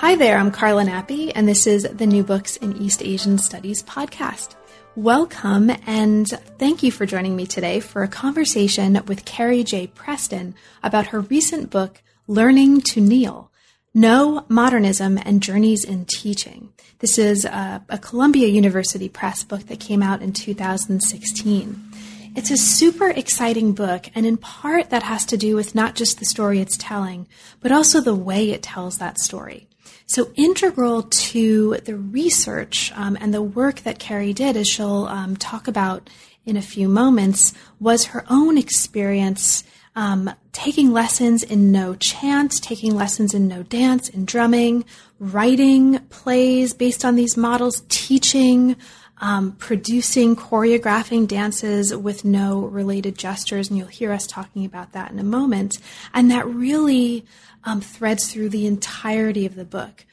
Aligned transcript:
Hi 0.00 0.14
there, 0.14 0.36
I'm 0.36 0.50
Carla 0.50 0.84
Nappi, 0.84 1.32
and 1.34 1.48
this 1.48 1.66
is 1.66 1.84
the 1.84 2.06
New 2.06 2.22
Books 2.22 2.56
in 2.58 2.76
East 2.76 3.02
Asian 3.02 3.38
Studies 3.38 3.82
podcast. 3.82 4.54
Welcome, 4.94 5.70
and 5.86 6.28
thank 6.58 6.82
you 6.82 6.92
for 6.92 7.06
joining 7.06 7.34
me 7.34 7.46
today 7.46 7.80
for 7.80 8.02
a 8.02 8.08
conversation 8.08 9.02
with 9.06 9.24
Carrie 9.24 9.64
J. 9.64 9.86
Preston 9.86 10.54
about 10.82 11.08
her 11.08 11.20
recent 11.20 11.70
book, 11.70 12.02
Learning 12.26 12.82
to 12.82 13.00
Kneel 13.00 13.50
Noh, 13.94 14.44
Modernism, 14.50 15.18
and 15.24 15.42
Journeys 15.42 15.82
in 15.82 16.04
Teaching. 16.04 16.74
This 16.98 17.18
is 17.18 17.46
a, 17.46 17.82
a 17.88 17.96
Columbia 17.98 18.48
University 18.48 19.08
Press 19.08 19.44
book 19.44 19.62
that 19.68 19.80
came 19.80 20.02
out 20.02 20.20
in 20.20 20.34
2016. 20.34 21.92
It's 22.36 22.50
a 22.50 22.58
super 22.58 23.08
exciting 23.08 23.72
book, 23.72 24.10
and 24.14 24.26
in 24.26 24.36
part 24.36 24.90
that 24.90 25.04
has 25.04 25.24
to 25.24 25.38
do 25.38 25.56
with 25.56 25.74
not 25.74 25.94
just 25.94 26.18
the 26.18 26.26
story 26.26 26.60
it's 26.60 26.76
telling, 26.76 27.26
but 27.60 27.72
also 27.72 28.02
the 28.02 28.14
way 28.14 28.50
it 28.50 28.62
tells 28.62 28.98
that 28.98 29.18
story. 29.18 29.70
So 30.06 30.30
integral 30.36 31.02
to 31.02 31.78
the 31.84 31.96
research 31.96 32.92
um, 32.94 33.18
and 33.20 33.34
the 33.34 33.42
work 33.42 33.80
that 33.80 33.98
Carrie 33.98 34.32
did, 34.32 34.56
as 34.56 34.68
she'll 34.68 35.06
um, 35.06 35.36
talk 35.36 35.66
about 35.66 36.08
in 36.44 36.56
a 36.56 36.62
few 36.62 36.88
moments, 36.88 37.52
was 37.80 38.06
her 38.06 38.24
own 38.30 38.56
experience 38.56 39.64
um, 39.96 40.30
taking 40.52 40.92
lessons 40.92 41.42
in 41.42 41.72
no 41.72 41.94
chant, 41.96 42.62
taking 42.62 42.94
lessons 42.94 43.34
in 43.34 43.48
no 43.48 43.62
dance, 43.64 44.08
in 44.08 44.26
drumming, 44.26 44.84
writing 45.18 45.98
plays 46.10 46.72
based 46.72 47.04
on 47.04 47.16
these 47.16 47.36
models, 47.36 47.82
teaching, 47.88 48.76
um, 49.18 49.52
producing, 49.52 50.36
choreographing 50.36 51.26
dances 51.26 51.96
with 51.96 52.24
no 52.24 52.60
related 52.60 53.16
gestures, 53.16 53.70
and 53.70 53.78
you'll 53.78 53.86
hear 53.88 54.12
us 54.12 54.26
talking 54.26 54.66
about 54.66 54.92
that 54.92 55.10
in 55.10 55.18
a 55.18 55.24
moment. 55.24 55.78
And 56.12 56.30
that 56.30 56.46
really 56.46 57.24
um, 57.66 57.80
threads 57.80 58.32
through 58.32 58.48
the 58.48 58.66
entirety 58.66 59.44
of 59.44 59.56
the 59.56 59.64
book. 59.64 60.06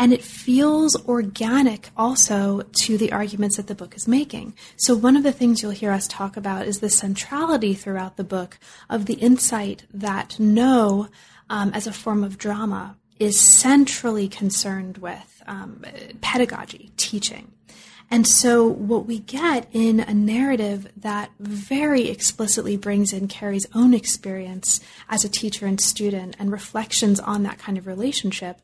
And 0.00 0.12
it 0.12 0.22
feels 0.22 0.94
organic 1.08 1.90
also 1.96 2.62
to 2.82 2.96
the 2.96 3.10
arguments 3.10 3.56
that 3.56 3.66
the 3.66 3.74
book 3.74 3.96
is 3.96 4.06
making. 4.06 4.54
So, 4.76 4.94
one 4.94 5.16
of 5.16 5.24
the 5.24 5.32
things 5.32 5.60
you'll 5.60 5.72
hear 5.72 5.90
us 5.90 6.06
talk 6.06 6.36
about 6.36 6.68
is 6.68 6.78
the 6.78 6.88
centrality 6.88 7.74
throughout 7.74 8.16
the 8.16 8.22
book 8.22 8.60
of 8.88 9.06
the 9.06 9.14
insight 9.14 9.86
that 9.92 10.38
Noh, 10.38 11.08
um, 11.50 11.72
as 11.74 11.88
a 11.88 11.92
form 11.92 12.22
of 12.22 12.38
drama, 12.38 12.96
is 13.18 13.40
centrally 13.40 14.28
concerned 14.28 14.98
with 14.98 15.42
um, 15.48 15.82
pedagogy, 16.20 16.92
teaching. 16.96 17.50
And 18.10 18.26
so, 18.26 18.66
what 18.66 19.06
we 19.06 19.18
get 19.18 19.68
in 19.72 20.00
a 20.00 20.14
narrative 20.14 20.90
that 20.96 21.30
very 21.38 22.08
explicitly 22.08 22.76
brings 22.76 23.12
in 23.12 23.28
Carrie's 23.28 23.66
own 23.74 23.92
experience 23.92 24.80
as 25.10 25.24
a 25.24 25.28
teacher 25.28 25.66
and 25.66 25.78
student 25.78 26.34
and 26.38 26.50
reflections 26.50 27.20
on 27.20 27.42
that 27.42 27.58
kind 27.58 27.76
of 27.76 27.86
relationship, 27.86 28.60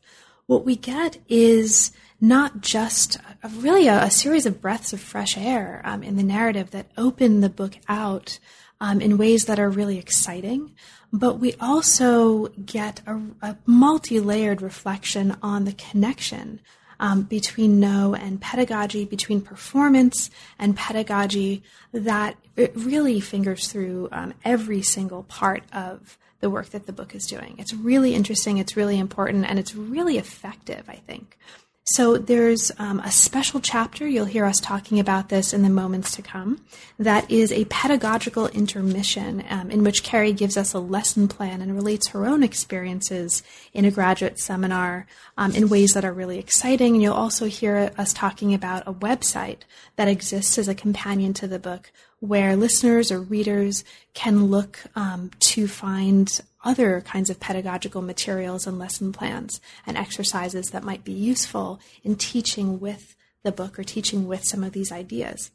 what 0.47 0.65
we 0.65 0.75
get 0.75 1.17
is 1.27 1.91
not 2.19 2.61
just 2.61 3.17
a, 3.43 3.49
really 3.49 3.87
a, 3.87 4.03
a, 4.03 4.11
series 4.11 4.47
of 4.47 4.61
breaths 4.61 4.93
of 4.93 4.99
fresh 4.99 5.37
air 5.37 5.81
um, 5.83 6.01
in 6.01 6.15
the 6.15 6.23
narrative 6.23 6.71
that 6.71 6.89
open 6.97 7.41
the 7.41 7.49
book 7.49 7.77
out 7.87 8.39
um, 8.79 8.99
in 8.99 9.17
ways 9.17 9.45
that 9.45 9.59
are 9.59 9.69
really 9.69 9.99
exciting, 9.99 10.73
but 11.13 11.39
we 11.39 11.53
also 11.59 12.47
get 12.65 13.01
a, 13.05 13.21
a 13.41 13.57
multi 13.65 14.19
layered 14.19 14.61
reflection 14.61 15.37
on 15.41 15.65
the 15.65 15.73
connection 15.73 16.59
um, 16.99 17.23
between 17.23 17.79
Noh 17.79 18.13
and 18.13 18.41
pedagogy, 18.41 19.05
between 19.05 19.41
performance 19.41 20.29
and 20.57 20.75
pedagogy, 20.75 21.63
that 21.91 22.35
it 22.55 22.73
really 22.75 23.19
fingers 23.19 23.67
through 23.67 24.09
um, 24.11 24.33
every 24.43 24.81
single 24.81 25.23
part 25.23 25.63
of 25.73 26.17
the 26.39 26.49
work 26.49 26.69
that 26.69 26.85
the 26.85 26.93
book 26.93 27.15
is 27.15 27.25
doing. 27.25 27.55
It's 27.57 27.73
really 27.73 28.13
interesting, 28.13 28.57
it's 28.57 28.77
really 28.77 28.99
important, 28.99 29.45
and 29.45 29.57
it's 29.57 29.75
really 29.75 30.17
effective, 30.17 30.83
I 30.87 30.95
think. 30.95 31.37
So 31.87 32.17
there's 32.17 32.71
um, 32.79 32.99
a 33.01 33.11
special 33.11 33.59
chapter, 33.59 34.07
you'll 34.07 34.25
hear 34.25 34.45
us 34.45 34.59
talking 34.59 34.99
about 34.99 35.29
this 35.29 35.53
in 35.53 35.61
the 35.61 35.69
moments 35.69 36.15
to 36.15 36.23
come, 36.23 36.61
that 36.97 37.29
is 37.29 37.51
a 37.51 37.65
pedagogical 37.65 38.47
intermission 38.47 39.45
um, 39.51 39.69
in 39.69 39.83
which 39.83 40.01
Carrie 40.01 40.33
gives 40.33 40.57
us 40.57 40.73
a 40.73 40.79
lesson 40.79 41.27
plan 41.27 41.61
and 41.61 41.75
relates 41.75 42.07
her 42.07 42.25
own 42.25 42.41
experiences 42.41 43.43
in 43.71 43.85
a 43.85 43.91
graduate 43.91 44.39
seminar 44.39 45.05
um, 45.37 45.53
in 45.53 45.69
ways 45.69 45.93
that 45.93 46.03
are 46.03 46.11
really 46.11 46.39
exciting. 46.39 46.93
And 46.93 47.03
you'll 47.03 47.13
also 47.13 47.45
hear 47.45 47.91
us 47.99 48.13
talking 48.13 48.55
about 48.55 48.87
a 48.87 48.93
website 48.93 49.59
that 49.95 50.07
exists 50.07 50.57
as 50.57 50.67
a 50.67 50.73
companion 50.73 51.35
to 51.35 51.47
the 51.47 51.59
book 51.59 51.91
where 52.19 52.55
listeners 52.55 53.11
or 53.11 53.21
readers 53.21 53.83
can 54.15 54.45
look 54.45 54.79
um, 54.95 55.29
to 55.39 55.67
find 55.67 56.41
other 56.65 57.01
kinds 57.01 57.29
of 57.29 57.39
pedagogical 57.39 58.01
materials 58.01 58.67
and 58.67 58.77
lesson 58.77 59.13
plans 59.13 59.61
and 59.85 59.95
exercises 59.95 60.71
that 60.71 60.83
might 60.83 61.05
be 61.05 61.13
useful 61.13 61.79
in 62.03 62.15
teaching 62.15 62.79
with 62.79 63.15
the 63.43 63.51
book 63.51 63.79
or 63.79 63.83
teaching 63.83 64.27
with 64.27 64.43
some 64.43 64.63
of 64.63 64.73
these 64.73 64.91
ideas. 64.91 65.51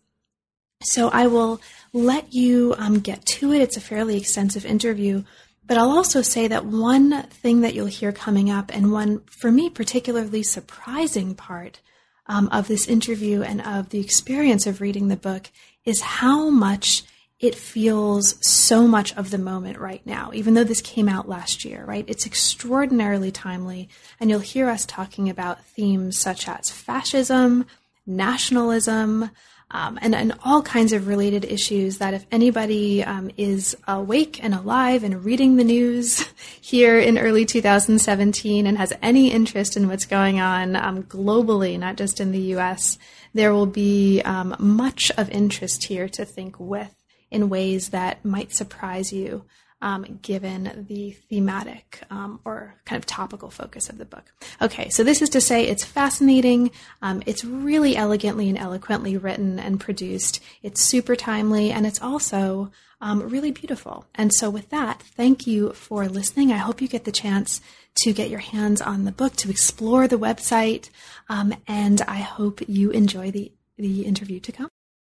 So 0.83 1.11
I 1.11 1.27
will 1.27 1.61
let 1.93 2.33
you 2.33 2.75
um, 2.79 3.01
get 3.01 3.27
to 3.27 3.53
it. 3.53 3.61
It's 3.61 3.77
a 3.77 3.83
fairly 3.83 4.17
extensive 4.17 4.65
interview, 4.65 5.25
but 5.67 5.77
I'll 5.77 5.91
also 5.91 6.23
say 6.23 6.49
that 6.49 6.65
one 6.65 7.25
thing 7.25 7.61
that 7.61 7.75
you'll 7.75 7.87
hear 7.87 8.13
coming 8.13 8.49
up, 8.49 8.75
and 8.75 8.91
one 8.91 9.21
for 9.27 9.53
me 9.53 9.69
particularly 9.69 10.43
surprising 10.43 11.35
part 11.35 11.81
um, 12.27 12.49
of 12.51 12.67
this 12.67 12.89
interview 12.89 13.43
and 13.43 13.61
of 13.61 13.91
the 13.91 14.01
experience 14.01 14.67
of 14.67 14.81
reading 14.81 15.09
the 15.09 15.17
book, 15.17 15.51
is 15.85 16.01
how 16.01 16.49
much 16.49 17.03
it 17.41 17.55
feels 17.55 18.37
so 18.47 18.87
much 18.87 19.17
of 19.17 19.31
the 19.31 19.39
moment 19.39 19.79
right 19.79 20.05
now, 20.05 20.31
even 20.35 20.53
though 20.53 20.65
this 20.65 20.83
came 20.83 21.09
out 21.09 21.29
last 21.29 21.65
year, 21.65 21.83
right? 21.87 22.05
It's 22.07 22.27
extraordinarily 22.27 23.31
timely. 23.31 23.89
And 24.21 24.29
you'll 24.29 24.41
hear 24.41 24.69
us 24.69 24.85
talking 24.85 25.31
about 25.31 25.65
themes 25.65 26.19
such 26.19 26.47
as 26.47 26.69
fascism, 26.69 27.65
nationalism, 28.07 29.31
um, 29.71 29.99
and, 30.03 30.15
and 30.15 30.35
all 30.45 30.61
kinds 30.63 30.93
of 30.93 31.07
related 31.07 31.45
issues 31.47 31.99
that 31.99 32.13
if 32.13 32.27
anybody 32.31 33.05
um, 33.05 33.31
is 33.39 33.75
awake 33.89 34.43
and 34.43 34.53
alive 34.53 35.03
and 35.03 35.25
reading 35.25 35.57
the 35.57 35.65
news 35.65 36.27
here 36.61 36.99
in 36.99 37.17
early 37.17 37.47
2017 37.47 38.67
and 38.67 38.77
has 38.77 38.93
any 39.01 39.33
interest 39.33 39.79
in 39.79 39.89
what's 39.89 40.07
going 40.07 40.41
on 40.41 40.77
um, 40.77 41.05
globally, 41.05 41.79
not 41.79 41.97
just 41.97 42.21
in 42.21 42.33
the 42.33 42.55
US, 42.57 42.99
there 43.33 43.55
will 43.55 43.67
be 43.67 44.21
um, 44.23 44.55
much 44.59 45.11
of 45.17 45.31
interest 45.31 45.85
here 45.85 46.09
to 46.09 46.25
think 46.27 46.59
with 46.59 47.00
in 47.31 47.49
ways 47.49 47.91
that 47.91 48.25
might 48.25 48.53
surprise 48.53 49.13
you. 49.13 49.45
Um, 49.83 50.19
given 50.21 50.85
the 50.91 51.13
thematic 51.31 52.03
um, 52.11 52.41
or 52.45 52.75
kind 52.85 53.01
of 53.01 53.07
topical 53.07 53.49
focus 53.49 53.89
of 53.89 53.97
the 53.97 54.05
book. 54.05 54.31
Okay, 54.61 54.91
so 54.91 55.03
this 55.03 55.23
is 55.23 55.31
to 55.31 55.41
say 55.41 55.65
it's 55.65 55.87
fascinating. 55.87 56.71
Um, 57.01 57.23
it's 57.25 57.47
really 57.47 57.97
elegantly 57.97 58.51
and 58.51 58.59
eloquently 58.59 59.17
written 59.17 59.59
and 59.59 59.81
produced. 59.81 60.43
It's 60.63 60.83
super 60.83 61.17
timely, 61.17 61.73
and 61.73 61.87
it's 61.87 62.03
also 62.03 62.71
um, 63.01 63.29
really 63.29 63.51
beautiful. 63.51 64.05
And 64.15 64.33
so, 64.35 64.51
with 64.51 64.69
that, 64.71 65.03
thank 65.03 65.47
you 65.47 65.73
for 65.73 66.09
listening. 66.09 66.53
I 66.53 66.59
hope 66.59 66.83
you 66.83 66.89
get 66.89 67.05
the 67.05 67.13
chance 67.13 67.61
to 68.03 68.13
get 68.13 68.31
your 68.31 68.41
hands 68.41 68.81
on 68.81 69.05
the 69.05 69.13
book, 69.13 69.37
to 69.37 69.51
explore 69.51 70.07
the 70.07 70.19
website, 70.19 70.91
um, 71.29 71.55
and 71.67 72.03
I 72.03 72.19
hope 72.19 72.61
you 72.69 72.91
enjoy 72.91 73.31
the, 73.31 73.53
the 73.77 74.03
interview 74.03 74.41
to 74.41 74.53
come. 74.53 74.69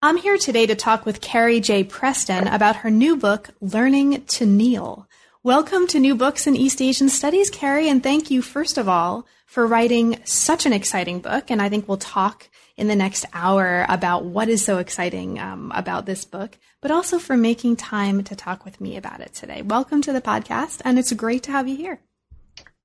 I'm 0.04 0.18
here 0.18 0.38
today 0.38 0.66
to 0.66 0.76
talk 0.76 1.06
with 1.06 1.22
Carrie 1.22 1.62
J. 1.62 1.86
Preston 1.86 2.50
about 2.50 2.76
her 2.76 2.92
new 2.92 3.16
book, 3.16 3.52
Learning 3.62 4.26
to 4.26 4.46
Kneel. 4.46 5.08
Welcome 5.44 5.88
to 5.88 5.98
New 5.98 6.14
Books 6.14 6.46
in 6.46 6.58
East 6.58 6.82
Asian 6.82 7.08
Studies, 7.08 7.50
Carrie, 7.50 7.88
and 7.88 8.04
thank 8.04 8.30
you, 8.30 8.42
first 8.42 8.78
of 8.78 8.90
all, 8.90 9.26
for 9.46 9.66
writing 9.66 10.20
such 10.26 10.66
an 10.66 10.74
exciting 10.74 11.22
book. 11.22 11.50
And 11.50 11.62
I 11.62 11.70
think 11.70 11.88
we'll 11.88 11.96
talk 11.96 12.50
in 12.76 12.90
the 12.90 12.98
next 12.98 13.26
hour 13.32 13.86
about 13.88 14.26
what 14.26 14.50
is 14.50 14.62
so 14.66 14.78
exciting 14.80 15.40
um, 15.40 15.72
about 15.74 16.06
this 16.06 16.26
book, 16.26 16.58
but 16.82 16.92
also 16.92 17.18
for 17.18 17.38
making 17.38 17.78
time 17.78 18.26
to 18.26 18.36
talk 18.36 18.66
with 18.66 18.82
me 18.82 18.98
about 18.98 19.22
it 19.22 19.34
today. 19.34 19.62
Welcome 19.62 20.02
to 20.02 20.12
the 20.12 20.20
podcast, 20.20 20.82
and 20.84 21.00
it's 21.00 21.14
great 21.14 21.44
to 21.44 21.52
have 21.52 21.70
you 21.70 21.78
here. 21.78 22.02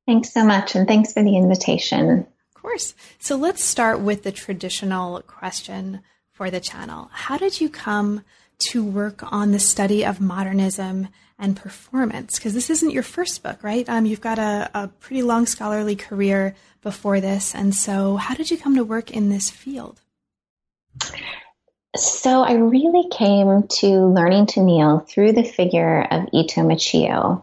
Thanks 0.07 0.33
so 0.33 0.45
much, 0.45 0.77
and 0.77 0.87
thanks 0.87 1.15
for 1.15 1.25
the 1.25 1.37
invitation. 1.37 2.29
Of 2.55 2.63
course. 2.63 2.95
So 3.19 3.35
let's 3.35 3.65
start 3.65 3.99
with 3.99 4.23
the 4.23 4.31
traditional 4.31 5.21
question 5.23 6.03
for 6.39 6.51
the 6.53 6.61
channel. 6.61 7.11
How 7.13 7.37
did 7.37 7.61
you 7.61 7.69
come 7.69 8.23
to 8.71 8.85
work 8.85 9.25
on 9.33 9.51
the 9.51 9.59
study 9.59 10.05
of 10.05 10.21
modernism 10.21 11.09
and 11.37 11.57
performance? 11.57 12.39
Because 12.39 12.55
this 12.55 12.71
isn't 12.71 12.93
your 12.93 13.03
first 13.03 13.43
book, 13.43 13.65
right? 13.65 13.87
Um, 13.89 14.07
you've 14.07 14.21
got 14.21 14.39
a, 14.39 14.71
a 14.73 14.87
pretty 14.87 15.23
long 15.23 15.47
scholarly 15.47 15.97
career 15.97 16.55
before 16.81 17.21
this. 17.21 17.57
And 17.57 17.75
so, 17.75 18.15
how 18.17 18.37
did 18.37 18.53
you 18.53 18.57
come 18.57 18.77
to 18.77 18.85
work 18.85 19.11
in 19.11 19.31
this 19.31 19.51
field? 19.51 20.01
So, 21.97 22.43
I 22.45 22.53
really 22.53 23.09
came 23.11 23.67
to 23.81 24.07
learning 24.07 24.47
to 24.47 24.63
kneel 24.63 25.01
through 25.01 25.33
the 25.33 25.43
figure 25.43 26.07
of 26.09 26.29
Ito 26.33 26.61
Michio. 26.61 27.43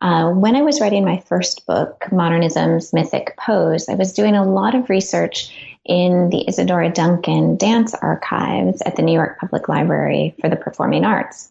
Uh, 0.00 0.32
when 0.32 0.56
I 0.56 0.62
was 0.62 0.80
writing 0.80 1.04
my 1.04 1.20
first 1.28 1.64
book, 1.64 2.06
Modernism's 2.10 2.92
Mythic 2.92 3.36
Pose, 3.36 3.88
I 3.88 3.94
was 3.94 4.14
doing 4.14 4.34
a 4.34 4.44
lot 4.44 4.74
of 4.74 4.90
research 4.90 5.71
in 5.84 6.28
the 6.30 6.44
Isadora 6.48 6.90
Duncan 6.90 7.56
dance 7.56 7.94
archives 7.94 8.82
at 8.82 8.96
the 8.96 9.02
New 9.02 9.12
York 9.12 9.38
Public 9.40 9.68
Library 9.68 10.34
for 10.40 10.48
the 10.48 10.56
Performing 10.56 11.04
Arts. 11.04 11.50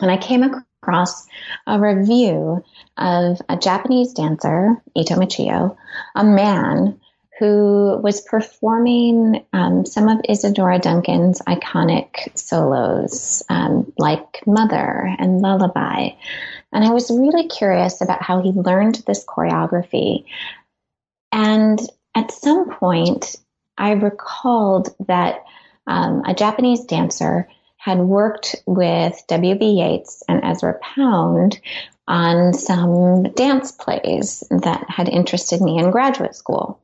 And 0.00 0.10
I 0.10 0.16
came 0.16 0.42
across 0.42 1.26
a 1.66 1.78
review 1.78 2.64
of 2.96 3.40
a 3.48 3.56
Japanese 3.56 4.12
dancer, 4.12 4.82
Ito 4.96 5.14
Michio, 5.14 5.76
a 6.14 6.24
man 6.24 7.00
who 7.38 7.98
was 8.02 8.20
performing 8.20 9.44
um, 9.52 9.84
some 9.84 10.08
of 10.08 10.20
Isadora 10.28 10.78
Duncan's 10.78 11.40
iconic 11.42 12.36
solos, 12.38 13.42
um, 13.48 13.92
like 13.98 14.46
Mother 14.46 15.14
and 15.18 15.40
Lullaby. 15.40 16.10
And 16.72 16.84
I 16.84 16.90
was 16.90 17.10
really 17.10 17.48
curious 17.48 18.00
about 18.00 18.22
how 18.22 18.40
he 18.40 18.52
learned 18.52 19.02
this 19.06 19.24
choreography. 19.24 20.24
And 21.32 21.80
at 22.14 22.30
some 22.30 22.70
point, 22.70 23.36
I 23.76 23.92
recalled 23.92 24.94
that 25.06 25.44
um, 25.86 26.22
a 26.26 26.34
Japanese 26.34 26.84
dancer 26.84 27.48
had 27.76 27.98
worked 27.98 28.56
with 28.66 29.22
W.B. 29.28 29.66
Yeats 29.66 30.22
and 30.28 30.42
Ezra 30.44 30.78
Pound 30.80 31.60
on 32.06 32.52
some 32.54 33.24
dance 33.34 33.72
plays 33.72 34.42
that 34.50 34.84
had 34.88 35.08
interested 35.08 35.60
me 35.60 35.78
in 35.78 35.90
graduate 35.90 36.34
school 36.34 36.80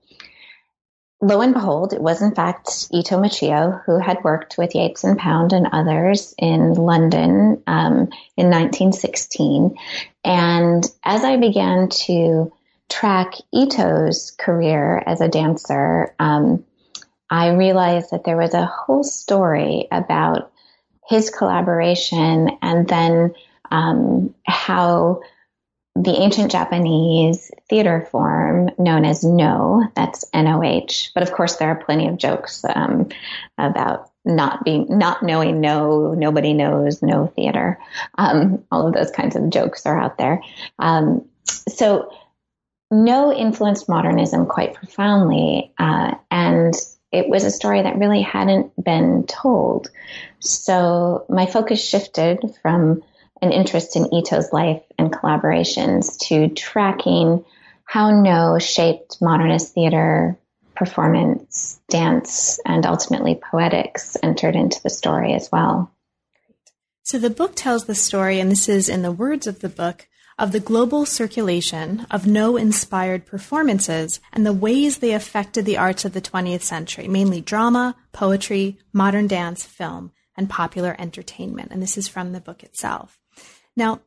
lo 1.22 1.40
and 1.40 1.52
behold, 1.52 1.92
it 1.92 2.00
was 2.00 2.22
in 2.22 2.34
fact 2.34 2.88
Ito 2.92 3.18
Michio 3.18 3.82
who 3.84 3.98
had 3.98 4.24
worked 4.24 4.56
with 4.56 4.74
Yeats 4.74 5.04
and 5.04 5.18
Pound 5.18 5.52
and 5.52 5.68
others 5.72 6.34
in 6.38 6.74
London 6.74 7.62
um, 7.66 8.08
in 8.36 8.50
1916. 8.50 9.76
And 10.24 10.84
as 11.04 11.24
I 11.24 11.36
began 11.36 11.88
to 12.06 12.52
track 12.88 13.34
Ito's 13.54 14.32
career 14.32 15.02
as 15.06 15.20
a 15.20 15.28
dancer, 15.28 16.14
um, 16.18 16.64
I 17.30 17.50
realized 17.50 18.10
that 18.10 18.24
there 18.24 18.36
was 18.36 18.54
a 18.54 18.66
whole 18.66 19.04
story 19.04 19.86
about 19.90 20.52
his 21.08 21.30
collaboration 21.30 22.50
and 22.62 22.88
then 22.88 23.34
um, 23.70 24.34
how 24.46 25.20
the 25.96 26.12
ancient 26.12 26.50
Japanese 26.50 27.50
theater 27.68 28.06
form 28.10 28.70
known 28.78 29.04
as 29.04 29.24
No, 29.24 29.88
that's 29.94 30.24
N-O-H. 30.32 31.10
But 31.14 31.22
of 31.22 31.32
course, 31.32 31.56
there 31.56 31.68
are 31.68 31.84
plenty 31.84 32.08
of 32.08 32.16
jokes 32.16 32.64
um, 32.74 33.08
about 33.58 34.10
not 34.24 34.64
being, 34.64 34.86
not 34.88 35.22
knowing 35.22 35.60
no, 35.60 36.14
nobody 36.14 36.52
knows 36.52 37.02
no 37.02 37.26
theater. 37.26 37.78
Um, 38.18 38.64
all 38.70 38.86
of 38.86 38.94
those 38.94 39.10
kinds 39.10 39.34
of 39.36 39.50
jokes 39.50 39.86
are 39.86 40.00
out 40.00 40.18
there. 40.18 40.42
Um, 40.78 41.24
so 41.44 42.12
No 42.90 43.32
influenced 43.32 43.88
modernism 43.88 44.46
quite 44.46 44.74
profoundly, 44.74 45.72
uh, 45.78 46.14
and 46.30 46.74
it 47.12 47.28
was 47.28 47.44
a 47.44 47.50
story 47.50 47.82
that 47.82 47.98
really 47.98 48.22
hadn't 48.22 48.72
been 48.82 49.24
told. 49.26 49.90
So 50.38 51.24
my 51.28 51.46
focus 51.46 51.84
shifted 51.84 52.38
from 52.62 53.02
an 53.42 53.52
interest 53.52 53.96
in 53.96 54.12
Ito's 54.14 54.52
life 54.52 54.82
and 54.98 55.12
collaborations 55.12 56.18
to 56.28 56.48
tracking 56.48 57.44
how 57.84 58.10
No 58.10 58.58
shaped 58.58 59.20
modernist 59.20 59.74
theater, 59.74 60.38
performance, 60.76 61.80
dance, 61.88 62.60
and 62.64 62.86
ultimately 62.86 63.34
poetics 63.34 64.16
entered 64.22 64.54
into 64.54 64.80
the 64.82 64.90
story 64.90 65.34
as 65.34 65.50
well. 65.50 65.90
So 67.02 67.18
the 67.18 67.30
book 67.30 67.56
tells 67.56 67.86
the 67.86 67.94
story, 67.96 68.38
and 68.38 68.50
this 68.50 68.68
is 68.68 68.88
in 68.88 69.02
the 69.02 69.10
words 69.10 69.48
of 69.48 69.58
the 69.58 69.68
book, 69.68 70.06
of 70.40 70.52
the 70.52 70.58
global 70.58 71.04
circulation 71.04 72.06
of 72.10 72.26
No 72.26 72.56
inspired 72.56 73.26
performances 73.26 74.20
and 74.32 74.46
the 74.46 74.54
ways 74.54 74.98
they 74.98 75.12
affected 75.12 75.66
the 75.66 75.76
arts 75.76 76.06
of 76.06 76.14
the 76.14 76.20
20th 76.22 76.62
century, 76.62 77.06
mainly 77.06 77.42
drama, 77.42 77.94
poetry, 78.12 78.78
modern 78.90 79.26
dance, 79.26 79.64
film, 79.64 80.12
and 80.34 80.48
popular 80.48 80.96
entertainment. 80.98 81.70
And 81.70 81.82
this 81.82 81.98
is 81.98 82.08
from 82.08 82.32
the 82.32 82.40
book 82.40 82.64
itself. 82.64 83.20
Now, 83.76 84.00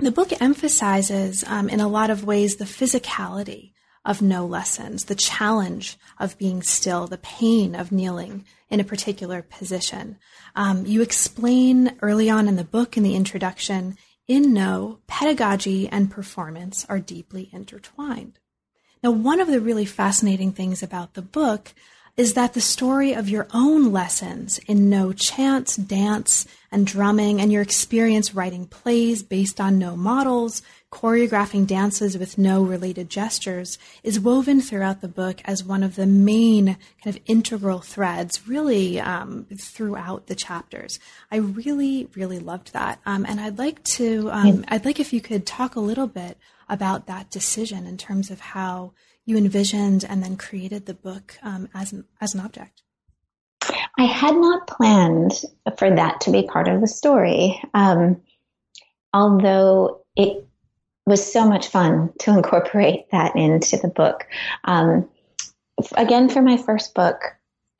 the 0.00 0.10
book 0.10 0.32
emphasizes 0.42 1.44
um, 1.46 1.68
in 1.68 1.78
a 1.78 1.88
lot 1.88 2.10
of 2.10 2.24
ways 2.24 2.56
the 2.56 2.64
physicality 2.64 3.72
of 4.04 4.20
no 4.20 4.46
lessons, 4.46 5.04
the 5.04 5.14
challenge 5.14 5.96
of 6.18 6.38
being 6.38 6.60
still, 6.60 7.06
the 7.06 7.18
pain 7.18 7.76
of 7.76 7.92
kneeling 7.92 8.44
in 8.68 8.80
a 8.80 8.84
particular 8.84 9.42
position. 9.42 10.18
Um, 10.56 10.86
you 10.86 11.02
explain 11.02 11.96
early 12.02 12.28
on 12.28 12.48
in 12.48 12.56
the 12.56 12.64
book, 12.64 12.96
in 12.96 13.04
the 13.04 13.14
introduction, 13.14 13.96
in 14.28 14.52
No, 14.52 15.00
pedagogy 15.06 15.88
and 15.88 16.10
performance 16.10 16.86
are 16.88 17.00
deeply 17.00 17.48
intertwined. 17.52 18.38
Now, 19.02 19.10
one 19.10 19.40
of 19.40 19.48
the 19.48 19.60
really 19.60 19.86
fascinating 19.86 20.52
things 20.52 20.82
about 20.82 21.14
the 21.14 21.22
book 21.22 21.72
is 22.18 22.34
that 22.34 22.52
the 22.52 22.60
story 22.60 23.14
of 23.14 23.28
your 23.28 23.46
own 23.54 23.92
lessons 23.92 24.58
in 24.66 24.90
no 24.90 25.12
chant, 25.12 25.88
dance, 25.88 26.46
and 26.70 26.84
drumming, 26.84 27.40
and 27.40 27.52
your 27.52 27.62
experience 27.62 28.34
writing 28.34 28.66
plays 28.66 29.22
based 29.22 29.60
on 29.60 29.78
no 29.78 29.96
models, 29.96 30.60
choreographing 30.90 31.66
dances 31.66 32.16
with 32.16 32.38
no 32.38 32.62
related 32.62 33.10
gestures, 33.10 33.78
is 34.02 34.18
woven 34.18 34.60
throughout 34.60 35.00
the 35.00 35.08
book 35.08 35.42
as 35.44 35.62
one 35.62 35.82
of 35.82 35.96
the 35.96 36.06
main 36.06 36.76
kind 37.04 37.16
of 37.16 37.22
integral 37.26 37.80
threads, 37.80 38.48
really 38.48 38.98
um, 38.98 39.46
throughout 39.58 40.26
the 40.26 40.34
chapters. 40.34 40.98
I 41.30 41.36
really, 41.36 42.08
really 42.14 42.38
loved 42.38 42.72
that, 42.72 43.00
um, 43.04 43.26
and 43.28 43.40
I'd 43.40 43.58
like 43.58 43.84
to, 43.84 44.30
um, 44.30 44.64
I'd 44.68 44.84
like 44.84 44.98
if 44.98 45.12
you 45.12 45.20
could 45.20 45.46
talk 45.46 45.76
a 45.76 45.80
little 45.80 46.06
bit 46.06 46.38
about 46.68 47.06
that 47.06 47.30
decision 47.30 47.86
in 47.86 47.96
terms 47.96 48.30
of 48.30 48.40
how 48.40 48.92
you 49.24 49.36
envisioned 49.36 50.04
and 50.04 50.22
then 50.22 50.36
created 50.36 50.86
the 50.86 50.94
book 50.94 51.38
um, 51.42 51.68
as, 51.74 51.92
an, 51.92 52.04
as 52.20 52.34
an 52.34 52.40
object? 52.40 52.82
I 53.98 54.04
had 54.04 54.34
not 54.36 54.66
planned 54.66 55.32
for 55.76 55.94
that 55.94 56.22
to 56.22 56.30
be 56.30 56.44
part 56.44 56.68
of 56.68 56.80
the 56.80 56.86
story, 56.86 57.60
um, 57.74 58.22
although 59.12 60.02
it 60.16 60.47
was 61.08 61.32
so 61.32 61.48
much 61.48 61.68
fun 61.68 62.12
to 62.20 62.30
incorporate 62.36 63.10
that 63.10 63.34
into 63.36 63.76
the 63.76 63.88
book. 63.88 64.26
Um, 64.64 65.08
again, 65.96 66.28
for 66.28 66.42
my 66.42 66.56
first 66.56 66.94
book, 66.94 67.20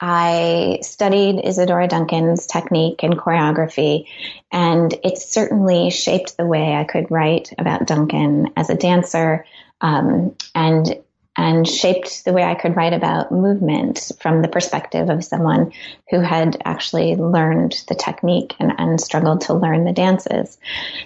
I 0.00 0.78
studied 0.82 1.44
Isadora 1.44 1.88
Duncan's 1.88 2.46
technique 2.46 3.02
and 3.02 3.18
choreography, 3.18 4.06
and 4.52 4.94
it 5.02 5.18
certainly 5.18 5.90
shaped 5.90 6.36
the 6.36 6.46
way 6.46 6.74
I 6.74 6.84
could 6.84 7.10
write 7.10 7.52
about 7.58 7.86
Duncan 7.86 8.52
as 8.56 8.70
a 8.70 8.76
dancer. 8.76 9.44
Um, 9.80 10.34
and 10.54 10.98
and 11.38 11.68
shaped 11.68 12.24
the 12.24 12.32
way 12.32 12.42
I 12.42 12.56
could 12.56 12.74
write 12.74 12.92
about 12.92 13.30
movement 13.30 14.10
from 14.20 14.42
the 14.42 14.48
perspective 14.48 15.08
of 15.08 15.24
someone 15.24 15.72
who 16.10 16.20
had 16.20 16.60
actually 16.64 17.14
learned 17.14 17.84
the 17.86 17.94
technique 17.94 18.56
and, 18.58 18.72
and 18.76 19.00
struggled 19.00 19.42
to 19.42 19.54
learn 19.54 19.84
the 19.84 19.92
dances. 19.92 20.58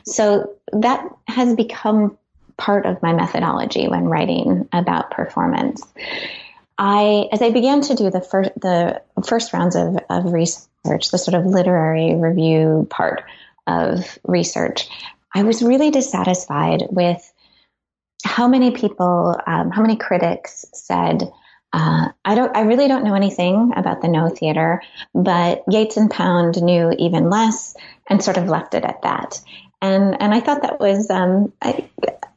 So 0.07 0.51
that 0.73 1.05
has 1.29 1.55
become 1.55 2.19
part 2.57 2.87
of 2.87 3.03
my 3.03 3.13
methodology 3.13 3.89
when 3.89 4.05
writing 4.05 4.69
about 4.73 5.11
performance. 5.11 5.83
I, 6.79 7.29
as 7.33 7.43
I 7.43 7.51
began 7.51 7.81
to 7.83 7.95
do 7.95 8.11
the 8.11 8.21
first, 8.21 8.51
the 8.57 9.03
first 9.27 9.53
rounds 9.53 9.77
of, 9.77 9.99
of 10.09 10.33
research, 10.33 11.11
the 11.11 11.19
sort 11.19 11.35
of 11.35 11.47
literary 11.47 12.15
review 12.15 12.87
part 12.91 13.25
of 13.67 14.19
research, 14.25 14.89
I 15.35 15.45
was 15.45 15.63
really 15.63 15.91
dissatisfied 15.91 16.85
with 16.91 17.33
how 18.25 18.49
many 18.49 18.71
people, 18.71 19.37
um, 19.47 19.71
how 19.71 19.83
many 19.83 19.97
critics 19.97 20.65
said, 20.73 21.31
uh, 21.73 22.09
I 22.25 22.35
don't, 22.35 22.57
I 22.57 22.63
really 22.63 22.89
don't 22.89 23.05
know 23.05 23.15
anything 23.15 23.73
about 23.77 24.03
the 24.03 24.09
No 24.09 24.29
Theater, 24.29 24.83
but 25.15 25.65
Yeats 25.69 25.97
and 25.97 26.11
Pound 26.11 26.63
knew 26.63 26.93
even 26.99 27.31
less, 27.31 27.75
and 28.09 28.23
sort 28.23 28.37
of 28.37 28.49
left 28.49 28.75
it 28.75 28.85
at 28.85 29.03
that. 29.03 29.41
And 29.83 30.21
and 30.23 30.33
I 30.33 30.41
thought 30.41 30.63
that 30.63 30.81
was 30.81 31.11
um, 31.11 31.53
I, 31.61 31.89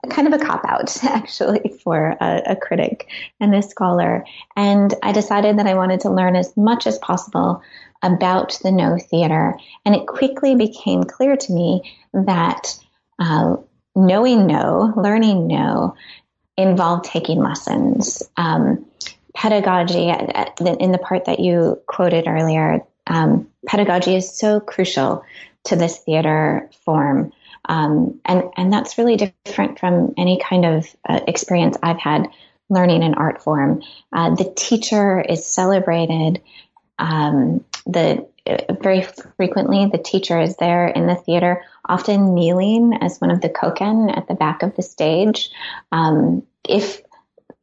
kind 0.09 0.27
of 0.27 0.33
a 0.33 0.43
cop 0.43 0.65
out 0.65 1.03
actually 1.03 1.73
for 1.83 2.17
a, 2.19 2.41
a 2.47 2.55
critic 2.55 3.07
and 3.39 3.55
a 3.55 3.61
scholar. 3.61 4.25
And 4.57 4.93
I 5.01 5.13
decided 5.13 5.59
that 5.59 5.67
I 5.67 5.75
wanted 5.75 6.01
to 6.01 6.09
learn 6.09 6.35
as 6.35 6.55
much 6.57 6.87
as 6.87 6.97
possible 6.97 7.61
about 8.03 8.59
the 8.61 8.71
No 8.71 8.97
Theater, 8.97 9.57
and 9.85 9.95
it 9.95 10.07
quickly 10.07 10.55
became 10.55 11.03
clear 11.03 11.37
to 11.37 11.53
me 11.53 11.93
that. 12.13 12.77
Uh, 13.17 13.55
knowing 13.95 14.45
no, 14.45 14.93
learning 14.97 15.47
no, 15.47 15.95
involved 16.57 17.05
taking 17.05 17.39
lessons. 17.39 18.23
Um, 18.37 18.85
pedagogy, 19.33 20.09
in 20.09 20.91
the 20.91 20.97
part 20.97 21.25
that 21.25 21.39
you 21.39 21.81
quoted 21.87 22.27
earlier, 22.27 22.81
um, 23.07 23.49
pedagogy 23.65 24.15
is 24.15 24.37
so 24.37 24.59
crucial 24.59 25.23
to 25.65 25.75
this 25.75 25.97
theater 25.99 26.69
form. 26.83 27.31
Um, 27.67 28.19
and, 28.25 28.43
and 28.57 28.71
that's 28.71 28.97
really 28.97 29.17
different 29.17 29.79
from 29.79 30.13
any 30.17 30.39
kind 30.39 30.65
of 30.65 30.95
uh, 31.07 31.21
experience 31.27 31.77
I've 31.81 31.99
had 31.99 32.27
learning 32.69 33.03
an 33.03 33.15
art 33.15 33.43
form. 33.43 33.81
Uh, 34.11 34.35
the 34.35 34.51
teacher 34.55 35.21
is 35.21 35.45
celebrated. 35.45 36.41
Um, 36.97 37.63
the 37.85 38.27
very 38.79 39.01
frequently 39.37 39.87
the 39.91 39.97
teacher 39.97 40.39
is 40.39 40.55
there 40.57 40.87
in 40.87 41.07
the 41.07 41.15
theater, 41.15 41.63
often 41.83 42.35
kneeling 42.35 42.93
as 43.01 43.19
one 43.19 43.31
of 43.31 43.41
the 43.41 43.49
koken 43.49 44.15
at 44.15 44.27
the 44.27 44.35
back 44.35 44.61
of 44.61 44.75
the 44.75 44.83
stage. 44.83 45.49
Um, 45.91 46.43
if 46.67 47.01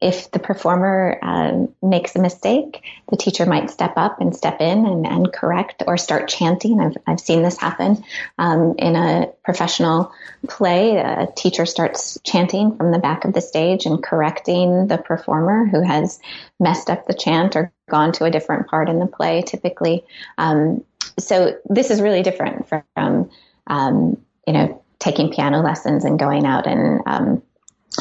if 0.02 0.30
the 0.32 0.40
performer 0.40 1.18
uh, 1.22 1.66
makes 1.80 2.16
a 2.16 2.20
mistake, 2.20 2.82
the 3.08 3.16
teacher 3.16 3.46
might 3.46 3.70
step 3.70 3.92
up 3.96 4.20
and 4.20 4.34
step 4.34 4.60
in 4.60 4.84
and, 4.84 5.06
and 5.06 5.32
correct 5.32 5.84
or 5.86 5.96
start 5.96 6.28
chanting. 6.28 6.80
I've, 6.80 6.96
I've 7.06 7.20
seen 7.20 7.42
this 7.42 7.56
happen 7.56 8.02
um, 8.36 8.74
in 8.78 8.96
a 8.96 9.28
professional 9.44 10.12
play. 10.48 10.96
A 10.96 11.28
teacher 11.36 11.66
starts 11.66 12.18
chanting 12.24 12.76
from 12.76 12.90
the 12.90 12.98
back 12.98 13.24
of 13.24 13.32
the 13.32 13.40
stage 13.40 13.86
and 13.86 14.02
correcting 14.02 14.88
the 14.88 14.98
performer 14.98 15.66
who 15.66 15.80
has 15.82 16.18
messed 16.58 16.90
up 16.90 17.06
the 17.06 17.14
chant 17.14 17.54
or 17.54 17.72
gone 17.88 18.10
to 18.12 18.24
a 18.24 18.30
different 18.30 18.66
part 18.66 18.88
in 18.88 18.98
the 18.98 19.06
play, 19.06 19.42
typically. 19.42 20.04
Um, 20.36 20.84
so 21.18 21.58
this 21.66 21.90
is 21.90 22.00
really 22.00 22.22
different 22.22 22.68
from, 22.68 23.30
um, 23.68 24.20
you 24.46 24.52
know, 24.52 24.82
taking 24.98 25.32
piano 25.32 25.62
lessons 25.62 26.04
and 26.04 26.18
going 26.18 26.44
out 26.44 26.66
and 26.66 27.00
um, 27.06 27.42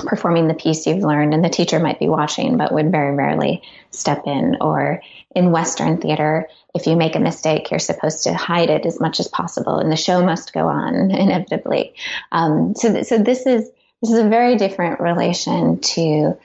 performing 0.06 0.48
the 0.48 0.54
piece 0.54 0.88
you've 0.88 1.04
learned 1.04 1.34
and 1.34 1.44
the 1.44 1.50
teacher 1.50 1.80
might 1.80 2.00
be 2.00 2.08
watching 2.08 2.58
but 2.58 2.72
would 2.72 2.92
very 2.92 3.16
rarely 3.16 3.62
step 3.92 4.24
in. 4.26 4.58
Or 4.62 5.02
in 5.36 5.52
western 5.52 5.98
theater 5.98 6.48
if 6.76 6.88
you 6.88 6.96
make 6.96 7.16
a 7.16 7.20
mistake 7.20 7.72
you're 7.72 7.80
supposed 7.80 8.24
to 8.24 8.34
hide 8.34 8.70
it 8.70 8.86
as 8.86 9.00
much 9.00 9.20
as 9.20 9.28
possible 9.28 9.78
and 9.78 9.92
the 9.92 9.98
show 9.98 10.24
must 10.24 10.54
go 10.54 10.68
on 10.68 11.12
inevitably. 11.12 11.94
Um, 12.32 12.76
so, 12.76 13.04
so 13.04 13.18
this 13.18 13.46
is 13.46 13.70
this 14.02 14.12
is 14.12 14.18
a 14.18 14.30
very 14.30 14.56
different 14.56 15.00
relation 15.00 15.80
to 15.80 16.38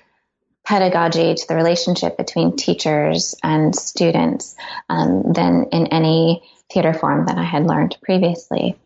pedagogy 0.64 1.34
to 1.34 1.48
the 1.48 1.54
relationship 1.54 2.18
between 2.18 2.56
teachers 2.56 3.34
and 3.42 3.74
students 3.74 4.56
um, 4.90 5.32
than 5.32 5.66
in 5.72 5.86
any 5.86 6.42
theater 6.70 6.92
form 6.92 7.26
that 7.26 7.38
i 7.38 7.44
had 7.44 7.66
learned 7.66 7.96
previously. 8.02 8.76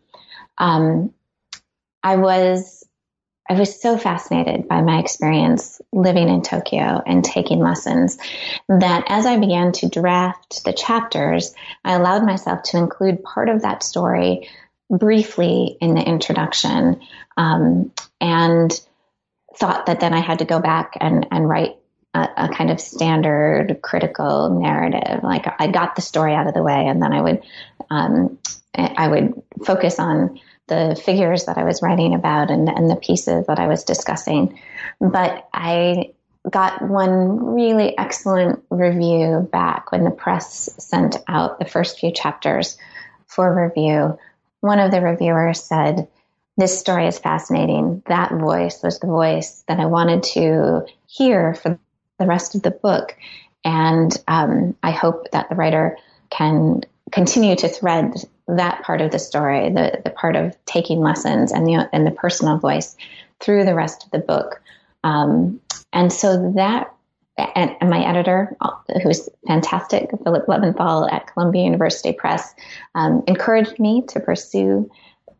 Um, 0.57 1.13
i 2.03 2.15
was 2.15 2.80
I 3.49 3.53
was 3.53 3.81
so 3.81 3.97
fascinated 3.97 4.67
by 4.67 4.81
my 4.81 4.99
experience 4.99 5.81
living 5.91 6.29
in 6.29 6.41
Tokyo 6.41 7.01
and 7.05 7.23
taking 7.23 7.59
lessons 7.59 8.17
that 8.69 9.03
as 9.07 9.25
I 9.25 9.37
began 9.37 9.71
to 9.73 9.89
draft 9.89 10.63
the 10.63 10.73
chapters, 10.73 11.53
I 11.83 11.93
allowed 11.93 12.23
myself 12.23 12.63
to 12.63 12.77
include 12.77 13.23
part 13.23 13.49
of 13.49 13.63
that 13.63 13.83
story 13.83 14.47
briefly 14.89 15.77
in 15.81 15.95
the 15.95 16.01
introduction 16.01 17.01
um, 17.35 17.91
and 18.19 18.71
thought 19.57 19.85
that 19.87 19.99
then 19.99 20.13
I 20.13 20.19
had 20.19 20.39
to 20.39 20.45
go 20.45 20.59
back 20.59 20.97
and, 20.99 21.27
and 21.31 21.47
write 21.47 21.77
a, 22.13 22.27
a, 22.37 22.49
kind 22.49 22.69
of 22.69 22.79
standard 22.79 23.79
critical 23.81 24.61
narrative. 24.61 25.23
Like 25.23 25.45
I 25.59 25.67
got 25.67 25.95
the 25.95 26.01
story 26.01 26.33
out 26.33 26.47
of 26.47 26.53
the 26.53 26.63
way 26.63 26.87
and 26.87 27.01
then 27.01 27.13
I 27.13 27.21
would, 27.21 27.43
um, 27.89 28.37
I 28.75 29.07
would 29.07 29.41
focus 29.65 29.99
on 29.99 30.39
the 30.67 30.99
figures 31.03 31.45
that 31.45 31.57
I 31.57 31.63
was 31.63 31.81
writing 31.81 32.13
about 32.13 32.49
and, 32.49 32.69
and 32.69 32.89
the 32.89 32.95
pieces 32.95 33.45
that 33.47 33.59
I 33.59 33.67
was 33.67 33.83
discussing. 33.83 34.59
But 34.99 35.47
I 35.53 36.11
got 36.49 36.81
one 36.81 37.53
really 37.53 37.97
excellent 37.97 38.63
review 38.69 39.47
back 39.51 39.91
when 39.91 40.03
the 40.03 40.11
press 40.11 40.69
sent 40.79 41.17
out 41.27 41.59
the 41.59 41.65
first 41.65 41.99
few 41.99 42.11
chapters 42.11 42.77
for 43.27 43.53
review. 43.67 44.17
One 44.61 44.79
of 44.79 44.91
the 44.91 45.01
reviewers 45.01 45.61
said, 45.61 46.07
This 46.57 46.79
story 46.79 47.07
is 47.07 47.19
fascinating. 47.19 48.01
That 48.07 48.31
voice 48.31 48.81
was 48.83 48.99
the 48.99 49.07
voice 49.07 49.63
that 49.67 49.79
I 49.79 49.85
wanted 49.85 50.23
to 50.33 50.85
hear 51.07 51.53
for 51.53 51.79
the 52.19 52.25
rest 52.25 52.55
of 52.55 52.63
the 52.63 52.71
book. 52.71 53.15
And 53.63 54.15
um, 54.27 54.75
I 54.81 54.91
hope 54.91 55.31
that 55.31 55.49
the 55.49 55.55
writer 55.55 55.97
can 56.29 56.81
continue 57.11 57.55
to 57.57 57.67
thread 57.67 58.13
that 58.57 58.83
part 58.83 59.01
of 59.01 59.11
the 59.11 59.19
story, 59.19 59.69
the, 59.69 60.01
the 60.03 60.09
part 60.09 60.35
of 60.35 60.55
taking 60.65 60.99
lessons 60.99 61.51
and 61.51 61.65
the, 61.65 61.89
and 61.93 62.05
the 62.05 62.11
personal 62.11 62.57
voice 62.57 62.95
through 63.39 63.65
the 63.65 63.75
rest 63.75 64.05
of 64.05 64.11
the 64.11 64.19
book. 64.19 64.61
Um, 65.03 65.59
and 65.93 66.11
so 66.11 66.53
that, 66.55 66.93
and, 67.37 67.75
and, 67.81 67.89
my 67.89 68.05
editor, 68.05 68.55
who's 69.01 69.29
fantastic, 69.47 70.11
Philip 70.23 70.45
Leventhal 70.47 71.11
at 71.11 71.27
Columbia 71.27 71.63
University 71.63 72.13
Press, 72.13 72.53
um, 72.93 73.23
encouraged 73.27 73.79
me 73.79 74.03
to 74.09 74.19
pursue 74.19 74.91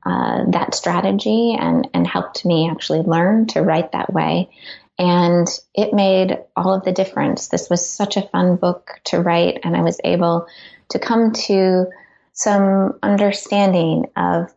uh, 0.03 0.45
that 0.49 0.73
strategy 0.73 1.55
and, 1.59 1.87
and 1.93 2.07
helped 2.07 2.43
me 2.43 2.69
actually 2.69 3.01
learn 3.01 3.45
to 3.47 3.61
write 3.61 3.91
that 3.91 4.11
way. 4.11 4.49
And 4.97 5.47
it 5.75 5.93
made 5.93 6.39
all 6.55 6.73
of 6.73 6.83
the 6.83 6.91
difference. 6.91 7.47
This 7.47 7.69
was 7.69 7.87
such 7.87 8.17
a 8.17 8.27
fun 8.27 8.55
book 8.55 8.99
to 9.05 9.19
write, 9.19 9.59
and 9.63 9.75
I 9.75 9.81
was 9.81 9.99
able 10.03 10.47
to 10.89 10.99
come 10.99 11.31
to 11.31 11.87
some 12.33 12.97
understanding 13.03 14.07
of 14.15 14.51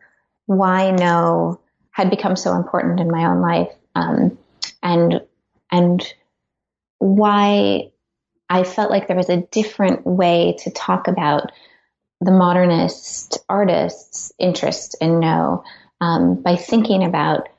why 0.45 0.91
no 0.91 1.59
had 1.91 2.09
become 2.09 2.35
so 2.35 2.53
important 2.53 2.99
in 2.99 3.09
my 3.09 3.25
own 3.25 3.41
life, 3.41 3.71
um, 3.95 4.37
and 4.83 5.21
and 5.71 6.13
why 6.99 7.91
I 8.49 8.63
felt 8.63 8.91
like 8.91 9.07
there 9.07 9.17
was 9.17 9.29
a 9.29 9.41
different 9.51 10.05
way 10.05 10.55
to 10.59 10.71
talk 10.71 11.07
about 11.07 11.51
the 12.21 12.31
modernist 12.31 13.39
artist's 13.49 14.31
interest 14.39 14.95
in 15.01 15.19
no 15.19 15.63
um, 16.01 16.41
by 16.41 16.55
thinking 16.55 17.03
about 17.03 17.49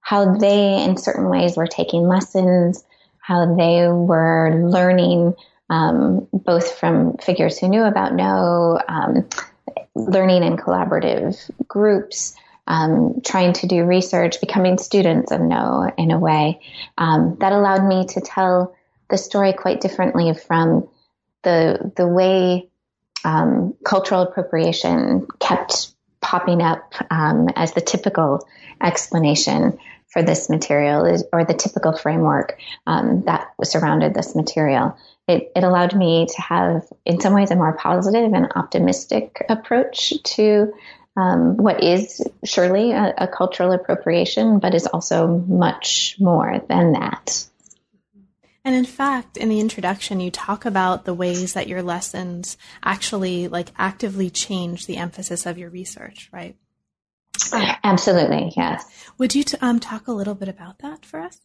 how 0.00 0.36
they, 0.36 0.82
in 0.82 0.96
certain 0.96 1.28
ways, 1.28 1.56
were 1.56 1.66
taking 1.66 2.08
lessons, 2.08 2.84
how 3.18 3.54
they 3.54 3.86
were 3.88 4.68
learning 4.68 5.34
um, 5.70 6.28
both 6.32 6.78
from 6.78 7.16
figures 7.18 7.58
who 7.58 7.68
knew 7.68 7.82
about 7.82 8.14
no, 8.14 8.80
um, 8.88 9.28
learning 10.06 10.42
in 10.42 10.56
collaborative 10.56 11.50
groups, 11.66 12.34
um, 12.66 13.20
trying 13.24 13.52
to 13.54 13.66
do 13.66 13.84
research, 13.84 14.40
becoming 14.40 14.78
students 14.78 15.32
of 15.32 15.40
no 15.40 15.90
in 15.96 16.10
a 16.10 16.18
way 16.18 16.60
um, 16.98 17.36
that 17.40 17.52
allowed 17.52 17.86
me 17.86 18.06
to 18.06 18.20
tell 18.20 18.74
the 19.10 19.18
story 19.18 19.52
quite 19.52 19.80
differently 19.80 20.32
from 20.34 20.88
the 21.42 21.92
the 21.96 22.06
way 22.06 22.68
um, 23.24 23.74
cultural 23.84 24.22
appropriation 24.22 25.26
kept 25.38 25.92
popping 26.20 26.62
up 26.62 26.94
um, 27.10 27.48
as 27.56 27.72
the 27.72 27.80
typical 27.80 28.46
explanation 28.80 29.78
for 30.08 30.22
this 30.22 30.50
material 30.50 31.20
or 31.32 31.44
the 31.44 31.54
typical 31.54 31.96
framework 31.96 32.58
um, 32.86 33.22
that 33.24 33.48
surrounded 33.64 34.14
this 34.14 34.34
material. 34.34 34.96
It, 35.32 35.52
it 35.56 35.64
allowed 35.64 35.94
me 35.94 36.26
to 36.26 36.42
have, 36.42 36.82
in 37.04 37.20
some 37.20 37.34
ways, 37.34 37.50
a 37.50 37.56
more 37.56 37.76
positive 37.76 38.32
and 38.32 38.52
optimistic 38.54 39.44
approach 39.48 40.12
to 40.22 40.72
um, 41.16 41.56
what 41.56 41.82
is 41.82 42.22
surely 42.44 42.92
a, 42.92 43.14
a 43.18 43.28
cultural 43.28 43.72
appropriation, 43.72 44.58
but 44.58 44.74
is 44.74 44.86
also 44.86 45.26
much 45.26 46.16
more 46.18 46.60
than 46.68 46.92
that. 46.92 47.46
And 48.64 48.74
in 48.74 48.84
fact, 48.84 49.36
in 49.36 49.48
the 49.48 49.60
introduction, 49.60 50.20
you 50.20 50.30
talk 50.30 50.64
about 50.64 51.04
the 51.04 51.14
ways 51.14 51.54
that 51.54 51.66
your 51.66 51.82
lessons 51.82 52.56
actually 52.82 53.48
like 53.48 53.72
actively 53.76 54.30
change 54.30 54.86
the 54.86 54.98
emphasis 54.98 55.46
of 55.46 55.58
your 55.58 55.68
research, 55.68 56.30
right? 56.32 56.56
Absolutely, 57.82 58.52
yes. 58.56 58.84
Would 59.18 59.34
you 59.34 59.42
t- 59.42 59.58
um, 59.60 59.80
talk 59.80 60.06
a 60.06 60.12
little 60.12 60.34
bit 60.34 60.48
about 60.48 60.78
that 60.78 61.04
for 61.04 61.18
us? 61.18 61.40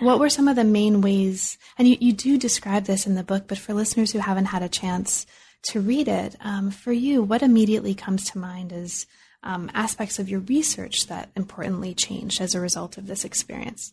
What 0.00 0.18
were 0.18 0.30
some 0.30 0.48
of 0.48 0.56
the 0.56 0.64
main 0.64 1.00
ways? 1.00 1.58
And 1.78 1.86
you, 1.86 1.96
you 2.00 2.12
do 2.12 2.38
describe 2.38 2.84
this 2.84 3.06
in 3.06 3.14
the 3.14 3.22
book, 3.22 3.44
but 3.46 3.58
for 3.58 3.72
listeners 3.72 4.12
who 4.12 4.18
haven't 4.18 4.46
had 4.46 4.62
a 4.62 4.68
chance 4.68 5.26
to 5.64 5.80
read 5.80 6.08
it, 6.08 6.36
um, 6.40 6.70
for 6.70 6.92
you, 6.92 7.22
what 7.22 7.42
immediately 7.42 7.94
comes 7.94 8.30
to 8.30 8.38
mind 8.38 8.72
is 8.72 9.06
um, 9.42 9.70
aspects 9.74 10.18
of 10.18 10.28
your 10.28 10.40
research 10.40 11.06
that 11.06 11.30
importantly 11.36 11.94
changed 11.94 12.40
as 12.40 12.54
a 12.54 12.60
result 12.60 12.98
of 12.98 13.06
this 13.06 13.24
experience? 13.24 13.92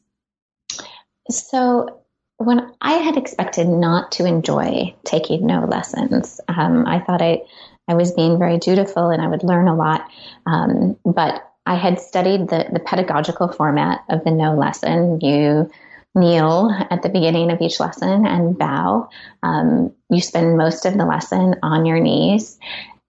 So, 1.30 2.02
when 2.38 2.72
I 2.82 2.94
had 2.94 3.18
expected 3.18 3.68
not 3.68 4.12
to 4.14 4.26
enjoy 4.26 4.96
taking 5.04 5.48
no 5.48 5.66
lessons, 5.66 6.40
um, 6.48 6.86
I 6.88 7.00
thought 7.00 7.22
I 7.22 7.42
I 7.88 7.96
was 7.96 8.12
being 8.12 8.38
very 8.38 8.58
dutiful 8.58 9.10
and 9.10 9.22
I 9.22 9.28
would 9.28 9.44
learn 9.44 9.68
a 9.68 9.76
lot. 9.76 10.10
Um, 10.46 10.98
but 11.06 11.42
I 11.68 11.76
had 11.76 12.00
studied 12.00 12.48
the, 12.48 12.66
the 12.72 12.80
pedagogical 12.80 13.50
format 13.50 14.06
of 14.10 14.24
the 14.24 14.32
no 14.32 14.56
lesson. 14.56 15.20
You 15.20 15.70
kneel 16.16 16.72
at 16.90 17.04
the 17.04 17.10
beginning 17.10 17.52
of 17.52 17.62
each 17.62 17.82
lesson 17.82 18.26
and 18.26 18.58
bow. 18.58 19.10
Um, 19.44 19.94
you 20.10 20.22
spend 20.22 20.58
most 20.58 20.86
of 20.86 20.98
the 20.98 21.06
lesson 21.06 21.56
on 21.62 21.86
your 21.86 22.00
knees. 22.00 22.58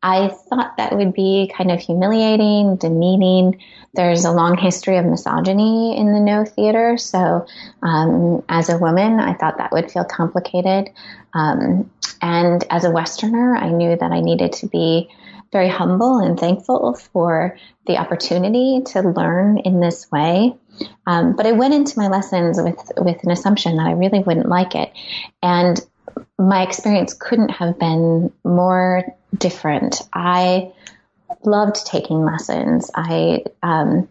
I 0.03 0.29
thought 0.29 0.77
that 0.77 0.97
would 0.97 1.13
be 1.13 1.53
kind 1.57 1.71
of 1.71 1.79
humiliating, 1.79 2.77
demeaning. 2.77 3.63
There's 3.95 4.25
a 4.25 4.33
long 4.33 4.57
history 4.57 4.97
of 4.97 5.07
misogyny 5.07 5.97
in 5.97 6.13
the 6.13 6.21
no 6.21 6.45
theater. 6.45 6.99
So, 6.99 7.47
um, 7.83 8.45
as 8.49 8.69
a 8.69 8.79
woman, 8.79 9.21
I 9.21 9.35
thought 9.35 9.59
that 9.59 9.71
would 9.71 9.91
feel 9.91 10.05
complicated. 10.05 10.91
Um, 11.33 11.91
and 12.21 12.65
as 12.71 12.85
a 12.85 12.91
Westerner, 12.91 13.57
I 13.57 13.71
knew 13.71 13.97
that 13.97 14.11
I 14.11 14.21
needed 14.21 14.53
to 14.55 14.67
be 14.67 15.11
very 15.53 15.69
humble 15.69 16.19
and 16.19 16.39
thankful 16.39 16.95
for 16.95 17.57
the 17.87 17.97
opportunity 17.97 18.83
to 18.87 19.03
learn 19.03 19.59
in 19.59 19.81
this 19.81 20.11
way. 20.11 20.55
Um, 21.07 21.35
but 21.35 21.47
I 21.47 21.53
went 21.53 21.75
into 21.75 21.99
my 21.99 22.09
lessons 22.09 22.61
with 22.61 22.93
with 22.99 23.23
an 23.25 23.31
assumption 23.31 23.77
that 23.77 23.87
I 23.87 23.93
really 23.93 24.21
wouldn't 24.21 24.49
like 24.49 24.75
it, 24.75 24.93
and 25.43 25.81
my 26.39 26.63
experience 26.63 27.15
couldn't 27.15 27.51
have 27.51 27.79
been 27.79 28.33
more 28.45 29.05
different. 29.37 30.03
I 30.13 30.73
loved 31.45 31.87
taking 31.87 32.25
lessons. 32.25 32.91
I 32.95 33.45
um, 33.63 34.09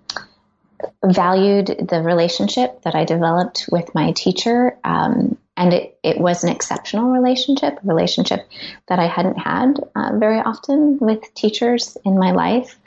valued 1.03 1.67
the 1.67 2.01
relationship 2.01 2.82
that 2.84 2.96
I 2.96 3.06
developed 3.06 3.70
with 3.72 3.94
my 3.96 4.12
teacher. 4.12 4.77
Um, 4.84 5.38
and 5.58 5.74
it, 5.74 5.98
it 6.04 6.20
was 6.20 6.44
an 6.44 6.50
exceptional 6.50 7.12
relationship, 7.12 7.80
a 7.84 7.88
relationship 7.88 8.48
that 8.88 9.00
I 9.00 9.08
hadn't 9.08 9.40
had 9.40 9.80
uh, 9.96 10.12
very 10.16 10.40
often 10.40 11.00
with 11.00 11.34
teachers 11.34 11.98
in 12.06 12.18
my 12.18 12.32
life. 12.32 12.78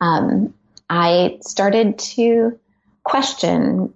Um, 0.00 0.52
I 0.90 1.38
started 1.40 1.98
to 1.98 2.58
question 3.04 3.92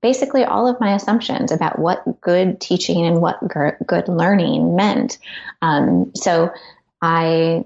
basically 0.00 0.44
all 0.44 0.68
of 0.68 0.80
my 0.80 0.94
assumptions 0.94 1.50
about 1.50 1.78
what 1.78 2.20
good 2.20 2.60
teaching 2.60 3.04
and 3.04 3.20
what 3.20 3.40
good 3.86 4.08
learning 4.08 4.76
meant. 4.76 5.18
Um, 5.60 6.12
so 6.14 6.52
I, 7.02 7.64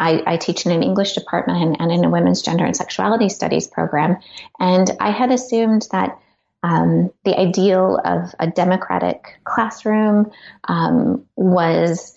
I, 0.00 0.22
I 0.26 0.36
teach 0.38 0.64
in 0.64 0.72
an 0.72 0.82
English 0.82 1.12
department 1.12 1.76
and 1.78 1.92
in 1.92 2.04
a 2.04 2.10
women's 2.10 2.40
gender 2.40 2.64
and 2.64 2.74
sexuality 2.74 3.28
studies 3.28 3.66
program, 3.66 4.16
and 4.58 4.90
I 4.98 5.10
had 5.10 5.30
assumed 5.30 5.86
that 5.92 6.18
um, 6.64 7.10
the 7.24 7.38
ideal 7.38 8.00
of 8.06 8.34
a 8.38 8.46
democratic 8.46 9.38
classroom 9.44 10.32
um, 10.66 11.26
was 11.36 12.14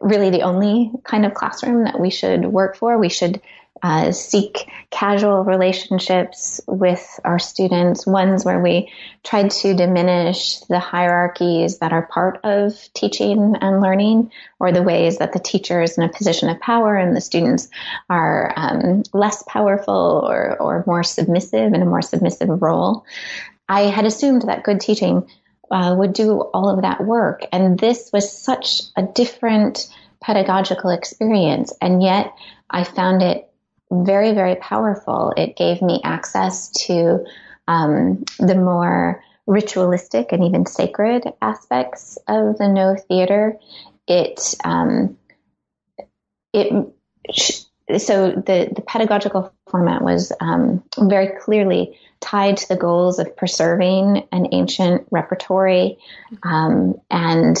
really 0.00 0.30
the 0.30 0.40
only 0.40 0.90
kind 1.04 1.26
of 1.26 1.34
classroom 1.34 1.84
that 1.84 2.00
we 2.00 2.08
should 2.08 2.46
work 2.46 2.76
for. 2.76 2.96
We 2.96 3.10
should 3.10 3.42
uh, 3.86 4.10
seek 4.10 4.68
casual 4.90 5.44
relationships 5.44 6.60
with 6.66 7.20
our 7.24 7.38
students, 7.38 8.04
ones 8.04 8.44
where 8.44 8.58
we 8.58 8.90
tried 9.22 9.48
to 9.48 9.74
diminish 9.74 10.58
the 10.62 10.80
hierarchies 10.80 11.78
that 11.78 11.92
are 11.92 12.08
part 12.08 12.40
of 12.42 12.74
teaching 12.94 13.54
and 13.60 13.80
learning, 13.80 14.32
or 14.58 14.72
the 14.72 14.82
ways 14.82 15.18
that 15.18 15.32
the 15.32 15.38
teacher 15.38 15.82
is 15.82 15.96
in 15.96 16.02
a 16.02 16.08
position 16.08 16.48
of 16.48 16.58
power 16.58 16.96
and 16.96 17.14
the 17.14 17.20
students 17.20 17.68
are 18.10 18.52
um, 18.56 19.04
less 19.12 19.44
powerful 19.44 20.26
or, 20.28 20.56
or 20.60 20.82
more 20.84 21.04
submissive 21.04 21.72
in 21.72 21.80
a 21.80 21.86
more 21.86 22.02
submissive 22.02 22.60
role. 22.60 23.04
I 23.68 23.82
had 23.82 24.04
assumed 24.04 24.48
that 24.48 24.64
good 24.64 24.80
teaching 24.80 25.30
uh, 25.70 25.94
would 25.96 26.12
do 26.12 26.40
all 26.40 26.70
of 26.70 26.82
that 26.82 27.04
work, 27.04 27.46
and 27.52 27.78
this 27.78 28.10
was 28.12 28.36
such 28.36 28.82
a 28.96 29.04
different 29.04 29.86
pedagogical 30.20 30.90
experience, 30.90 31.72
and 31.80 32.02
yet 32.02 32.34
I 32.68 32.82
found 32.82 33.22
it 33.22 33.45
very, 33.90 34.32
very 34.32 34.56
powerful. 34.56 35.32
It 35.36 35.56
gave 35.56 35.82
me 35.82 36.00
access 36.04 36.70
to 36.86 37.24
um, 37.68 38.24
the 38.38 38.54
more 38.54 39.22
ritualistic 39.46 40.32
and 40.32 40.44
even 40.44 40.66
sacred 40.66 41.24
aspects 41.40 42.18
of 42.28 42.58
the 42.58 42.68
no 42.68 42.96
theater. 42.96 43.58
It, 44.08 44.54
um, 44.64 45.16
it, 46.52 46.72
so 47.98 48.30
the, 48.30 48.72
the 48.74 48.82
pedagogical 48.86 49.52
format 49.68 50.02
was 50.02 50.32
um, 50.40 50.82
very 50.98 51.38
clearly 51.40 51.98
tied 52.20 52.56
to 52.56 52.68
the 52.68 52.76
goals 52.76 53.18
of 53.18 53.36
preserving 53.36 54.26
an 54.32 54.48
ancient 54.52 55.06
repertory 55.10 55.98
um, 56.42 56.94
and 57.10 57.56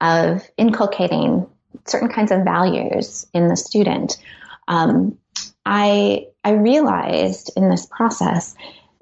of 0.00 0.48
inculcating 0.56 1.46
certain 1.86 2.08
kinds 2.08 2.30
of 2.30 2.44
values 2.44 3.26
in 3.32 3.48
the 3.48 3.56
student. 3.56 4.18
Um, 4.68 5.18
I 5.66 6.28
I 6.44 6.52
realized 6.52 7.50
in 7.56 7.68
this 7.68 7.86
process 7.86 8.54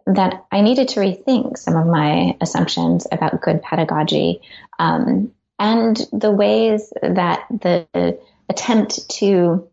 that 0.06 0.44
I 0.50 0.62
needed 0.62 0.88
to 0.88 1.00
rethink 1.00 1.58
some 1.58 1.76
of 1.76 1.86
my 1.86 2.36
assumptions 2.40 3.06
about 3.12 3.40
good 3.42 3.62
pedagogy 3.62 4.40
um, 4.78 5.32
and 5.58 5.96
the 6.12 6.30
ways 6.30 6.92
that 7.02 7.46
the 7.50 8.18
attempt 8.48 9.08
to 9.18 9.68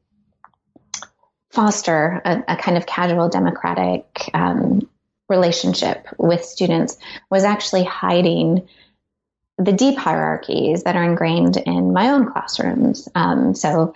foster 1.50 2.22
a, 2.24 2.44
a 2.50 2.56
kind 2.58 2.78
of 2.78 2.86
casual 2.86 3.30
democratic 3.30 4.30
um, 4.34 4.88
relationship 5.30 6.08
with 6.18 6.44
students 6.44 6.98
was 7.30 7.44
actually 7.44 7.84
hiding 7.84 8.68
the 9.58 9.74
deep 9.74 9.98
hierarchies 9.98 10.84
that 10.84 10.96
are 10.96 11.04
ingrained 11.04 11.58
in 11.58 11.94
my 11.94 12.10
own 12.10 12.32
classrooms. 12.32 13.08
Um, 13.16 13.54
so 13.54 13.94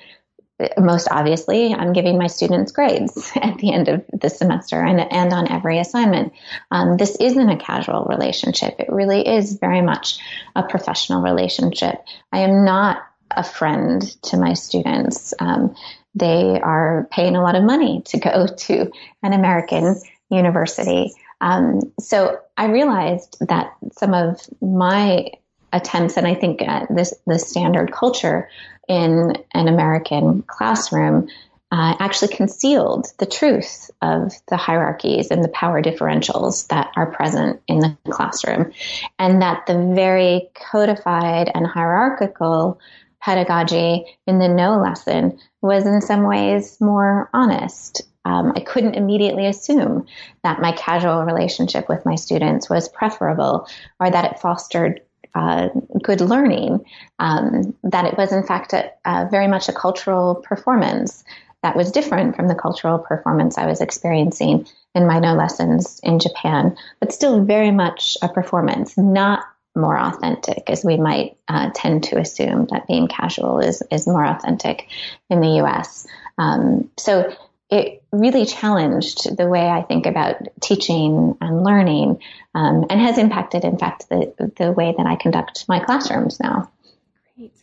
most 0.78 1.08
obviously, 1.12 1.74
I'm 1.74 1.94
giving 1.94 2.18
my 2.18 2.28
students 2.28 2.72
grades 2.72 3.32
at 3.36 3.58
the 3.58 3.74
end 3.74 3.88
of 3.88 4.06
the 4.14 4.30
semester 4.30 4.82
and, 4.82 5.00
and 5.12 5.34
on 5.34 5.52
every 5.52 5.80
assignment. 5.80 6.34
Um, 6.72 6.98
this 6.98 7.16
isn't 7.18 7.50
a 7.50 7.58
casual 7.58 8.06
relationship. 8.06 8.76
It 8.80 8.90
really 8.90 9.28
is 9.28 9.58
very 9.58 9.82
much 9.82 10.20
a 10.56 10.64
professional 10.64 11.22
relationship. 11.22 12.04
I 12.32 12.40
am 12.40 12.64
not 12.64 13.04
a 13.32 13.44
friend 13.44 14.02
to 14.24 14.38
my 14.38 14.54
students. 14.54 15.34
Um, 15.40 15.76
they 16.14 16.60
are 16.62 17.08
paying 17.12 17.36
a 17.36 17.42
lot 17.42 17.56
of 17.56 17.64
money 17.64 18.02
to 18.06 18.20
go 18.20 18.48
to 18.58 18.92
an 19.24 19.34
American 19.34 20.00
university. 20.30 21.14
Um, 21.42 21.82
so 22.00 22.40
I 22.56 22.68
realized 22.68 23.38
that 23.42 23.76
some 23.92 24.14
of 24.14 24.42
my 24.62 25.32
attempts, 25.74 26.16
and 26.16 26.26
I 26.26 26.34
think 26.34 26.62
uh, 26.62 26.86
this 26.90 27.14
the 27.28 27.38
standard 27.38 27.92
culture 27.92 28.50
in 28.88 29.36
an 29.54 29.68
American 29.68 30.42
classroom 30.44 31.28
uh, 31.72 31.96
actually 32.00 32.34
concealed 32.34 33.08
the 33.18 33.26
truth 33.26 33.90
of 34.02 34.34
the 34.48 34.56
hierarchies 34.56 35.30
and 35.32 35.44
the 35.44 35.50
power 35.50 35.82
differentials 35.82 36.68
that 36.68 36.92
are 36.96 37.12
present 37.12 37.60
in 37.68 37.80
the 37.80 37.98
classroom, 38.10 38.72
and 39.20 39.42
that 39.42 39.66
the 39.66 39.92
very 39.94 40.50
codified 40.54 41.52
and 41.54 41.66
hierarchical 41.66 42.80
pedagogy 43.20 44.06
in 44.28 44.38
the 44.40 44.48
no 44.48 44.80
lesson 44.80 45.40
was 45.62 45.86
in 45.86 46.00
some 46.02 46.24
ways 46.24 46.80
more 46.80 47.30
honest. 47.34 48.04
Um, 48.24 48.54
I 48.56 48.60
couldn't 48.60 48.96
immediately 48.96 49.46
assume 49.48 50.06
that 50.44 50.62
my 50.62 50.72
casual 50.72 51.26
relationship 51.26 51.90
with 51.90 52.06
my 52.06 52.16
students 52.16 52.70
was 52.70 52.90
preferable 52.90 53.68
or 54.00 54.10
that 54.10 54.32
it 54.32 54.40
fostered 54.40 55.02
uh, 55.36 55.70
good 56.02 56.22
learning, 56.22 56.86
um, 57.20 57.76
that 57.84 58.06
it 58.06 58.18
was 58.18 58.32
in 58.32 58.44
fact 58.44 58.74
a, 58.74 58.92
a 59.06 59.28
very 59.30 59.48
much 59.48 59.70
a 59.70 59.74
cultural 59.74 60.36
performance 60.36 61.24
that 61.62 61.76
was 61.76 61.92
different 61.92 62.36
from 62.36 62.48
the 62.48 62.56
cultural 62.56 63.00
performance 63.00 63.58
I 63.58 63.66
was 63.66 63.82
experiencing 63.82 64.68
in 64.94 65.08
my 65.08 65.20
no 65.20 65.34
lessons 65.34 66.00
in 66.04 66.20
Japan, 66.20 66.78
but 67.00 67.12
still 67.12 67.44
very 67.44 67.72
much 67.72 68.18
a 68.22 68.30
performance, 68.30 68.98
not 68.98 69.44
more 69.76 69.98
authentic, 69.98 70.70
as 70.70 70.86
we 70.86 70.96
might 70.96 71.38
uh, 71.48 71.70
tend 71.76 72.04
to 72.06 72.18
assume 72.18 72.68
that 72.72 72.88
being 72.88 73.08
casual 73.08 73.60
is 73.60 73.84
is 73.92 74.08
more 74.08 74.26
authentic 74.26 74.88
in 75.30 75.42
the 75.42 75.56
U.S. 75.58 76.08
Um, 76.38 76.90
so 76.98 77.34
it 77.76 78.04
really 78.12 78.46
challenged 78.46 79.36
the 79.36 79.48
way 79.48 79.68
I 79.68 79.82
think 79.82 80.06
about 80.06 80.38
teaching 80.62 81.38
and 81.42 81.64
learning, 81.64 82.22
um, 82.54 82.86
and 82.90 83.02
has 83.02 83.18
impacted, 83.18 83.64
in 83.64 83.78
fact, 83.78 84.08
the 84.10 84.34
the 84.58 84.72
way 84.72 84.94
that 84.98 85.06
I 85.06 85.16
conduct 85.16 85.66
my 85.68 85.80
classrooms 85.80 86.40
now. 86.40 86.72
Great, 87.36 87.54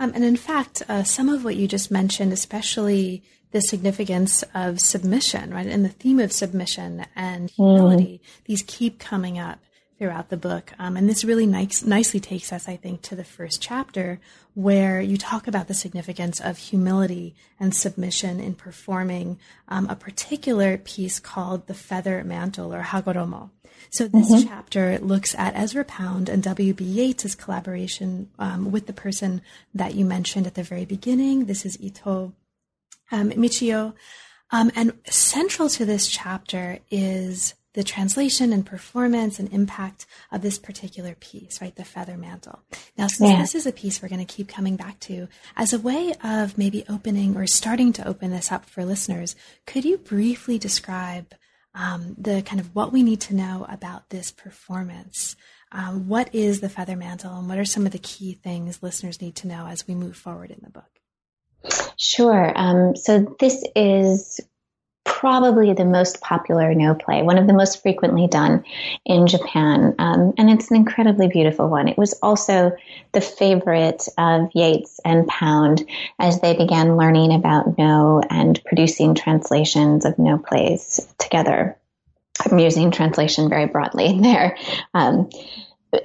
um, 0.00 0.12
and 0.14 0.24
in 0.24 0.36
fact, 0.36 0.82
uh, 0.88 1.04
some 1.04 1.28
of 1.28 1.44
what 1.44 1.56
you 1.56 1.68
just 1.68 1.90
mentioned, 1.90 2.32
especially 2.32 3.22
the 3.52 3.60
significance 3.60 4.44
of 4.54 4.80
submission, 4.80 5.52
right, 5.54 5.66
and 5.66 5.84
the 5.84 5.88
theme 5.88 6.18
of 6.18 6.32
submission 6.32 7.06
and 7.14 7.50
humility, 7.50 8.20
mm. 8.22 8.44
these 8.44 8.62
keep 8.66 8.98
coming 8.98 9.38
up 9.38 9.60
throughout 10.00 10.30
the 10.30 10.36
book. 10.38 10.72
Um, 10.78 10.96
and 10.96 11.06
this 11.06 11.24
really 11.24 11.44
nice, 11.44 11.84
nicely 11.84 12.20
takes 12.20 12.54
us, 12.54 12.66
I 12.66 12.76
think, 12.76 13.02
to 13.02 13.14
the 13.14 13.22
first 13.22 13.60
chapter 13.60 14.18
where 14.54 15.02
you 15.02 15.18
talk 15.18 15.46
about 15.46 15.68
the 15.68 15.74
significance 15.74 16.40
of 16.40 16.56
humility 16.56 17.34
and 17.60 17.76
submission 17.76 18.40
in 18.40 18.54
performing 18.54 19.38
um, 19.68 19.86
a 19.90 19.94
particular 19.94 20.78
piece 20.78 21.20
called 21.20 21.66
the 21.66 21.74
feather 21.74 22.24
mantle 22.24 22.74
or 22.74 22.82
hagoromo. 22.82 23.50
So 23.90 24.08
this 24.08 24.30
mm-hmm. 24.30 24.48
chapter 24.48 24.98
looks 25.00 25.34
at 25.34 25.54
Ezra 25.54 25.84
Pound 25.84 26.30
and 26.30 26.42
W.B. 26.42 26.82
Yeats' 26.82 27.34
collaboration 27.34 28.30
um, 28.38 28.70
with 28.70 28.86
the 28.86 28.94
person 28.94 29.42
that 29.74 29.94
you 29.94 30.06
mentioned 30.06 30.46
at 30.46 30.54
the 30.54 30.62
very 30.62 30.86
beginning. 30.86 31.44
This 31.44 31.66
is 31.66 31.78
Ito 31.78 32.32
um, 33.12 33.30
Michio. 33.32 33.92
Um, 34.50 34.72
and 34.74 34.94
central 35.04 35.68
to 35.68 35.84
this 35.84 36.08
chapter 36.08 36.78
is 36.90 37.54
the 37.74 37.84
translation 37.84 38.52
and 38.52 38.66
performance 38.66 39.38
and 39.38 39.52
impact 39.52 40.06
of 40.32 40.42
this 40.42 40.58
particular 40.58 41.14
piece, 41.20 41.60
right? 41.60 41.74
The 41.74 41.84
feather 41.84 42.16
mantle. 42.16 42.60
Now, 42.98 43.06
since 43.06 43.30
yeah. 43.30 43.40
this 43.40 43.54
is 43.54 43.66
a 43.66 43.72
piece 43.72 44.02
we're 44.02 44.08
going 44.08 44.24
to 44.24 44.34
keep 44.34 44.48
coming 44.48 44.76
back 44.76 44.98
to, 45.00 45.28
as 45.56 45.72
a 45.72 45.78
way 45.78 46.12
of 46.22 46.58
maybe 46.58 46.84
opening 46.88 47.36
or 47.36 47.46
starting 47.46 47.92
to 47.94 48.06
open 48.06 48.30
this 48.30 48.50
up 48.50 48.64
for 48.64 48.84
listeners, 48.84 49.36
could 49.66 49.84
you 49.84 49.98
briefly 49.98 50.58
describe 50.58 51.32
um, 51.74 52.16
the 52.18 52.42
kind 52.42 52.60
of 52.60 52.74
what 52.74 52.92
we 52.92 53.02
need 53.02 53.20
to 53.22 53.34
know 53.34 53.66
about 53.68 54.10
this 54.10 54.32
performance? 54.32 55.36
Um, 55.72 56.08
what 56.08 56.34
is 56.34 56.60
the 56.60 56.68
feather 56.68 56.96
mantle 56.96 57.38
and 57.38 57.48
what 57.48 57.58
are 57.58 57.64
some 57.64 57.86
of 57.86 57.92
the 57.92 57.98
key 57.98 58.32
things 58.32 58.82
listeners 58.82 59.20
need 59.20 59.36
to 59.36 59.46
know 59.46 59.66
as 59.66 59.86
we 59.86 59.94
move 59.94 60.16
forward 60.16 60.50
in 60.50 60.60
the 60.64 60.70
book? 60.70 61.00
Sure. 61.96 62.52
Um, 62.56 62.96
so 62.96 63.36
this 63.38 63.62
is 63.76 64.40
probably 65.20 65.74
the 65.74 65.84
most 65.84 66.22
popular 66.22 66.74
no 66.74 66.94
play, 66.94 67.20
one 67.20 67.36
of 67.36 67.46
the 67.46 67.52
most 67.52 67.82
frequently 67.82 68.26
done 68.26 68.64
in 69.04 69.26
Japan. 69.26 69.94
Um, 69.98 70.32
and 70.38 70.48
it's 70.48 70.70
an 70.70 70.78
incredibly 70.78 71.28
beautiful 71.28 71.68
one. 71.68 71.88
It 71.88 71.98
was 71.98 72.18
also 72.22 72.72
the 73.12 73.20
favorite 73.20 74.08
of 74.16 74.48
Yeats 74.54 74.98
and 75.04 75.28
Pound 75.28 75.84
as 76.18 76.40
they 76.40 76.56
began 76.56 76.96
learning 76.96 77.34
about 77.34 77.76
no 77.76 78.22
and 78.30 78.58
producing 78.64 79.14
translations 79.14 80.06
of 80.06 80.18
no 80.18 80.38
plays 80.38 81.06
together. 81.18 81.76
I'm 82.50 82.58
using 82.58 82.90
translation 82.90 83.50
very 83.50 83.66
broadly 83.66 84.18
there. 84.22 84.56
Um, 84.94 85.28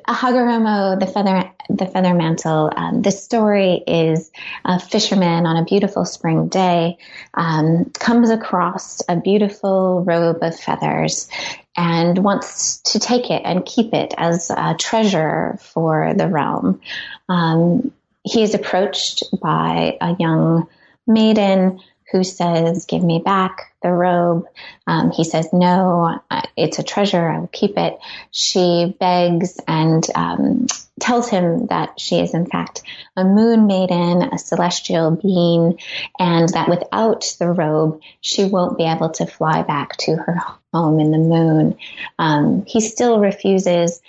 Hagoromo, 0.08 1.00
the 1.00 1.08
feather, 1.08 1.52
the 1.69 1.86
feather 1.86 2.13
mantle. 2.13 2.71
Um, 2.76 3.02
the 3.02 3.12
story 3.12 3.84
is 3.86 4.32
a 4.63 4.80
fisherman 4.80 5.45
on 5.45 5.58
a 5.58 5.65
beautiful 5.65 6.06
spring 6.06 6.48
day 6.48 6.98
um, 7.36 7.91
comes 8.00 8.30
across 8.30 9.02
a 9.08 9.15
beautiful 9.15 10.04
robe 10.04 10.39
of 10.41 10.60
feathers 10.60 11.30
and 11.78 12.17
wants 12.19 12.78
to 12.82 13.00
take 13.00 13.30
it 13.30 13.41
and 13.45 13.65
keep 13.65 13.93
it 13.93 14.13
as 14.17 14.50
a 14.50 14.76
treasure 14.80 15.60
for 15.62 16.13
the 16.15 16.28
realm. 16.28 16.82
Um, 17.30 17.91
he 18.24 18.41
is 18.41 18.56
approached 18.56 19.24
by 19.39 19.98
a 20.02 20.15
young 20.19 20.67
maiden 21.06 21.80
who 22.12 22.24
says, 22.24 22.86
Give 22.86 23.04
me 23.04 23.19
back 23.24 23.74
the 23.86 23.91
robe. 23.91 24.48
Um, 24.88 25.12
he 25.12 25.24
says, 25.24 25.54
No, 25.54 26.19
it's 26.58 26.80
a 26.80 26.84
treasure. 26.84 27.30
I 27.30 27.39
will 27.39 27.48
keep 27.48 27.78
it. 27.78 28.00
She 28.32 28.95
begs 29.00 29.60
and 29.67 30.04
um, 30.15 30.65
tells 31.00 31.30
him 31.30 31.67
that 31.67 32.00
she 32.00 32.19
is, 32.19 32.34
in 32.34 32.48
fact, 32.48 32.82
a 33.15 33.24
moon 33.24 33.67
maiden, 33.67 34.24
a 34.24 34.39
celestial 34.39 35.12
being, 35.12 35.80
and 36.17 36.50
that 36.50 36.67
without 36.67 37.36
the 37.38 37.48
robe, 37.48 38.02
she 38.21 38.45
won't 38.45 38.78
be 38.78 38.86
able 38.86 39.12
to 39.12 39.28
fly 39.28 39.62
back 39.62 39.95
to 39.98 40.15
her 40.15 40.41
home 40.74 41.00
in 41.00 41.12
the 41.12 41.19
moon. 41.19 41.78
Um, 42.17 42.65
he 42.65 42.82
still 42.82 43.19
refuses. 43.19 44.02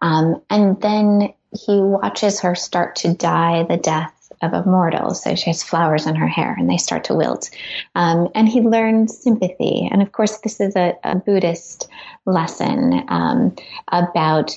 Um, 0.00 0.42
and 0.48 0.80
then 0.80 1.34
he 1.50 1.80
watches 1.80 2.40
her 2.40 2.54
start 2.54 2.96
to 2.96 3.14
die 3.14 3.64
the 3.64 3.76
death 3.76 4.13
of 4.44 4.52
a 4.52 4.68
mortal. 4.68 5.14
So 5.14 5.34
she 5.34 5.50
has 5.50 5.62
flowers 5.62 6.06
in 6.06 6.14
her 6.14 6.28
hair 6.28 6.54
and 6.58 6.68
they 6.68 6.76
start 6.76 7.04
to 7.04 7.14
wilt. 7.14 7.50
Um, 7.94 8.28
and 8.34 8.48
he 8.48 8.60
learns 8.60 9.16
sympathy. 9.16 9.88
And 9.90 10.02
of 10.02 10.12
course, 10.12 10.38
this 10.38 10.60
is 10.60 10.76
a, 10.76 10.96
a 11.04 11.16
Buddhist 11.16 11.88
lesson 12.26 13.04
um, 13.08 13.56
about 13.88 14.56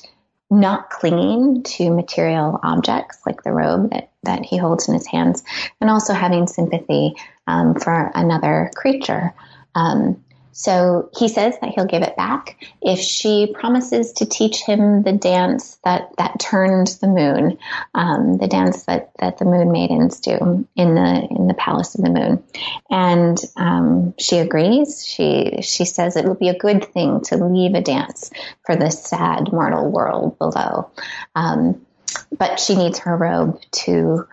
not 0.49 0.89
clinging 0.89 1.63
to 1.63 1.89
material 1.89 2.59
objects 2.63 3.19
like 3.25 3.43
the 3.43 3.51
robe 3.51 3.89
that, 3.91 4.11
that 4.23 4.45
he 4.45 4.57
holds 4.57 4.87
in 4.87 4.93
his 4.93 5.07
hands, 5.07 5.43
and 5.81 5.89
also 5.89 6.13
having 6.13 6.47
sympathy 6.47 7.15
um, 7.47 7.75
for 7.75 8.11
another 8.15 8.71
creature. 8.75 9.33
Um, 9.75 10.23
so 10.57 11.11
he 11.15 11.27
says 11.27 11.53
that 11.61 11.69
he'll 11.69 11.85
give 11.85 12.01
it 12.01 12.17
back 12.17 12.57
if 12.81 12.97
she 12.97 13.53
promises 13.53 14.11
to 14.13 14.25
teach 14.25 14.59
him 14.59 15.03
the 15.03 15.11
dance 15.11 15.77
that, 15.83 16.09
that 16.17 16.39
turns 16.39 16.97
the 16.97 17.07
moon, 17.07 17.59
um, 17.93 18.39
the 18.39 18.47
dance 18.47 18.85
that, 18.85 19.11
that 19.19 19.37
the 19.37 19.45
moon 19.45 19.71
maidens 19.71 20.19
do 20.19 20.67
in 20.75 20.95
the 20.95 21.27
in 21.29 21.45
the 21.45 21.53
palace 21.53 21.93
of 21.93 22.03
the 22.03 22.09
moon. 22.09 22.43
And 22.89 23.37
um, 23.55 24.15
she 24.17 24.39
agrees. 24.39 25.05
She 25.05 25.61
she 25.61 25.85
says 25.85 26.15
it 26.15 26.25
will 26.25 26.33
be 26.33 26.49
a 26.49 26.57
good 26.57 26.85
thing 26.85 27.21
to 27.25 27.37
leave 27.37 27.75
a 27.75 27.81
dance 27.81 28.31
for 28.65 28.75
the 28.75 28.89
sad 28.89 29.53
mortal 29.53 29.91
world 29.91 30.39
below. 30.39 30.89
Um, 31.35 31.85
but 32.35 32.59
she 32.59 32.75
needs 32.75 32.97
her 32.97 33.15
robe 33.15 33.61
to 33.83 34.27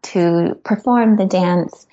to 0.00 0.58
perform 0.64 1.16
the 1.16 1.26
dance 1.26 1.86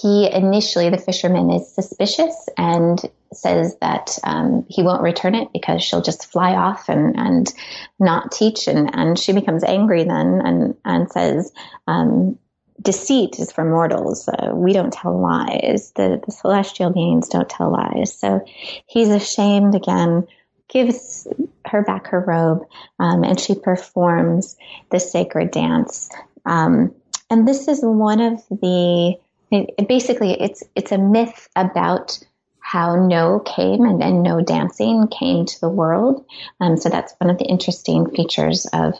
he 0.00 0.28
initially, 0.32 0.90
the 0.90 0.98
fisherman 0.98 1.50
is 1.50 1.72
suspicious 1.72 2.48
and 2.58 3.00
says 3.32 3.76
that 3.80 4.18
um, 4.24 4.66
he 4.68 4.82
won't 4.82 5.02
return 5.02 5.34
it 5.36 5.52
because 5.52 5.84
she'll 5.84 6.02
just 6.02 6.32
fly 6.32 6.52
off 6.54 6.88
and, 6.88 7.16
and 7.16 7.52
not 8.00 8.32
teach. 8.32 8.66
And, 8.66 8.90
and 8.92 9.18
she 9.18 9.32
becomes 9.32 9.62
angry 9.62 10.02
then 10.02 10.40
and, 10.44 10.74
and 10.84 11.10
says, 11.10 11.52
um, 11.86 12.38
deceit 12.82 13.38
is 13.38 13.52
for 13.52 13.64
mortals. 13.64 14.28
Uh, 14.28 14.50
we 14.52 14.72
don't 14.72 14.92
tell 14.92 15.16
lies. 15.20 15.92
The, 15.94 16.20
the 16.24 16.32
celestial 16.32 16.90
beings 16.90 17.28
don't 17.28 17.48
tell 17.48 17.70
lies. 17.70 18.18
So 18.18 18.44
he's 18.86 19.10
ashamed 19.10 19.76
again, 19.76 20.26
gives 20.68 21.28
her 21.66 21.82
back 21.82 22.08
her 22.08 22.20
robe, 22.20 22.66
um, 22.98 23.22
and 23.22 23.38
she 23.38 23.54
performs 23.54 24.56
the 24.90 24.98
sacred 24.98 25.52
dance. 25.52 26.08
Um, 26.44 26.94
and 27.30 27.46
this 27.46 27.68
is 27.68 27.80
one 27.80 28.20
of 28.20 28.42
the 28.48 29.18
it, 29.54 29.88
basically, 29.88 30.40
it's 30.40 30.62
it's 30.74 30.92
a 30.92 30.98
myth 30.98 31.48
about 31.56 32.18
how 32.60 32.96
no 32.96 33.40
came 33.40 33.84
and, 33.84 34.02
and 34.02 34.22
no 34.22 34.40
dancing 34.40 35.06
came 35.08 35.44
to 35.44 35.60
the 35.60 35.68
world. 35.68 36.24
Um, 36.60 36.76
so 36.78 36.88
that's 36.88 37.14
one 37.18 37.30
of 37.30 37.38
the 37.38 37.44
interesting 37.44 38.10
features 38.10 38.66
of 38.72 38.94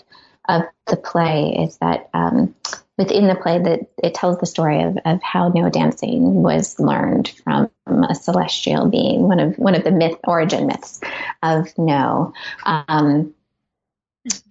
of 0.48 0.62
the 0.86 0.96
play 0.96 1.56
is 1.58 1.78
that 1.78 2.10
um, 2.12 2.54
within 2.98 3.26
the 3.26 3.34
play 3.34 3.58
that 3.58 3.80
it 4.02 4.14
tells 4.14 4.38
the 4.38 4.46
story 4.46 4.82
of, 4.82 4.98
of 5.04 5.22
how 5.22 5.48
no 5.48 5.70
dancing 5.70 6.42
was 6.42 6.78
learned 6.78 7.28
from 7.42 7.70
a 7.86 8.14
celestial 8.14 8.88
being, 8.90 9.22
one 9.22 9.40
of 9.40 9.56
one 9.56 9.74
of 9.74 9.84
the 9.84 9.90
myth 9.90 10.18
origin 10.24 10.66
myths 10.66 11.00
of 11.42 11.72
no. 11.78 12.32
um, 12.64 13.34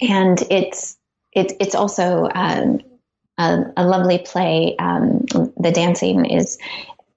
and 0.02 0.42
it's 0.50 0.98
it, 1.32 1.54
it's 1.60 1.76
also 1.76 2.30
um, 2.34 2.82
a, 3.38 3.64
a 3.78 3.86
lovely 3.86 4.20
play. 4.20 4.76
Um, 4.78 5.26
the 5.58 5.72
dancing 5.74 6.26
is, 6.26 6.58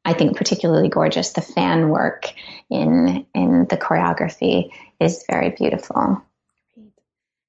I 0.05 0.12
think, 0.12 0.37
particularly 0.37 0.88
gorgeous. 0.88 1.33
The 1.33 1.42
fan 1.42 1.88
work 1.88 2.33
in 2.70 3.26
in 3.35 3.66
the 3.68 3.76
choreography 3.76 4.70
is 5.00 5.24
very 5.29 5.50
beautiful. 5.50 6.22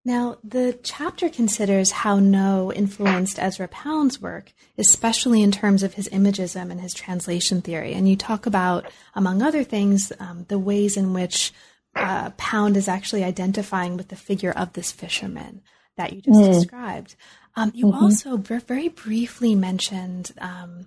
Now, 0.08 0.38
the 0.42 0.80
chapter 0.84 1.28
considers 1.28 1.92
how 1.92 2.18
Noh 2.20 2.72
influenced 2.72 3.40
Ezra 3.40 3.68
Pound's 3.68 4.22
work, 4.22 4.54
especially 4.78 5.42
in 5.42 5.52
terms 5.52 5.84
of 5.84 5.96
his 5.96 6.08
imagism 6.08 6.72
and 6.72 6.80
his 6.80 6.94
translation 6.94 7.62
theory. 7.62 7.94
And 7.94 8.08
you 8.08 8.16
talk 8.16 8.46
about, 8.46 8.90
among 9.16 9.42
other 9.42 9.66
things, 9.66 10.14
um, 10.18 10.46
the 10.48 10.60
ways 10.60 10.96
in 10.96 11.14
which 11.14 11.52
uh, 11.94 12.30
Pound 12.38 12.78
is 12.78 12.88
actually 12.88 13.26
identifying 13.26 13.98
with 13.98 14.08
the 14.08 14.16
figure 14.16 14.52
of 14.52 14.72
this 14.72 14.94
fisherman 14.94 15.62
that 15.98 16.14
you 16.14 16.22
just 16.22 16.40
mm. 16.40 16.54
described. 16.54 17.16
Um, 17.58 17.72
you 17.74 17.88
mm-hmm. 17.88 18.04
also 18.04 18.38
very 18.38 18.88
briefly 18.88 19.56
mentioned 19.56 20.32
um, 20.40 20.86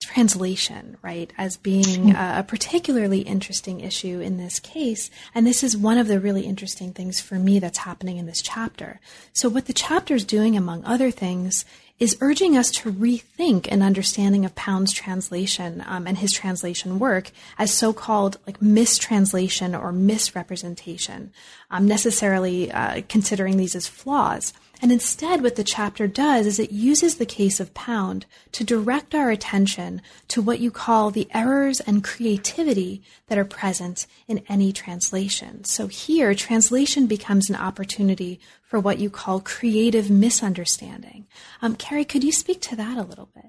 translation, 0.00 0.96
right, 1.02 1.32
as 1.36 1.56
being 1.56 2.14
a, 2.14 2.36
a, 2.38 2.42
particularly 2.44 3.20
interesting 3.20 3.80
issue 3.80 4.20
in 4.20 4.36
this 4.36 4.60
case. 4.60 5.10
And 5.34 5.44
this 5.44 5.64
is 5.64 5.76
one 5.76 5.98
of 5.98 6.06
the 6.06 6.20
really 6.20 6.42
interesting 6.42 6.92
things 6.92 7.20
for 7.20 7.34
me 7.34 7.58
that's 7.58 7.78
happening 7.78 8.16
in 8.16 8.26
this 8.26 8.40
chapter. 8.40 9.00
So, 9.32 9.48
what 9.48 9.66
the 9.66 9.72
chapter 9.72 10.14
is 10.14 10.24
doing, 10.24 10.56
among 10.56 10.84
other 10.84 11.10
things, 11.10 11.64
is 11.98 12.16
urging 12.20 12.56
us 12.56 12.70
to 12.70 12.92
rethink 12.92 13.66
an 13.66 13.82
understanding 13.82 14.44
of 14.44 14.54
Pound's 14.54 14.92
translation 14.92 15.82
um, 15.84 16.06
and 16.06 16.18
his 16.18 16.32
translation 16.32 17.00
work 17.00 17.32
as 17.58 17.72
so-called 17.72 18.38
like 18.46 18.62
mistranslation 18.62 19.74
or 19.74 19.90
misrepresentation, 19.90 21.32
um, 21.72 21.88
necessarily 21.88 22.70
uh, 22.70 23.02
considering 23.08 23.56
these 23.56 23.74
as 23.74 23.88
flaws. 23.88 24.52
And 24.80 24.92
instead, 24.92 25.42
what 25.42 25.56
the 25.56 25.64
chapter 25.64 26.06
does 26.06 26.46
is 26.46 26.58
it 26.58 26.70
uses 26.70 27.16
the 27.16 27.26
case 27.26 27.58
of 27.58 27.74
Pound 27.74 28.26
to 28.52 28.62
direct 28.62 29.14
our 29.14 29.30
attention 29.30 30.00
to 30.28 30.40
what 30.40 30.60
you 30.60 30.70
call 30.70 31.10
the 31.10 31.28
errors 31.34 31.80
and 31.80 32.04
creativity 32.04 33.02
that 33.26 33.38
are 33.38 33.44
present 33.44 34.06
in 34.28 34.44
any 34.48 34.72
translation. 34.72 35.64
So 35.64 35.88
here, 35.88 36.32
translation 36.34 37.06
becomes 37.06 37.50
an 37.50 37.56
opportunity 37.56 38.38
for 38.62 38.78
what 38.78 38.98
you 38.98 39.10
call 39.10 39.40
creative 39.40 40.10
misunderstanding. 40.10 41.26
Um, 41.60 41.74
Carrie, 41.74 42.04
could 42.04 42.22
you 42.22 42.32
speak 42.32 42.60
to 42.62 42.76
that 42.76 42.98
a 42.98 43.02
little 43.02 43.28
bit? 43.34 43.46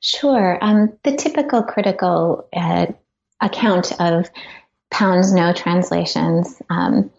Sure. 0.00 0.58
Um, 0.60 0.98
the 1.04 1.16
typical 1.16 1.62
critical 1.62 2.48
uh, 2.52 2.86
account 3.40 3.92
of 4.00 4.28
Pound's 4.90 5.32
no 5.32 5.52
translations 5.52 6.60
um, 6.70 7.10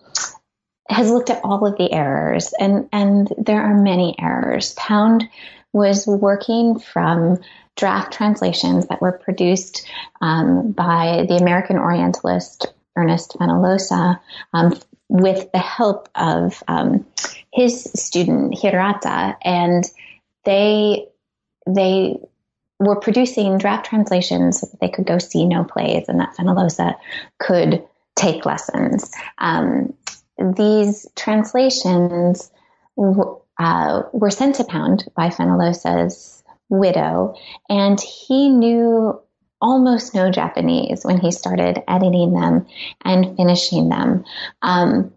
has 0.87 1.09
looked 1.09 1.29
at 1.29 1.43
all 1.43 1.65
of 1.65 1.77
the 1.77 1.91
errors, 1.91 2.53
and, 2.59 2.87
and 2.91 3.31
there 3.37 3.61
are 3.61 3.73
many 3.73 4.15
errors. 4.19 4.73
Pound 4.73 5.27
was 5.73 6.07
working 6.07 6.79
from 6.79 7.39
draft 7.75 8.13
translations 8.13 8.87
that 8.87 9.01
were 9.01 9.11
produced 9.11 9.85
um, 10.21 10.71
by 10.71 11.25
the 11.27 11.35
American 11.35 11.77
Orientalist 11.77 12.73
Ernest 12.95 13.35
Fenollosa 13.37 14.19
um, 14.53 14.79
with 15.09 15.51
the 15.51 15.59
help 15.59 16.09
of 16.15 16.63
um, 16.67 17.05
his 17.51 17.83
student 17.95 18.57
Hirata, 18.57 19.37
and 19.41 19.83
they 20.45 21.07
they 21.67 22.17
were 22.79 22.99
producing 22.99 23.57
draft 23.57 23.85
translations 23.85 24.59
so 24.59 24.67
that 24.67 24.79
they 24.79 24.89
could 24.89 25.05
go 25.05 25.17
see 25.17 25.45
no 25.45 25.63
plays, 25.63 26.07
and 26.07 26.19
that 26.19 26.35
Fenollosa 26.37 26.95
could 27.39 27.83
take 28.15 28.45
lessons. 28.45 29.11
Um, 29.37 29.93
these 30.37 31.07
translations 31.15 32.51
uh, 32.97 34.01
were 34.13 34.31
sent 34.31 34.55
to 34.55 34.63
Pound 34.63 35.05
by 35.15 35.29
Fenollosa's 35.29 36.43
widow, 36.69 37.35
and 37.69 37.99
he 37.99 38.49
knew 38.49 39.19
almost 39.61 40.13
no 40.13 40.29
Japanese 40.31 41.03
when 41.03 41.19
he 41.19 41.31
started 41.31 41.81
editing 41.87 42.33
them 42.33 42.67
and 43.03 43.35
finishing 43.37 43.89
them. 43.89 44.25
Um, 44.61 45.13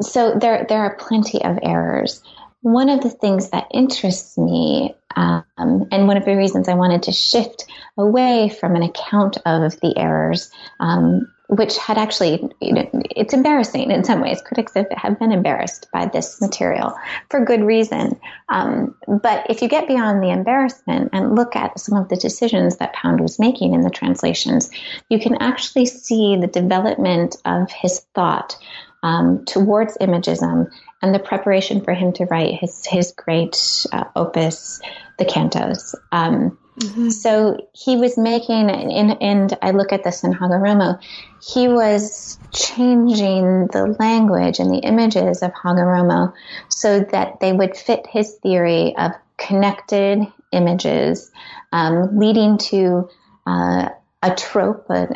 so 0.00 0.34
there, 0.38 0.66
there 0.68 0.80
are 0.80 0.96
plenty 0.96 1.42
of 1.44 1.58
errors. 1.62 2.22
One 2.62 2.88
of 2.88 3.02
the 3.02 3.10
things 3.10 3.50
that 3.50 3.68
interests 3.72 4.36
me, 4.36 4.94
um, 5.14 5.44
and 5.56 6.06
one 6.08 6.16
of 6.16 6.24
the 6.24 6.36
reasons 6.36 6.68
I 6.68 6.74
wanted 6.74 7.04
to 7.04 7.12
shift 7.12 7.64
away 7.96 8.48
from 8.48 8.74
an 8.74 8.82
account 8.82 9.38
of 9.46 9.80
the 9.80 9.94
errors 9.96 10.50
um, 10.80 11.30
which 11.48 11.76
had 11.78 11.96
actually, 11.96 12.50
you 12.60 12.72
know, 12.72 12.88
it's 13.14 13.32
embarrassing 13.32 13.90
in 13.90 14.04
some 14.04 14.20
ways. 14.20 14.42
Critics 14.42 14.72
have 14.74 15.18
been 15.18 15.32
embarrassed 15.32 15.88
by 15.92 16.06
this 16.06 16.40
material 16.40 16.94
for 17.30 17.44
good 17.44 17.62
reason. 17.62 18.18
Um, 18.48 18.96
but 19.22 19.46
if 19.48 19.62
you 19.62 19.68
get 19.68 19.86
beyond 19.86 20.22
the 20.22 20.30
embarrassment 20.30 21.10
and 21.12 21.36
look 21.36 21.54
at 21.54 21.78
some 21.78 21.96
of 21.96 22.08
the 22.08 22.16
decisions 22.16 22.78
that 22.78 22.94
Pound 22.94 23.20
was 23.20 23.38
making 23.38 23.74
in 23.74 23.82
the 23.82 23.90
translations, 23.90 24.70
you 25.08 25.20
can 25.20 25.40
actually 25.40 25.86
see 25.86 26.36
the 26.36 26.46
development 26.48 27.36
of 27.44 27.70
his 27.70 28.00
thought 28.14 28.56
um, 29.02 29.44
towards 29.44 29.96
imagism 29.98 30.68
and 31.02 31.14
the 31.14 31.20
preparation 31.20 31.80
for 31.80 31.94
him 31.94 32.12
to 32.14 32.24
write 32.24 32.54
his 32.54 32.84
his 32.86 33.12
great 33.12 33.86
uh, 33.92 34.04
opus, 34.16 34.80
the 35.18 35.24
cantos. 35.24 35.94
Um, 36.10 36.58
Mm-hmm. 36.78 37.08
So 37.08 37.56
he 37.72 37.96
was 37.96 38.18
making, 38.18 38.70
and, 38.70 39.16
and 39.22 39.58
I 39.62 39.70
look 39.70 39.92
at 39.92 40.04
this 40.04 40.24
in 40.24 40.34
Hagoromo, 40.34 41.00
he 41.42 41.68
was 41.68 42.38
changing 42.52 43.68
the 43.68 43.96
language 43.98 44.58
and 44.58 44.70
the 44.70 44.80
images 44.80 45.42
of 45.42 45.52
Hagoromo 45.52 46.34
so 46.68 47.00
that 47.00 47.40
they 47.40 47.52
would 47.52 47.76
fit 47.76 48.06
his 48.06 48.34
theory 48.42 48.94
of 48.98 49.12
connected 49.38 50.20
images, 50.52 51.30
um, 51.72 52.18
leading 52.18 52.58
to 52.58 53.08
uh, 53.46 53.88
a 54.22 54.34
trope, 54.34 54.86
a, 54.90 55.06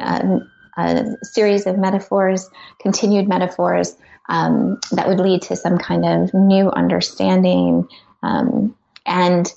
a, 0.78 0.82
a, 0.82 1.04
series 1.22 1.66
of 1.66 1.78
metaphors, 1.78 2.48
continued 2.80 3.28
metaphors 3.28 3.96
um, 4.30 4.78
that 4.92 5.08
would 5.08 5.20
lead 5.20 5.42
to 5.42 5.56
some 5.56 5.76
kind 5.76 6.06
of 6.06 6.32
new 6.32 6.70
understanding. 6.70 7.86
Um, 8.22 8.74
and 9.04 9.52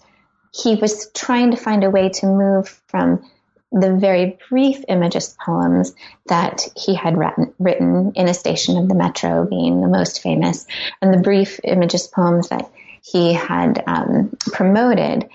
he 0.54 0.76
was 0.76 1.10
trying 1.14 1.52
to 1.52 1.58
find 1.58 1.84
a 1.84 1.90
way 1.90 2.10
to 2.10 2.26
move 2.28 2.82
from 2.88 3.30
the 3.72 3.96
very 3.96 4.38
brief 4.50 4.84
Imagist 4.88 5.38
poems 5.40 5.96
that 6.28 6.62
he 6.76 6.94
had 6.94 7.18
written 7.18 8.12
in 8.16 8.28
a 8.28 8.34
station 8.34 8.78
of 8.78 8.88
the 8.88 8.96
Metro, 8.96 9.46
being 9.46 9.82
the 9.82 9.88
most 9.88 10.22
famous, 10.22 10.68
and 11.02 11.12
the 11.12 11.22
brief 11.22 11.60
Imagist 11.64 12.12
poems 12.12 12.50
that 12.50 12.70
he 13.02 13.34
had 13.34 13.84
um, 13.88 14.38
promoted, 14.52 15.28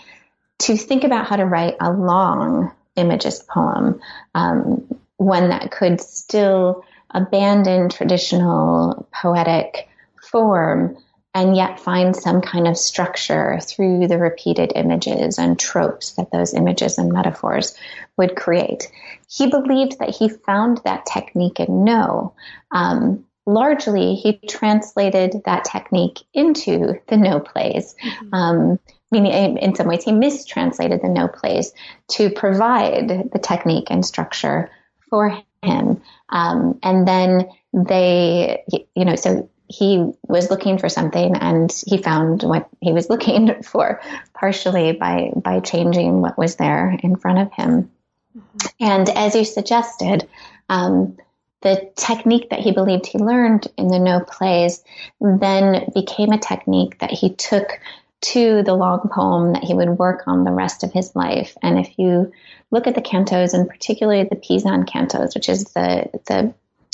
to 0.60 0.76
think 0.76 1.04
about 1.04 1.26
how 1.26 1.36
to 1.36 1.44
write 1.44 1.76
a 1.80 1.92
long 1.92 2.72
Imagist 2.96 3.48
poem, 3.48 4.00
um, 4.34 4.86
one 5.16 5.50
that 5.50 5.72
could 5.72 6.00
still 6.00 6.84
abandon 7.10 7.88
traditional 7.88 9.08
poetic 9.12 9.88
form 10.22 10.96
and 11.34 11.56
yet 11.56 11.78
find 11.78 12.16
some 12.16 12.40
kind 12.40 12.66
of 12.66 12.76
structure 12.76 13.58
through 13.60 14.08
the 14.08 14.18
repeated 14.18 14.72
images 14.74 15.38
and 15.38 15.58
tropes 15.58 16.12
that 16.12 16.30
those 16.32 16.54
images 16.54 16.98
and 16.98 17.12
metaphors 17.12 17.76
would 18.16 18.34
create. 18.34 18.90
He 19.28 19.48
believed 19.48 19.98
that 19.98 20.10
he 20.10 20.28
found 20.28 20.80
that 20.84 21.06
technique 21.06 21.60
in 21.60 21.84
No. 21.84 22.34
Um, 22.72 23.24
largely, 23.46 24.14
he 24.14 24.38
translated 24.48 25.42
that 25.44 25.64
technique 25.64 26.20
into 26.32 27.00
the 27.08 27.16
No 27.16 27.40
plays. 27.40 27.94
Mm-hmm. 28.02 28.34
Um, 28.34 28.78
meaning, 29.10 29.58
in 29.58 29.74
some 29.74 29.86
ways, 29.86 30.04
he 30.04 30.12
mistranslated 30.12 31.02
the 31.02 31.08
No 31.08 31.28
plays 31.28 31.72
to 32.12 32.30
provide 32.30 33.30
the 33.32 33.38
technique 33.38 33.88
and 33.90 34.04
structure 34.04 34.70
for 35.10 35.38
him. 35.62 36.02
Um, 36.30 36.78
and 36.82 37.06
then 37.06 37.50
they, 37.72 38.64
you 38.94 39.04
know, 39.04 39.16
so 39.16 39.48
he 39.68 40.12
was 40.26 40.50
looking 40.50 40.78
for 40.78 40.88
something 40.88 41.36
and 41.36 41.72
he 41.86 41.98
found 41.98 42.42
what 42.42 42.68
he 42.80 42.92
was 42.92 43.10
looking 43.10 43.62
for 43.62 44.00
partially 44.34 44.92
by 44.92 45.30
by 45.36 45.60
changing 45.60 46.20
what 46.20 46.38
was 46.38 46.56
there 46.56 46.96
in 47.02 47.16
front 47.16 47.38
of 47.38 47.52
him 47.52 47.90
mm-hmm. 48.36 48.66
and 48.80 49.08
as 49.10 49.34
you 49.34 49.44
suggested 49.44 50.28
um, 50.68 51.16
the 51.60 51.90
technique 51.96 52.50
that 52.50 52.60
he 52.60 52.72
believed 52.72 53.06
he 53.06 53.18
learned 53.18 53.66
in 53.76 53.88
the 53.88 53.98
no 53.98 54.20
plays 54.20 54.82
then 55.20 55.90
became 55.94 56.32
a 56.32 56.38
technique 56.38 56.98
that 56.98 57.10
he 57.10 57.34
took 57.34 57.80
to 58.20 58.62
the 58.64 58.74
long 58.74 59.08
poem 59.12 59.52
that 59.52 59.62
he 59.62 59.74
would 59.74 59.90
work 59.90 60.24
on 60.26 60.42
the 60.44 60.50
rest 60.50 60.82
of 60.82 60.92
his 60.92 61.14
life 61.14 61.56
and 61.62 61.78
if 61.78 61.98
you 61.98 62.32
look 62.70 62.86
at 62.86 62.94
the 62.94 63.02
cantos 63.02 63.54
and 63.54 63.68
particularly 63.68 64.24
the 64.24 64.36
Pisan 64.36 64.84
cantos 64.84 65.34
which 65.34 65.48
is 65.48 65.64
the 65.66 66.08
the 66.26 66.52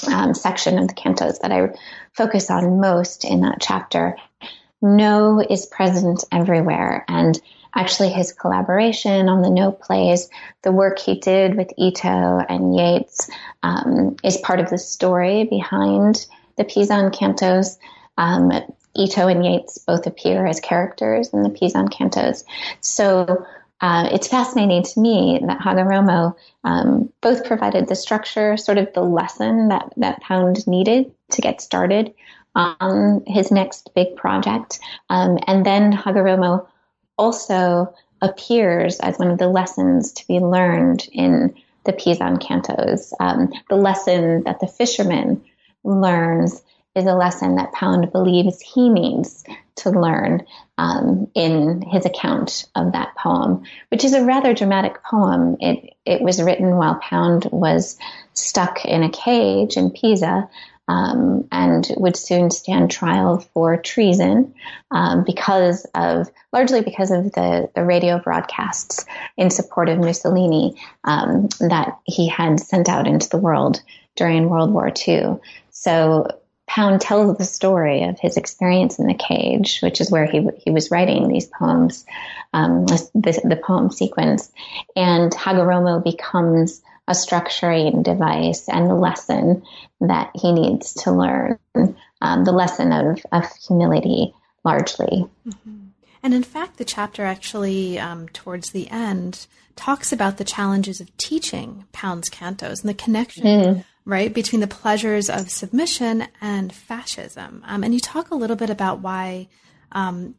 um, 0.09 0.35
section 0.35 0.79
of 0.79 0.89
the 0.89 0.95
cantos 0.95 1.41
that 1.41 1.53
I 1.53 1.75
focus 2.13 2.51
on 2.51 2.81
most 2.81 3.25
in 3.25 3.41
that 3.43 3.59
chapter, 3.61 4.17
no 4.83 5.41
is 5.41 5.67
present 5.67 6.25
everywhere. 6.31 7.05
And 7.09 7.41
actually, 7.75 8.11
his 8.11 8.33
collaboration 8.33 9.29
on 9.29 9.43
the 9.43 9.51
no 9.51 9.73
plays, 9.73 10.29
the 10.63 10.73
work 10.73 10.99
he 10.99 11.19
did 11.19 11.57
with 11.57 11.73
Ito 11.77 12.45
and 12.49 12.77
Yeats, 12.77 13.31
um, 13.63 14.17
is 14.23 14.37
part 14.37 14.61
of 14.61 14.71
the 14.71 14.79
story 14.79 15.45
behind 15.45 16.27
the 16.57 16.65
Pisan 16.65 17.11
cantos. 17.11 17.79
Um, 18.17 18.53
Ito 18.97 19.27
and 19.27 19.45
Yeats 19.45 19.79
both 19.79 20.07
appear 20.07 20.47
as 20.47 20.61
characters 20.61 21.31
in 21.33 21.43
the 21.43 21.51
Pisan 21.51 21.89
cantos. 21.89 22.45
So 22.81 23.45
uh, 23.81 24.09
it's 24.13 24.29
fascinating 24.29 24.83
to 24.83 25.01
me 25.01 25.41
that 25.47 25.59
Hagoromo 25.59 26.35
um, 26.63 27.13
both 27.21 27.45
provided 27.45 27.89
the 27.89 27.97
structure, 27.97 28.57
sort 28.57 28.79
of 28.79 28.93
the 28.95 29.03
lesson 29.03 29.69
that, 29.69 29.93
that 29.97 30.21
Pound 30.21 30.67
needed 30.67 31.13
to 31.33 31.41
get 31.43 31.61
started 31.61 32.15
on 32.55 33.25
his 33.27 33.51
next 33.51 33.91
big 33.95 34.17
project. 34.17 34.79
Um, 35.11 35.39
and 35.47 35.67
then 35.67 35.93
Hagoromo 35.93 36.67
also 37.19 37.93
appears 38.23 39.01
as 39.01 39.19
one 39.19 39.31
of 39.31 39.39
the 39.39 39.49
lessons 39.49 40.13
to 40.13 40.27
be 40.27 40.39
learned 40.39 41.09
in 41.13 41.55
the 41.85 41.93
Pisan 41.93 42.39
cantos. 42.39 43.13
Um, 43.21 43.53
the 43.69 43.77
lesson 43.77 44.45
that 44.45 44.61
the 44.61 44.67
fisherman 44.67 45.45
learns 45.83 46.63
is 46.95 47.07
a 47.07 47.15
lesson 47.15 47.57
that 47.57 47.73
Pound 47.73 48.13
believes 48.13 48.61
he 48.61 48.89
needs 48.89 49.45
to 49.77 49.91
learn 49.91 50.47
um, 50.79 51.29
in 51.35 51.83
his 51.83 52.05
account 52.05 52.67
of 52.75 52.93
that 52.93 53.15
poem, 53.17 53.65
which 53.91 54.05
is 54.05 54.13
a 54.13 54.25
rather 54.25 54.55
dramatic 54.55 55.03
poem. 55.03 55.57
It 55.61 55.95
it 56.05 56.21
was 56.21 56.43
written 56.43 56.77
while 56.77 56.97
Pound 56.97 57.49
was 57.51 57.97
stuck 58.35 58.85
in 58.85 59.03
a 59.03 59.11
cage 59.11 59.77
in 59.77 59.91
Pisa. 59.91 60.49
Um, 60.87 61.49
and 61.51 61.91
would 61.97 62.15
soon 62.15 62.51
stand 62.51 62.91
trial 62.91 63.39
for 63.55 63.79
treason 63.79 64.53
um, 64.91 65.25
because 65.25 65.87
of 65.95 66.29
largely 66.53 66.83
because 66.83 67.11
of 67.11 67.33
the, 67.33 67.71
the 67.75 67.83
radio 67.83 68.19
broadcasts 68.19 69.07
in 69.39 69.49
support 69.49 69.89
of 69.89 69.97
Mussolini 69.97 70.77
um, 71.05 71.49
that 71.61 71.99
he 72.05 72.29
had 72.29 72.61
sent 72.61 72.91
out 72.91 73.07
into 73.07 73.31
the 73.31 73.39
world 73.39 73.81
during 74.15 74.51
World 74.51 74.73
War 74.75 74.93
II. 75.09 75.39
So 75.71 76.29
Pound 76.75 77.01
tells 77.01 77.39
the 77.39 77.45
story 77.45 78.03
of 78.03 78.19
his 78.19 78.37
experience 78.37 78.99
in 78.99 79.07
the 79.07 79.15
cage, 79.15 79.79
which 79.81 80.01
is 80.01 80.11
where 80.11 80.27
he 80.27 80.49
he 80.59 80.73
was 80.73 80.91
writing 80.91 81.29
these 81.29 81.47
poems, 81.47 82.05
um, 82.53 82.85
the, 82.87 83.41
the 83.45 83.61
poem 83.65 83.93
sequence, 83.93 84.51
and 84.97 85.31
Hagoromo 85.31 86.03
becomes 86.03 86.83
a 87.07 87.13
structuring 87.13 88.03
device 88.03 88.69
and 88.69 88.91
the 88.91 88.95
lesson 88.95 89.63
that 90.01 90.33
he 90.35 90.51
needs 90.51 90.95
to 90.95 91.13
learn, 91.13 91.59
um, 92.21 92.45
the 92.45 92.51
lesson 92.51 92.91
of, 92.91 93.21
of 93.31 93.45
humility, 93.69 94.35
largely. 94.65 95.29
Mm-hmm. 95.47 95.87
And 96.25 96.35
in 96.35 96.43
fact, 96.43 96.79
the 96.79 96.85
chapter 96.85 97.25
actually, 97.25 98.01
um, 98.01 98.29
towards 98.31 98.71
the 98.71 98.91
end, 98.91 99.47
talks 99.77 100.13
about 100.13 100.39
the 100.39 100.45
challenges 100.45 101.01
of 101.01 101.17
teaching 101.19 101.85
Pound's 101.93 102.31
cantos 102.31 102.81
and 102.81 102.89
the 102.89 102.95
connection 102.95 103.45
mm 103.45 103.85
right, 104.05 104.33
between 104.33 104.61
the 104.61 104.67
pleasures 104.67 105.31
of 105.31 105.51
submission 105.51 106.29
and 106.41 106.73
fascism. 106.73 107.63
Um, 107.67 107.83
and 107.83 107.95
you 107.95 108.01
talk 108.01 108.31
a 108.31 108.35
little 108.35 108.57
bit 108.57 108.71
about 108.71 109.01
why, 109.01 109.49
um, 109.93 110.35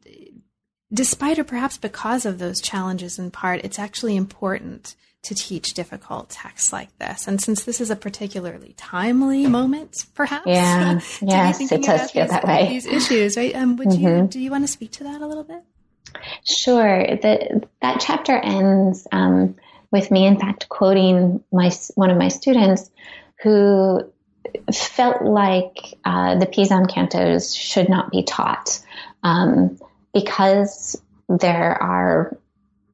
despite 0.94 1.40
or 1.40 1.44
perhaps 1.44 1.78
because 1.78 2.26
of 2.26 2.40
those 2.40 2.62
challenges 2.62 3.18
in 3.18 3.32
part, 3.32 3.62
it's 3.64 3.80
actually 3.80 4.16
important 4.16 4.96
to 5.24 5.34
teach 5.34 5.74
difficult 5.74 6.30
texts 6.30 6.72
like 6.72 6.96
this. 7.00 7.28
And 7.28 7.42
since 7.42 7.64
this 7.64 7.82
is 7.82 7.90
a 7.90 7.96
particularly 7.96 8.76
timely 8.78 9.48
moment, 9.48 10.06
perhaps, 10.14 10.46
yeah, 10.46 11.00
yes, 11.22 11.72
it 11.72 11.82
does 11.82 12.12
feel 12.12 12.26
these, 12.26 12.32
that 12.32 12.46
way. 12.46 12.70
These 12.70 12.86
issues, 12.86 13.36
right? 13.36 13.56
Um, 13.56 13.76
would 13.78 13.88
mm-hmm. 13.88 14.22
you 14.22 14.28
do 14.28 14.40
you 14.40 14.52
want 14.52 14.66
to 14.66 14.72
speak 14.72 14.92
to 14.94 15.04
that 15.06 15.22
a 15.22 15.28
little 15.28 15.44
bit? 15.44 15.64
Sure. 16.44 17.08
The, 17.08 17.68
that 17.82 18.00
chapter 18.00 18.34
ends 18.38 19.08
um, 19.12 19.56
with 19.92 20.12
me, 20.12 20.28
in 20.28 20.40
fact, 20.40 20.70
quoting 20.70 21.44
my 21.52 21.72
one 21.96 22.12
of 22.12 22.18
my 22.18 22.28
students 22.28 22.92
who 23.42 24.02
felt 24.74 25.22
like 25.22 25.96
uh, 26.06 26.36
the 26.36 26.46
Pisan 26.46 26.86
cantos 26.86 27.56
should 27.58 27.90
not 27.90 28.12
be 28.12 28.24
taught 28.24 28.80
um, 29.24 29.80
because 30.14 31.02
there 31.28 31.82
are 31.82 32.38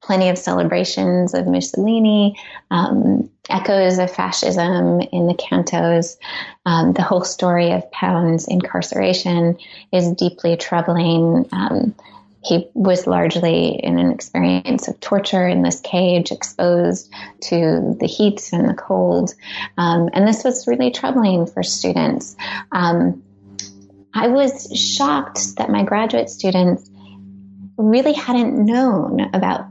plenty 0.02 0.30
of 0.30 0.38
celebrations 0.38 1.34
of 1.34 1.46
Mussolini, 1.46 2.36
um, 2.72 3.30
echoes 3.50 4.00
of 4.00 4.12
fascism 4.12 5.00
in 5.00 5.28
the 5.28 5.36
cantos. 5.36 6.18
Um, 6.66 6.94
the 6.94 7.04
whole 7.04 7.24
story 7.24 7.72
of 7.72 7.92
Pound's 7.92 8.48
incarceration 8.48 9.58
is 9.94 10.12
deeply 10.12 10.58
troubling. 10.58 11.48
Um, 11.52 11.94
he 12.44 12.70
was 12.74 13.06
largely 13.06 13.70
in 13.70 14.00
an 14.00 14.12
experience 14.12 14.88
of 14.88 15.00
torture 15.00 15.48
in 15.48 15.62
this 15.62 15.80
cage, 15.80 16.32
exposed 16.32 17.12
to 17.42 17.96
the 18.00 18.08
heat 18.08 18.50
and 18.52 18.68
the 18.68 18.74
cold. 18.74 19.34
Um, 19.78 20.10
and 20.14 20.28
this 20.28 20.44
was 20.44 20.68
really 20.68 20.92
troubling 20.92 21.46
for 21.46 21.62
students. 21.62 22.36
Um, 22.72 23.24
I 24.14 24.28
was 24.28 24.68
shocked 24.76 25.58
that 25.58 25.70
my 25.70 25.84
graduate 25.84 26.30
students 26.30 26.90
really 27.78 28.14
hadn't 28.14 28.66
known 28.66 29.22
about 29.34 29.68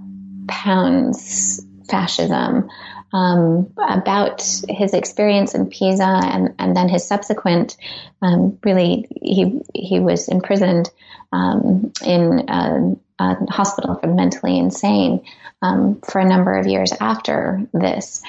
Pound's 0.46 1.64
fascism, 1.88 2.68
um, 3.12 3.72
about 3.76 4.42
his 4.68 4.94
experience 4.94 5.54
in 5.54 5.66
Pisa 5.66 6.04
and, 6.04 6.54
and 6.58 6.76
then 6.76 6.88
his 6.88 7.06
subsequent, 7.06 7.76
um, 8.22 8.58
really, 8.64 9.06
he, 9.20 9.60
he 9.74 10.00
was 10.00 10.28
imprisoned 10.28 10.90
um, 11.32 11.92
in 12.04 12.48
a, 12.48 12.96
a, 13.18 13.52
hospital 13.52 13.96
for 13.96 14.06
mentally 14.08 14.58
insane 14.58 15.24
um, 15.62 16.00
for 16.02 16.20
a 16.20 16.28
number 16.28 16.56
of 16.56 16.66
years 16.66 16.92
after 17.00 17.66
this. 17.72 18.22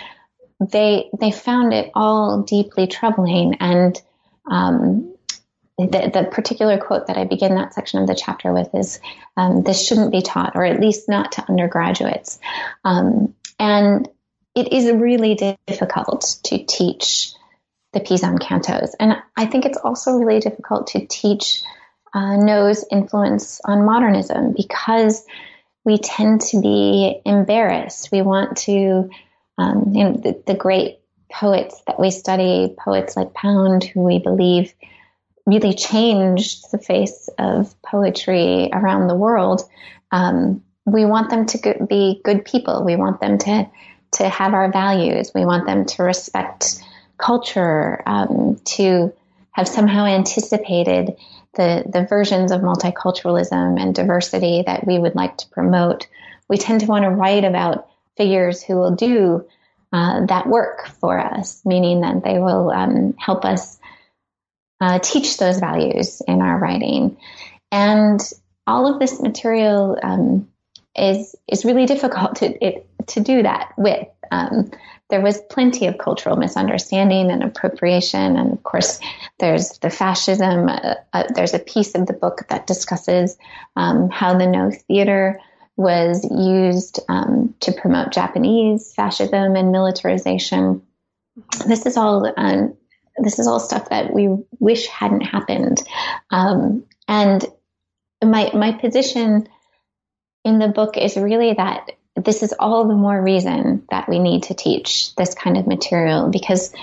They, 0.60 1.10
they 1.20 1.32
found 1.32 1.74
it 1.74 1.92
all 1.96 2.44
deeply 2.44 2.88
troubling 2.88 3.56
and 3.60 4.00
um, 4.50 5.14
the, 5.78 6.12
the, 6.14 6.28
particular 6.32 6.78
quote 6.78 7.08
that 7.08 7.18
I 7.18 7.24
begin 7.24 7.56
that 7.56 7.74
section 7.74 8.02
of 8.02 8.08
the 8.08 8.16
chapter 8.16 8.54
with 8.54 8.70
is 8.74 9.00
um, 9.38 9.64
this 9.64 9.86
shouldn't 9.86 10.12
be 10.12 10.22
taught, 10.22 10.56
or 10.56 10.64
at 10.64 10.80
least 10.80 11.10
not 11.10 11.32
to 11.34 11.46
undergraduates. 11.50 12.40
Um, 12.84 13.34
and 13.58 14.08
it 14.56 14.74
is 14.74 14.92
really 14.92 15.36
difficult 15.68 16.40
to 16.44 16.64
teach 16.66 17.34
the 17.94 18.00
Pisan 18.00 18.38
cantos. 18.38 18.92
And 19.00 19.18
I 19.36 19.46
think 19.46 19.66
it's 19.66 19.78
also 19.78 20.14
really 20.14 20.40
difficult 20.40 20.88
to 20.88 21.06
teach 21.06 21.62
uh, 22.14 22.38
Noh's 22.38 22.86
influence 22.92 23.62
on 23.66 23.86
modernism 23.86 24.54
because 24.56 25.26
we 25.84 25.98
tend 25.98 26.42
to 26.42 26.62
be 26.62 27.22
embarrassed. 27.26 28.12
We 28.12 28.22
want 28.22 28.58
to, 28.60 29.10
um, 29.58 29.92
you 29.94 30.04
know, 30.04 30.14
the, 30.14 30.42
the 30.46 30.54
great 30.54 31.00
poets 31.32 31.82
that 31.88 32.00
we 32.00 32.12
study, 32.12 32.76
poets 32.78 33.16
like 33.16 33.34
Pound, 33.34 33.84
who 33.84 34.04
we 34.04 34.20
believe 34.20 34.74
really 35.46 35.74
changed 35.74 36.72
the 36.72 36.78
face 36.78 37.30
of 37.40 37.74
poetry 37.82 38.70
around 38.72 39.08
the 39.08 39.16
world. 39.16 39.64
Um, 40.12 40.64
we 40.86 41.06
want 41.06 41.30
them 41.30 41.46
to 41.48 41.86
be 41.90 42.22
good 42.24 42.46
people. 42.46 42.84
We 42.84 42.96
want 42.96 43.22
them 43.22 43.38
to 43.40 43.70
to 44.14 44.28
have 44.28 44.54
our 44.54 44.72
values. 44.72 45.32
We 45.34 45.46
want 45.46 45.66
them 45.66 45.86
to 45.86 46.04
respect 46.04 46.82
culture, 47.18 48.02
um, 48.06 48.60
to 48.66 49.14
have 49.52 49.68
somehow 49.68 50.06
anticipated 50.06 51.16
the 51.54 51.84
the 51.86 52.06
versions 52.06 52.52
of 52.52 52.62
multiculturalism 52.62 53.80
and 53.80 53.94
diversity 53.94 54.64
that 54.66 54.88
we 54.88 54.98
would 54.98 55.16
like 55.16 55.38
to 55.38 55.50
promote. 55.50 56.08
We 56.48 56.58
tend 56.58 56.82
to 56.82 56.88
want 56.88 57.04
to 57.04 57.10
write 57.10 57.44
about 57.44 57.88
figures 58.18 58.62
who 58.64 58.76
will 58.76 58.96
do 58.96 59.46
uh, 59.94 60.26
that 60.28 60.48
work 60.48 60.88
for 61.00 61.20
us, 61.20 61.62
meaning 61.66 62.02
that 62.02 62.24
they 62.24 62.40
will 62.40 62.72
um, 62.72 63.14
help 63.18 63.44
us 63.44 63.78
uh, 64.80 65.00
teach 65.00 65.38
those 65.38 65.60
values 65.60 66.22
in 66.28 66.42
our 66.42 66.58
writing. 66.58 67.18
And 67.72 68.20
all 68.66 68.92
of 68.92 69.00
this 69.00 69.22
material 69.22 69.98
um, 70.02 70.48
is 70.96 71.36
is 71.48 71.66
really 71.66 71.86
difficult 71.86 72.38
to 72.38 72.46
it, 72.66 72.88
to 73.08 73.20
do 73.20 73.44
that 73.44 73.74
with. 73.78 74.08
Um, 74.32 74.72
there 75.10 75.22
was 75.22 75.42
plenty 75.50 75.88
of 75.88 75.98
cultural 75.98 76.38
misunderstanding 76.38 77.32
and 77.32 77.44
appropriation, 77.44 78.38
and 78.38 78.54
of 78.54 78.64
course, 78.64 79.00
there's 79.40 79.78
the 79.80 79.90
fascism. 79.90 80.70
Uh, 80.70 80.96
uh, 81.12 81.24
there's 81.36 81.54
a 81.54 81.60
piece 81.60 81.96
of 81.96 82.08
the 82.08 82.14
book 82.14 82.46
that 82.50 82.66
discusses 82.66 83.38
um, 83.76 84.10
how 84.10 84.38
the 84.38 84.48
Noh 84.48 84.72
Theater 84.72 85.40
was 85.76 86.24
used 86.32 87.02
um, 87.10 87.54
to 87.60 87.74
promote 87.74 88.12
Japanese 88.12 88.94
fascism 88.94 89.56
and 89.56 89.72
militarization. 89.72 90.82
This 91.68 91.86
is 91.86 91.98
all 91.98 92.32
um, 92.38 92.78
this 93.18 93.38
is 93.38 93.48
all 93.48 93.60
stuff 93.60 93.90
that 93.90 94.14
we 94.14 94.30
wish 94.60 94.88
hadn't 94.88 95.22
happened. 95.22 95.82
Um, 96.30 96.86
and 97.08 97.46
my 98.24 98.52
my 98.54 98.72
position 98.72 99.50
in 100.44 100.60
the 100.60 100.68
book 100.68 100.98
is 100.98 101.18
really 101.18 101.54
that 101.54 101.92
this 102.16 102.44
is 102.44 102.54
all 102.60 102.88
the 102.88 102.96
more 102.96 103.22
reason 103.22 103.84
that 103.90 104.10
we 104.10 104.20
need 104.20 104.44
to 104.44 104.54
teach 104.54 105.16
this 105.16 105.34
kind 105.34 105.58
of 105.58 105.68
material 105.68 106.30
because 106.30 106.74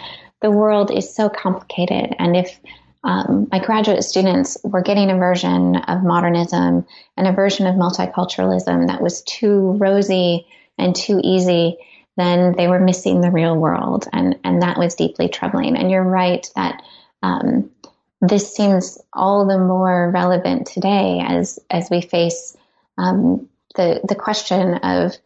the 0.40 0.50
world 0.50 0.90
is 0.90 1.14
so 1.14 1.28
complicated. 1.28 2.14
And 2.18 2.36
if 2.36 2.58
um, 3.04 3.48
my 3.50 3.58
graduate 3.58 4.02
students 4.04 4.56
were 4.64 4.82
getting 4.82 5.10
a 5.10 5.16
version 5.16 5.76
of 5.76 6.02
modernism 6.02 6.86
and 7.16 7.26
a 7.26 7.32
version 7.32 7.66
of 7.66 7.74
multiculturalism 7.74 8.88
that 8.88 9.02
was 9.02 9.22
too 9.22 9.72
rosy 9.78 10.46
and 10.76 10.94
too 10.94 11.20
easy, 11.22 11.76
then 12.16 12.54
they 12.56 12.66
were 12.66 12.80
missing 12.80 13.20
the 13.20 13.30
real 13.30 13.56
world, 13.56 14.08
and 14.12 14.36
and 14.42 14.62
that 14.62 14.76
was 14.76 14.96
deeply 14.96 15.28
troubling. 15.28 15.76
And 15.76 15.90
you're 15.90 16.02
right 16.02 16.44
that 16.56 16.82
um, 17.22 17.70
this 18.20 18.52
seems 18.54 18.98
all 19.12 19.46
the 19.46 19.58
more 19.58 20.10
relevant 20.12 20.66
today 20.66 21.22
as 21.24 21.60
as 21.70 21.88
we 21.90 22.00
face 22.00 22.56
um, 22.96 23.48
the 23.74 24.00
the 24.06 24.14
question 24.14 24.74
of 24.74 25.16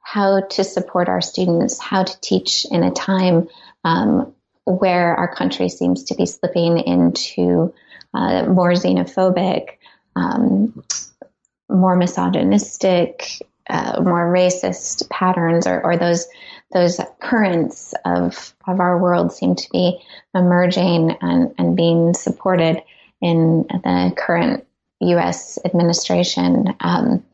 how 0.00 0.40
to 0.40 0.64
support 0.64 1.08
our 1.08 1.20
students, 1.20 1.78
how 1.78 2.02
to 2.02 2.20
teach 2.20 2.64
in 2.70 2.82
a 2.82 2.90
time 2.90 3.48
um, 3.84 4.34
where 4.64 5.14
our 5.14 5.34
country 5.34 5.68
seems 5.68 6.04
to 6.04 6.14
be 6.14 6.26
slipping 6.26 6.78
into 6.78 7.74
uh, 8.14 8.44
more 8.46 8.72
xenophobic, 8.72 9.76
um, 10.16 10.82
more 11.68 11.96
misogynistic, 11.96 13.42
uh, 13.68 14.00
more 14.00 14.32
racist 14.32 15.08
patterns 15.10 15.66
or, 15.66 15.82
or 15.82 15.96
those 15.96 16.26
those 16.72 17.00
currents 17.20 17.94
of 18.04 18.54
of 18.66 18.80
our 18.80 18.98
world 18.98 19.32
seem 19.32 19.54
to 19.56 19.68
be 19.70 20.00
emerging 20.34 21.16
and, 21.20 21.54
and 21.58 21.76
being 21.76 22.14
supported 22.14 22.82
in 23.20 23.66
the 23.68 24.12
current 24.16 24.66
U.S. 25.00 25.58
administration. 25.64 26.74
Um, 26.80 27.24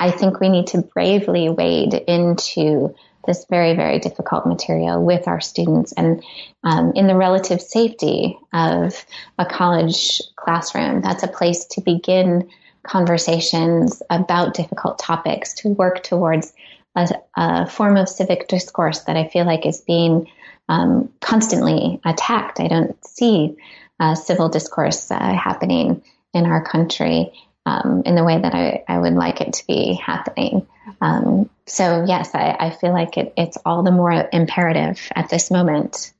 I 0.00 0.10
think 0.10 0.40
we 0.40 0.48
need 0.48 0.68
to 0.68 0.82
bravely 0.82 1.50
wade 1.50 1.92
into 1.94 2.94
this 3.26 3.44
very, 3.50 3.76
very 3.76 3.98
difficult 3.98 4.46
material 4.46 5.04
with 5.04 5.28
our 5.28 5.40
students 5.40 5.92
and 5.92 6.24
um, 6.64 6.92
in 6.94 7.06
the 7.06 7.14
relative 7.14 7.60
safety 7.60 8.38
of 8.52 9.04
a 9.38 9.44
college 9.44 10.22
classroom. 10.36 11.02
That's 11.02 11.22
a 11.22 11.28
place 11.28 11.66
to 11.72 11.82
begin 11.82 12.48
conversations 12.82 14.02
about 14.08 14.54
difficult 14.54 14.98
topics, 14.98 15.52
to 15.54 15.68
work 15.68 16.02
towards 16.02 16.54
a, 16.96 17.08
a 17.36 17.66
form 17.66 17.98
of 17.98 18.08
civic 18.08 18.48
discourse 18.48 19.00
that 19.00 19.18
I 19.18 19.28
feel 19.28 19.44
like 19.44 19.66
is 19.66 19.82
being 19.82 20.30
um, 20.70 21.12
constantly 21.20 22.00
attacked. 22.06 22.58
I 22.58 22.68
don't 22.68 23.04
see 23.04 23.56
uh, 24.00 24.14
civil 24.14 24.48
discourse 24.48 25.10
uh, 25.10 25.34
happening 25.34 26.02
in 26.32 26.46
our 26.46 26.64
country 26.64 27.32
um, 27.70 28.02
in 28.04 28.14
the 28.14 28.24
way 28.24 28.40
that 28.40 28.54
I, 28.54 28.84
I, 28.88 28.98
would 28.98 29.14
like 29.14 29.40
it 29.40 29.52
to 29.54 29.66
be 29.66 29.94
happening. 29.94 30.66
Um, 31.00 31.48
so, 31.66 32.04
yes, 32.06 32.34
I, 32.34 32.56
I 32.58 32.70
feel 32.70 32.92
like 32.92 33.16
it, 33.16 33.32
it's 33.36 33.58
all 33.64 33.82
the 33.82 33.92
more 33.92 34.28
imperative 34.32 35.00
at 35.14 35.28
this 35.28 35.50
moment. 35.50 36.12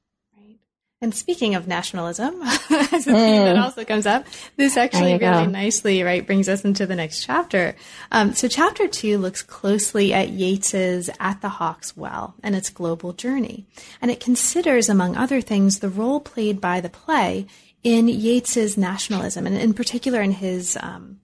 And 1.02 1.14
speaking 1.14 1.54
of 1.54 1.66
nationalism, 1.66 2.42
as 2.42 3.06
a 3.06 3.12
theme 3.12 3.44
that 3.44 3.56
mm. 3.56 3.62
also 3.62 3.86
comes 3.86 4.04
up, 4.04 4.26
this 4.56 4.76
actually 4.76 5.14
really 5.14 5.18
go. 5.18 5.44
nicely, 5.46 6.02
right, 6.02 6.26
brings 6.26 6.46
us 6.46 6.62
into 6.62 6.84
the 6.84 6.94
next 6.94 7.24
chapter. 7.24 7.74
Um, 8.12 8.34
so 8.34 8.48
chapter 8.48 8.86
two 8.86 9.16
looks 9.16 9.42
closely 9.42 10.12
at 10.12 10.28
Yeats's 10.28 11.08
At 11.18 11.40
the 11.40 11.48
Hawk's 11.48 11.96
Well 11.96 12.34
and 12.42 12.54
its 12.54 12.68
global 12.68 13.14
journey. 13.14 13.66
And 14.02 14.10
it 14.10 14.20
considers, 14.20 14.90
among 14.90 15.16
other 15.16 15.40
things, 15.40 15.78
the 15.78 15.88
role 15.88 16.20
played 16.20 16.60
by 16.60 16.82
the 16.82 16.90
play 16.90 17.46
in 17.82 18.06
Yeats's 18.06 18.76
nationalism, 18.76 19.46
and 19.46 19.56
in 19.56 19.72
particular 19.72 20.20
in 20.20 20.32
his 20.32 20.76
um, 20.82 21.20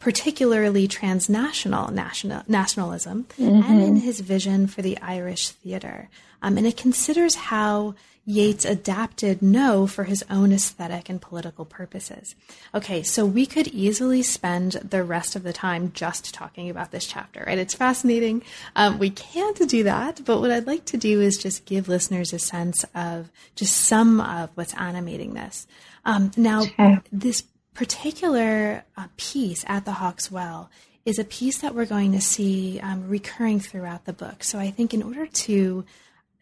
particularly 0.00 0.88
transnational 0.88 1.90
national, 1.90 2.42
nationalism, 2.46 3.26
mm-hmm. 3.38 3.70
and 3.70 3.82
in 3.82 3.96
his 3.96 4.20
vision 4.20 4.66
for 4.66 4.82
the 4.82 4.98
Irish 4.98 5.48
theater. 5.50 6.08
Um, 6.42 6.56
and 6.56 6.66
it 6.66 6.76
considers 6.76 7.34
how 7.34 7.94
Yeats 8.28 8.66
adapted 8.66 9.40
Noh 9.40 9.86
for 9.86 10.04
his 10.04 10.22
own 10.28 10.52
aesthetic 10.52 11.08
and 11.08 11.18
political 11.18 11.64
purposes. 11.64 12.34
Okay, 12.74 13.02
so 13.02 13.24
we 13.24 13.46
could 13.46 13.68
easily 13.68 14.22
spend 14.22 14.72
the 14.72 15.02
rest 15.02 15.34
of 15.34 15.44
the 15.44 15.52
time 15.54 15.92
just 15.94 16.34
talking 16.34 16.68
about 16.68 16.90
this 16.90 17.06
chapter, 17.06 17.40
and 17.40 17.58
it's 17.58 17.72
fascinating. 17.72 18.42
Um, 18.76 18.98
we 18.98 19.08
can't 19.08 19.66
do 19.66 19.82
that, 19.84 20.26
but 20.26 20.40
what 20.40 20.50
I'd 20.50 20.66
like 20.66 20.84
to 20.86 20.98
do 20.98 21.22
is 21.22 21.38
just 21.38 21.64
give 21.64 21.88
listeners 21.88 22.34
a 22.34 22.38
sense 22.38 22.84
of 22.94 23.30
just 23.56 23.74
some 23.74 24.20
of 24.20 24.50
what's 24.56 24.74
animating 24.74 25.32
this. 25.32 25.66
Um, 26.04 26.30
now, 26.36 26.66
this 27.10 27.44
particular 27.78 28.82
uh, 28.96 29.06
piece 29.16 29.64
at 29.68 29.84
the 29.84 29.92
Hawk's 29.92 30.32
Well 30.32 30.68
is 31.04 31.16
a 31.16 31.24
piece 31.24 31.58
that 31.58 31.76
we're 31.76 31.86
going 31.86 32.10
to 32.10 32.20
see 32.20 32.80
um, 32.80 33.08
recurring 33.08 33.60
throughout 33.60 34.04
the 34.04 34.12
book. 34.12 34.42
So 34.42 34.58
I 34.58 34.72
think 34.72 34.92
in 34.92 35.00
order 35.00 35.26
to 35.26 35.84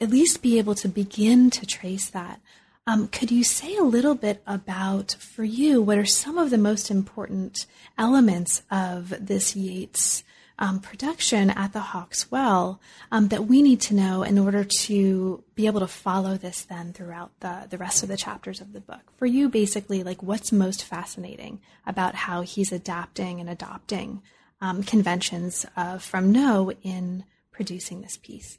at 0.00 0.08
least 0.08 0.40
be 0.40 0.56
able 0.56 0.74
to 0.76 0.88
begin 0.88 1.50
to 1.50 1.66
trace 1.66 2.08
that. 2.08 2.40
Um, 2.86 3.08
could 3.08 3.30
you 3.30 3.44
say 3.44 3.76
a 3.76 3.82
little 3.82 4.14
bit 4.14 4.42
about, 4.46 5.12
for 5.20 5.44
you, 5.44 5.82
what 5.82 5.98
are 5.98 6.06
some 6.06 6.38
of 6.38 6.48
the 6.48 6.56
most 6.56 6.90
important 6.90 7.66
elements 7.98 8.62
of 8.70 9.12
this 9.20 9.54
Yeats 9.54 10.24
um, 10.58 10.80
production 10.80 11.50
at 11.50 11.72
the 11.72 11.80
Hawk's 11.80 12.30
Well 12.30 12.80
um, 13.12 13.28
that 13.28 13.46
we 13.46 13.62
need 13.62 13.80
to 13.82 13.94
know 13.94 14.22
in 14.22 14.38
order 14.38 14.64
to 14.82 15.42
be 15.54 15.66
able 15.66 15.80
to 15.80 15.86
follow 15.86 16.36
this 16.36 16.62
then 16.62 16.92
throughout 16.92 17.30
the, 17.40 17.66
the 17.68 17.78
rest 17.78 18.02
of 18.02 18.08
the 18.08 18.16
chapters 18.16 18.60
of 18.60 18.72
the 18.72 18.80
book? 18.80 19.12
For 19.16 19.26
you, 19.26 19.48
basically, 19.48 20.02
like 20.02 20.22
what's 20.22 20.52
most 20.52 20.84
fascinating 20.84 21.60
about 21.86 22.14
how 22.14 22.42
he's 22.42 22.72
adapting 22.72 23.40
and 23.40 23.50
adopting 23.50 24.22
um, 24.60 24.82
conventions 24.82 25.66
uh, 25.76 25.98
from 25.98 26.32
Noh 26.32 26.72
in 26.82 27.24
producing 27.50 28.00
this 28.00 28.16
piece? 28.16 28.58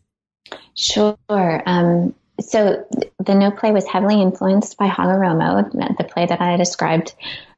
Sure. 0.76 1.18
Um, 1.66 2.14
so 2.40 2.86
the 3.20 3.34
Noh 3.34 3.52
play 3.52 3.72
was 3.72 3.88
heavily 3.88 4.22
influenced 4.22 4.78
by 4.78 4.88
Hagoromo, 4.88 5.98
the 5.98 6.04
play 6.04 6.28
that 6.28 6.40
I 6.40 6.56
described 6.58 7.16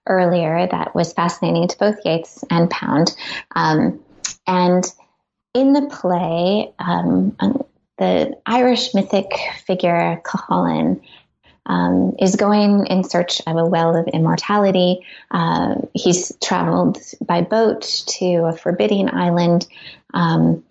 earlier 0.07 0.67
that 0.71 0.95
was 0.95 1.13
fascinating 1.13 1.67
to 1.67 1.77
both 1.77 1.97
Yeats 2.05 2.43
and 2.49 2.69
Pound. 2.69 3.15
Um, 3.55 3.99
and 4.47 4.85
in 5.53 5.73
the 5.73 5.87
play, 5.87 6.73
um, 6.79 7.35
um 7.39 7.63
the 7.97 8.37
Irish 8.45 8.93
mythic 8.93 9.27
figure 9.65 10.21
Cuchulainn 10.23 11.01
um, 11.65 12.15
is 12.19 12.35
going 12.35 12.87
in 12.87 13.03
search 13.03 13.41
of 13.45 13.57
a 13.57 13.65
well 13.65 13.95
of 13.95 14.07
immortality. 14.07 15.05
Uh, 15.31 15.75
he's 15.93 16.31
traveled 16.41 16.97
by 17.21 17.41
boat 17.41 17.81
to 18.07 18.45
a 18.45 18.53
forbidding 18.53 19.13
island. 19.13 19.67
Um, 20.13 20.63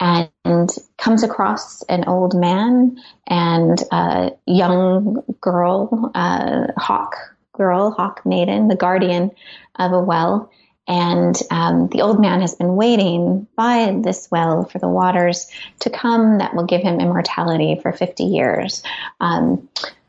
and 0.00 0.68
comes 0.98 1.22
across 1.22 1.82
an 1.82 2.04
old 2.08 2.36
man 2.36 3.00
and 3.28 3.80
a 3.92 4.32
young 4.46 5.22
girl, 5.40 6.10
a 6.16 6.72
hawk 6.76 7.14
girl, 7.52 7.92
hawk 7.92 8.26
maiden, 8.26 8.66
the 8.66 8.74
guardian 8.74 9.30
of 9.76 9.92
a 9.92 10.00
well. 10.00 10.50
And 10.88 11.40
um, 11.50 11.88
the 11.88 12.02
old 12.02 12.20
man 12.20 12.40
has 12.40 12.54
been 12.54 12.74
waiting 12.74 13.46
by 13.56 13.96
this 14.02 14.28
well 14.30 14.64
for 14.64 14.78
the 14.78 14.88
waters 14.88 15.46
to 15.80 15.90
come 15.90 16.38
that 16.38 16.54
will 16.54 16.66
give 16.66 16.82
him 16.82 17.00
immortality 17.00 17.78
for 17.80 17.92
50 17.92 18.24
years. 18.24 18.82
Um, 19.20 19.68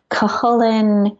Cuchulainn 0.09 1.17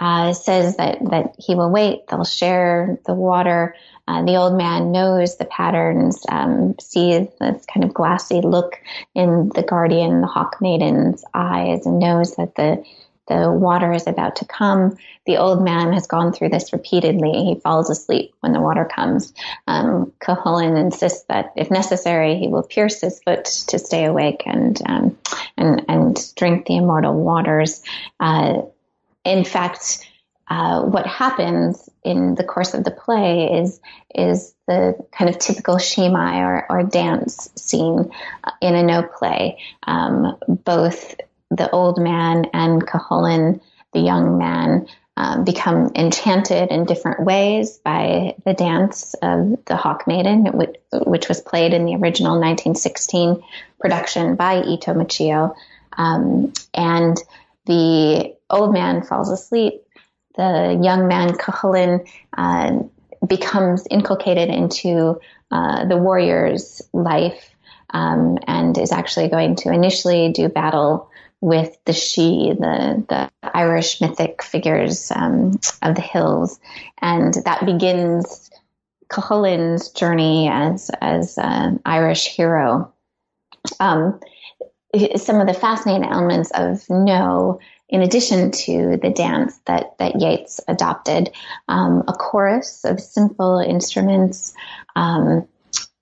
uh, 0.00 0.32
says 0.32 0.76
that, 0.76 0.98
that 1.10 1.34
he 1.38 1.54
will 1.54 1.70
wait, 1.70 2.06
they'll 2.08 2.24
share 2.24 2.98
the 3.06 3.14
water. 3.14 3.74
Uh, 4.08 4.24
the 4.24 4.36
old 4.36 4.56
man 4.56 4.92
knows 4.92 5.36
the 5.36 5.46
patterns, 5.46 6.24
um, 6.28 6.74
sees 6.78 7.28
this 7.40 7.64
kind 7.66 7.84
of 7.84 7.94
glassy 7.94 8.40
look 8.40 8.80
in 9.14 9.50
the 9.54 9.62
guardian, 9.62 10.20
the 10.20 10.26
hawk 10.26 10.56
maiden's 10.60 11.24
eyes, 11.34 11.86
and 11.86 11.98
knows 11.98 12.36
that 12.36 12.54
the 12.54 12.84
the 13.28 13.50
water 13.50 13.92
is 13.92 14.06
about 14.06 14.36
to 14.36 14.44
come. 14.44 14.96
The 15.26 15.38
old 15.38 15.64
man 15.64 15.92
has 15.92 16.06
gone 16.06 16.32
through 16.32 16.50
this 16.50 16.72
repeatedly. 16.72 17.44
He 17.44 17.60
falls 17.60 17.90
asleep 17.90 18.32
when 18.40 18.52
the 18.52 18.60
water 18.60 18.84
comes. 18.84 19.34
Um, 19.66 20.12
Cuchulainn 20.20 20.78
insists 20.78 21.24
that 21.24 21.52
if 21.56 21.70
necessary, 21.70 22.36
he 22.36 22.48
will 22.48 22.62
pierce 22.62 23.00
his 23.00 23.20
foot 23.20 23.44
to 23.44 23.78
stay 23.78 24.04
awake 24.04 24.42
and 24.46 24.80
um, 24.86 25.18
and 25.56 25.84
and 25.88 26.34
drink 26.36 26.66
the 26.66 26.76
immortal 26.76 27.14
waters. 27.14 27.82
Uh, 28.20 28.62
in 29.24 29.44
fact, 29.44 30.06
uh, 30.48 30.82
what 30.82 31.06
happens 31.06 31.90
in 32.04 32.36
the 32.36 32.44
course 32.44 32.72
of 32.74 32.84
the 32.84 32.90
play 32.92 33.60
is 33.60 33.80
is 34.14 34.54
the 34.68 34.96
kind 35.10 35.28
of 35.28 35.38
typical 35.38 35.76
shimai 35.76 36.38
or, 36.38 36.66
or 36.70 36.82
dance 36.84 37.50
scene 37.56 38.10
in 38.60 38.74
a 38.74 38.82
Noh 38.82 39.02
play. 39.02 39.58
Um, 39.82 40.36
both 40.46 41.16
the 41.50 41.70
old 41.70 41.98
man 41.98 42.46
and 42.52 42.86
Cuchulainn, 42.86 43.60
the 43.92 44.00
young 44.00 44.38
man, 44.38 44.88
um, 45.16 45.44
become 45.44 45.92
enchanted 45.94 46.70
in 46.70 46.84
different 46.84 47.24
ways 47.24 47.78
by 47.78 48.34
the 48.44 48.52
dance 48.52 49.14
of 49.22 49.64
the 49.64 49.76
Hawk 49.76 50.06
Maiden, 50.06 50.46
which, 50.52 50.76
which 50.92 51.28
was 51.28 51.40
played 51.40 51.72
in 51.72 51.86
the 51.86 51.94
original 51.94 52.32
1916 52.32 53.42
production 53.80 54.36
by 54.36 54.62
Ito 54.62 54.92
Michio. 54.92 55.54
Um, 55.96 56.52
and 56.74 57.16
the 57.64 58.34
old 58.50 58.74
man 58.74 59.02
falls 59.02 59.30
asleep 59.30 59.86
the 60.36 60.78
young 60.82 61.08
man 61.08 61.30
Cuchulainn 61.32 62.06
uh, 62.36 62.80
becomes 63.26 63.86
inculcated 63.90 64.50
into 64.50 65.20
uh, 65.50 65.86
the 65.86 65.96
warrior's 65.96 66.82
life 66.92 67.50
um, 67.90 68.38
and 68.46 68.76
is 68.78 68.92
actually 68.92 69.28
going 69.28 69.56
to 69.56 69.72
initially 69.72 70.30
do 70.32 70.48
battle 70.48 71.10
with 71.40 71.76
the 71.84 71.92
she, 71.92 72.54
the, 72.58 73.04
the 73.08 73.30
Irish 73.42 74.00
mythic 74.00 74.42
figures 74.42 75.10
um, 75.14 75.58
of 75.82 75.94
the 75.94 76.00
hills. 76.00 76.58
And 77.00 77.34
that 77.44 77.66
begins 77.66 78.50
Cuchulainn's 79.08 79.90
journey 79.90 80.48
as, 80.48 80.90
as 81.00 81.38
an 81.38 81.80
Irish 81.84 82.26
hero. 82.26 82.92
Um, 83.80 84.20
some 85.16 85.40
of 85.40 85.46
the 85.46 85.54
fascinating 85.54 86.08
elements 86.08 86.50
of 86.54 86.88
Noh 86.88 87.58
in 87.88 88.02
addition 88.02 88.50
to 88.50 88.98
the 89.00 89.10
dance 89.10 89.58
that, 89.66 89.96
that 89.98 90.20
Yeats 90.20 90.60
adopted, 90.66 91.30
um, 91.68 92.02
a 92.08 92.12
chorus 92.12 92.84
of 92.84 93.00
simple 93.00 93.58
instruments, 93.58 94.54
um, 94.96 95.46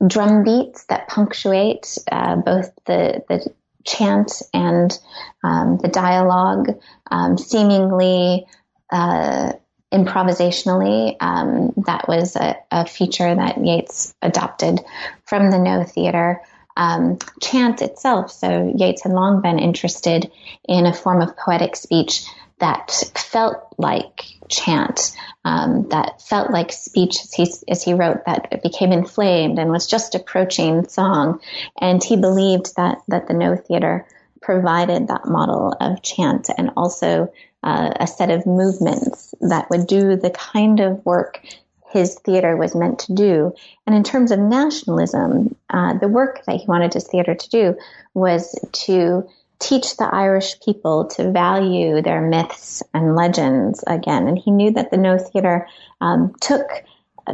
drum 0.06 0.44
beats 0.44 0.84
that 0.86 1.08
punctuate 1.08 1.98
uh, 2.10 2.36
both 2.36 2.70
the, 2.86 3.22
the 3.28 3.52
chant 3.84 4.42
and 4.52 4.98
um, 5.42 5.78
the 5.78 5.88
dialogue, 5.88 6.78
um, 7.10 7.38
seemingly 7.38 8.46
uh, 8.90 9.52
improvisationally. 9.92 11.16
Um, 11.20 11.72
that 11.86 12.08
was 12.08 12.36
a, 12.36 12.56
a, 12.70 12.86
feature 12.86 13.34
that 13.34 13.64
Yeats 13.64 14.14
adopted 14.22 14.80
from 15.24 15.50
the 15.50 15.58
Noh 15.58 15.84
Theater 15.84 16.40
um, 16.76 17.18
chant 17.40 17.82
itself. 17.82 18.32
So 18.32 18.72
Yeats 18.76 19.02
had 19.02 19.12
long 19.12 19.42
been 19.42 19.58
interested 19.58 20.30
in 20.68 20.86
a 20.86 20.94
form 20.94 21.20
of 21.20 21.36
poetic 21.36 21.76
speech 21.76 22.26
that 22.58 22.90
felt 23.16 23.74
like 23.78 24.22
chant, 24.48 25.16
um, 25.44 25.88
that 25.88 26.22
felt 26.22 26.50
like 26.50 26.72
speech 26.72 27.16
as 27.22 27.32
he, 27.32 27.52
as 27.68 27.82
he 27.82 27.94
wrote, 27.94 28.24
that 28.26 28.62
became 28.62 28.92
inflamed 28.92 29.58
and 29.58 29.70
was 29.70 29.86
just 29.86 30.14
approaching 30.14 30.88
song. 30.88 31.40
And 31.80 32.02
he 32.02 32.16
believed 32.16 32.76
that, 32.76 32.98
that 33.08 33.26
the 33.26 33.34
Noh 33.34 33.56
Theater 33.56 34.06
provided 34.40 35.08
that 35.08 35.26
model 35.26 35.74
of 35.80 36.02
chant 36.02 36.50
and 36.56 36.70
also 36.76 37.32
uh, 37.62 37.94
a 37.98 38.06
set 38.06 38.30
of 38.30 38.46
movements 38.46 39.34
that 39.40 39.70
would 39.70 39.86
do 39.86 40.16
the 40.16 40.30
kind 40.30 40.80
of 40.80 41.04
work 41.04 41.40
his 41.94 42.18
theater 42.18 42.56
was 42.56 42.74
meant 42.74 42.98
to 42.98 43.14
do. 43.14 43.54
And 43.86 43.94
in 43.94 44.02
terms 44.02 44.32
of 44.32 44.40
nationalism, 44.40 45.54
uh, 45.70 45.96
the 45.98 46.08
work 46.08 46.44
that 46.44 46.60
he 46.60 46.66
wanted 46.66 46.92
his 46.92 47.06
theater 47.06 47.36
to 47.36 47.48
do 47.48 47.76
was 48.12 48.58
to 48.84 49.28
teach 49.58 49.96
the 49.96 50.08
Irish 50.10 50.60
people 50.60 51.06
to 51.06 51.30
value 51.30 52.02
their 52.02 52.20
myths 52.20 52.82
and 52.92 53.14
legends 53.14 53.82
again. 53.86 54.28
And 54.28 54.38
he 54.38 54.50
knew 54.50 54.72
that 54.72 54.90
the 54.90 54.96
Noh 54.96 55.18
Theater 55.18 55.68
um, 56.00 56.34
took 56.40 56.66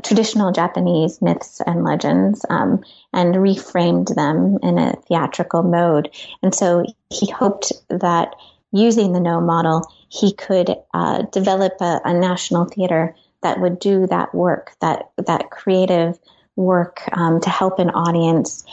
traditional 0.03 0.53
Japanese 0.53 1.21
myths 1.21 1.61
and 1.66 1.83
legends 1.83 2.45
um, 2.49 2.85
and 3.12 3.35
reframed 3.35 4.14
them 4.14 4.59
in 4.62 4.79
a 4.79 4.97
theatrical 5.09 5.62
mode. 5.62 6.11
And 6.43 6.55
so 6.55 6.85
he 7.09 7.31
hoped 7.31 7.73
that 7.89 8.37
using 8.71 9.12
the 9.12 9.21
Noh 9.21 9.41
model, 9.41 9.91
he 10.09 10.33
could 10.33 10.75
uh, 10.95 11.23
develop 11.33 11.81
a, 11.81 12.01
a 12.05 12.14
national 12.14 12.66
theater 12.66 13.16
that 13.43 13.61
would 13.61 13.81
do 13.81 14.07
that 14.07 14.35
work, 14.35 14.73
that 14.81 15.11
that 15.16 15.51
creative 15.51 16.18
work 16.55 17.01
um, 17.12 17.41
to 17.41 17.51
help 17.51 17.79
an 17.79 17.91
audience 17.91 18.64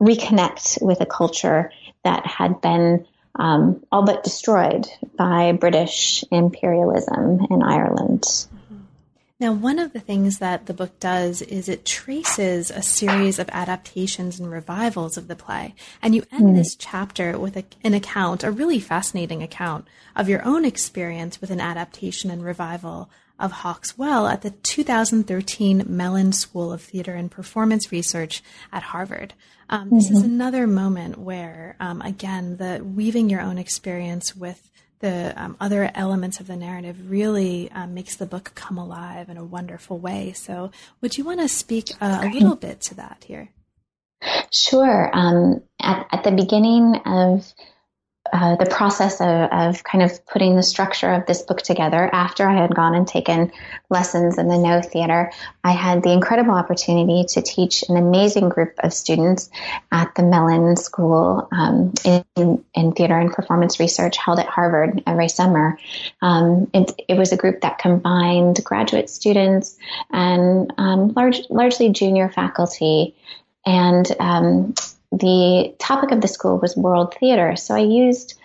reconnect 0.00 0.80
with 0.82 1.00
a 1.00 1.06
culture 1.06 1.72
that 2.04 2.26
had 2.26 2.60
been 2.60 3.06
um, 3.34 3.84
all 3.92 4.04
but 4.04 4.24
destroyed 4.24 4.86
by 5.16 5.52
British 5.52 6.24
imperialism 6.30 7.46
in 7.50 7.62
Ireland. 7.62 8.24
Now, 9.40 9.54
one 9.54 9.78
of 9.78 9.94
the 9.94 10.00
things 10.00 10.38
that 10.38 10.66
the 10.66 10.74
book 10.74 11.00
does 11.00 11.40
is 11.40 11.66
it 11.66 11.86
traces 11.86 12.70
a 12.70 12.82
series 12.82 13.38
of 13.38 13.48
adaptations 13.50 14.38
and 14.38 14.50
revivals 14.50 15.16
of 15.16 15.28
the 15.28 15.36
play. 15.36 15.74
And 16.02 16.14
you 16.14 16.24
end 16.30 16.50
mm. 16.50 16.56
this 16.56 16.74
chapter 16.74 17.38
with 17.38 17.56
a, 17.56 17.64
an 17.82 17.94
account, 17.94 18.44
a 18.44 18.50
really 18.50 18.80
fascinating 18.80 19.42
account 19.42 19.88
of 20.14 20.28
your 20.28 20.44
own 20.44 20.66
experience 20.66 21.40
with 21.40 21.50
an 21.50 21.60
adaptation 21.60 22.30
and 22.30 22.44
revival 22.44 23.08
of 23.40 23.50
Hawk's 23.52 23.98
Well 23.98 24.28
at 24.28 24.42
the 24.42 24.50
2013 24.50 25.84
Mellon 25.88 26.32
School 26.32 26.72
of 26.72 26.82
Theater 26.82 27.14
and 27.14 27.30
Performance 27.30 27.90
Research 27.90 28.42
at 28.72 28.82
Harvard. 28.82 29.34
Um, 29.68 29.90
this 29.90 30.06
mm-hmm. 30.06 30.16
is 30.16 30.22
another 30.22 30.66
moment 30.66 31.16
where, 31.16 31.76
um, 31.80 32.02
again, 32.02 32.56
the 32.56 32.82
weaving 32.84 33.30
your 33.30 33.40
own 33.40 33.56
experience 33.56 34.36
with 34.36 34.70
the 34.98 35.32
um, 35.42 35.56
other 35.60 35.90
elements 35.94 36.40
of 36.40 36.46
the 36.46 36.56
narrative 36.56 37.10
really 37.10 37.70
um, 37.72 37.94
makes 37.94 38.16
the 38.16 38.26
book 38.26 38.52
come 38.54 38.76
alive 38.76 39.28
in 39.28 39.36
a 39.36 39.44
wonderful 39.44 39.98
way. 39.98 40.32
So, 40.32 40.70
would 41.00 41.16
you 41.16 41.24
want 41.24 41.40
to 41.40 41.48
speak 41.48 41.90
uh, 42.00 42.20
a 42.22 42.28
little 42.28 42.56
bit 42.56 42.80
to 42.82 42.94
that 42.96 43.24
here? 43.26 43.48
Sure. 44.52 45.10
Um, 45.14 45.62
at, 45.80 46.06
at, 46.12 46.24
the 46.24 46.32
beginning 46.32 46.96
of 47.06 47.52
uh, 48.32 48.56
the 48.56 48.66
process 48.66 49.20
of, 49.20 49.50
of, 49.50 49.84
kind 49.84 50.02
of 50.02 50.24
putting 50.26 50.56
the 50.56 50.62
structure 50.62 51.12
of 51.12 51.26
this 51.26 51.42
book 51.42 51.62
together 51.62 52.08
after 52.12 52.48
I 52.48 52.56
had 52.56 52.74
gone 52.74 52.94
and 52.94 53.06
taken 53.06 53.50
lessons 53.88 54.38
in 54.38 54.48
the 54.48 54.56
Noh 54.56 54.82
Theater, 54.82 55.32
I 55.64 55.72
had 55.72 56.02
the 56.02 56.12
incredible 56.12 56.54
opportunity 56.54 57.24
to 57.30 57.42
teach 57.42 57.84
an 57.88 57.96
amazing 57.96 58.48
group 58.48 58.74
of 58.78 58.92
students 58.92 59.50
at 59.90 60.14
the 60.14 60.22
Mellon 60.22 60.76
School 60.76 61.48
um, 61.52 61.92
in, 62.04 62.64
in, 62.74 62.92
Theater 62.92 63.18
and 63.18 63.32
Performance 63.32 63.80
Research 63.80 64.16
held 64.16 64.38
at 64.38 64.46
Harvard 64.46 65.02
every 65.06 65.28
summer. 65.28 65.78
Um, 66.22 66.70
it, 66.72 66.92
it, 67.08 67.14
was 67.14 67.32
a 67.32 67.36
group 67.36 67.60
that 67.62 67.78
combined 67.78 68.62
graduate 68.64 69.10
students 69.10 69.76
and 70.10 70.72
um, 70.78 71.12
large, 71.14 71.40
largely 71.50 71.90
junior 71.90 72.28
faculty. 72.28 73.14
And 73.66 74.06
um, 74.18 74.74
the 75.12 75.74
topic 75.78 76.12
of 76.12 76.20
the 76.20 76.28
school 76.28 76.58
was 76.58 76.76
world 76.76 77.14
theater. 77.18 77.56
So 77.56 77.74
I 77.74 77.80
used 77.80 78.38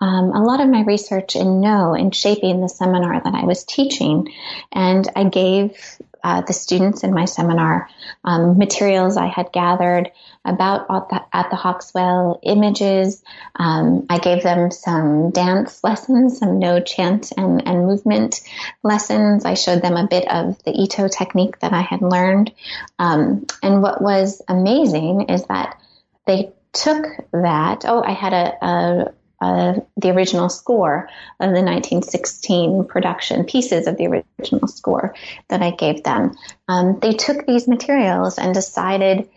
um, 0.00 0.32
a 0.32 0.42
lot 0.42 0.60
of 0.60 0.68
my 0.68 0.82
research 0.82 1.36
in 1.36 1.60
Noh 1.60 1.94
in 1.94 2.10
shaping 2.10 2.60
the 2.60 2.68
seminar 2.68 3.20
that 3.22 3.34
I 3.34 3.44
was 3.44 3.64
teaching. 3.64 4.32
And 4.72 5.08
I 5.14 5.24
gave 5.24 5.98
uh, 6.22 6.40
the 6.40 6.52
students 6.52 7.04
in 7.04 7.12
my 7.12 7.26
seminar 7.26 7.88
um, 8.24 8.58
materials 8.58 9.16
I 9.16 9.26
had 9.26 9.52
gathered 9.52 10.10
about 10.44 10.86
at 10.90 11.08
the, 11.10 11.36
at 11.36 11.50
the 11.50 11.56
Hawk's 11.56 11.92
Well 11.94 12.40
images. 12.42 13.22
Um, 13.56 14.06
I 14.08 14.18
gave 14.18 14.42
them 14.42 14.70
some 14.70 15.30
dance 15.30 15.84
lessons, 15.84 16.38
some 16.38 16.58
Noh 16.58 16.80
chant 16.80 17.32
and, 17.36 17.66
and 17.66 17.86
movement 17.86 18.40
lessons. 18.82 19.44
I 19.44 19.54
showed 19.54 19.82
them 19.82 19.96
a 19.96 20.08
bit 20.08 20.26
of 20.28 20.62
the 20.64 20.72
Ito 20.72 21.08
technique 21.08 21.60
that 21.60 21.72
I 21.72 21.82
had 21.82 22.02
learned. 22.02 22.52
Um, 22.98 23.46
and 23.62 23.82
what 23.82 24.02
was 24.02 24.42
amazing 24.48 25.28
is 25.28 25.44
that 25.46 25.78
they 26.26 26.52
took 26.72 27.06
that. 27.32 27.84
Oh, 27.84 28.02
I 28.02 28.12
had 28.12 28.32
a, 28.32 28.66
a, 28.66 29.12
a, 29.40 29.82
the 29.96 30.10
original 30.10 30.48
score 30.48 31.08
of 31.40 31.50
the 31.50 31.62
1916 31.62 32.84
production, 32.86 33.44
pieces 33.44 33.86
of 33.86 33.96
the 33.96 34.06
original 34.40 34.68
score 34.68 35.14
that 35.48 35.62
I 35.62 35.70
gave 35.70 36.02
them. 36.02 36.36
Um, 36.68 36.98
they 37.00 37.12
took 37.12 37.46
these 37.46 37.68
materials 37.68 38.38
and 38.38 38.54
decided 38.54 39.28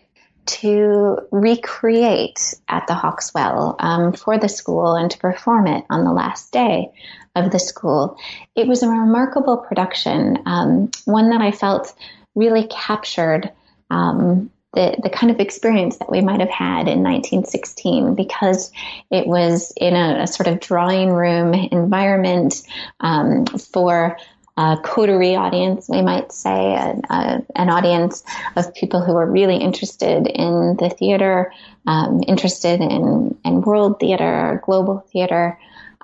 to 0.46 1.18
recreate 1.30 2.54
at 2.68 2.86
the 2.86 2.94
Hawk's 2.94 3.34
Well 3.34 3.76
um, 3.78 4.14
for 4.14 4.38
the 4.38 4.48
school 4.48 4.94
and 4.94 5.10
to 5.10 5.18
perform 5.18 5.66
it 5.66 5.84
on 5.90 6.04
the 6.04 6.12
last 6.12 6.52
day 6.52 6.90
of 7.36 7.52
the 7.52 7.58
school. 7.58 8.16
It 8.56 8.66
was 8.66 8.82
a 8.82 8.88
remarkable 8.88 9.58
production, 9.58 10.38
um, 10.46 10.90
one 11.04 11.30
that 11.30 11.42
I 11.42 11.52
felt 11.52 11.94
really 12.34 12.66
captured 12.66 13.52
um, 13.90 14.50
the, 14.74 14.98
the 15.02 15.10
kind 15.10 15.30
of 15.30 15.40
experience 15.40 15.96
that 15.98 16.10
we 16.10 16.20
might 16.20 16.40
have 16.40 16.50
had 16.50 16.88
in 16.88 17.02
1916 17.02 18.14
because 18.14 18.70
it 19.10 19.26
was 19.26 19.72
in 19.76 19.94
a, 19.94 20.22
a 20.22 20.26
sort 20.26 20.46
of 20.46 20.60
drawing 20.60 21.10
room 21.10 21.54
environment 21.54 22.62
um, 23.00 23.46
for 23.46 24.16
a 24.58 24.76
coterie 24.82 25.36
audience, 25.36 25.88
we 25.88 26.02
might 26.02 26.32
say, 26.32 26.74
a, 26.74 27.00
a, 27.10 27.42
an 27.54 27.70
audience 27.70 28.24
of 28.56 28.74
people 28.74 29.00
who 29.00 29.14
were 29.14 29.30
really 29.30 29.56
interested 29.56 30.26
in 30.26 30.76
the 30.80 30.90
theater, 30.90 31.52
um, 31.86 32.22
interested 32.26 32.80
in, 32.80 33.38
in 33.44 33.60
world 33.62 34.00
theater, 34.00 34.60
global 34.66 34.98
theater. 35.12 35.56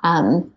Um, 0.05 0.53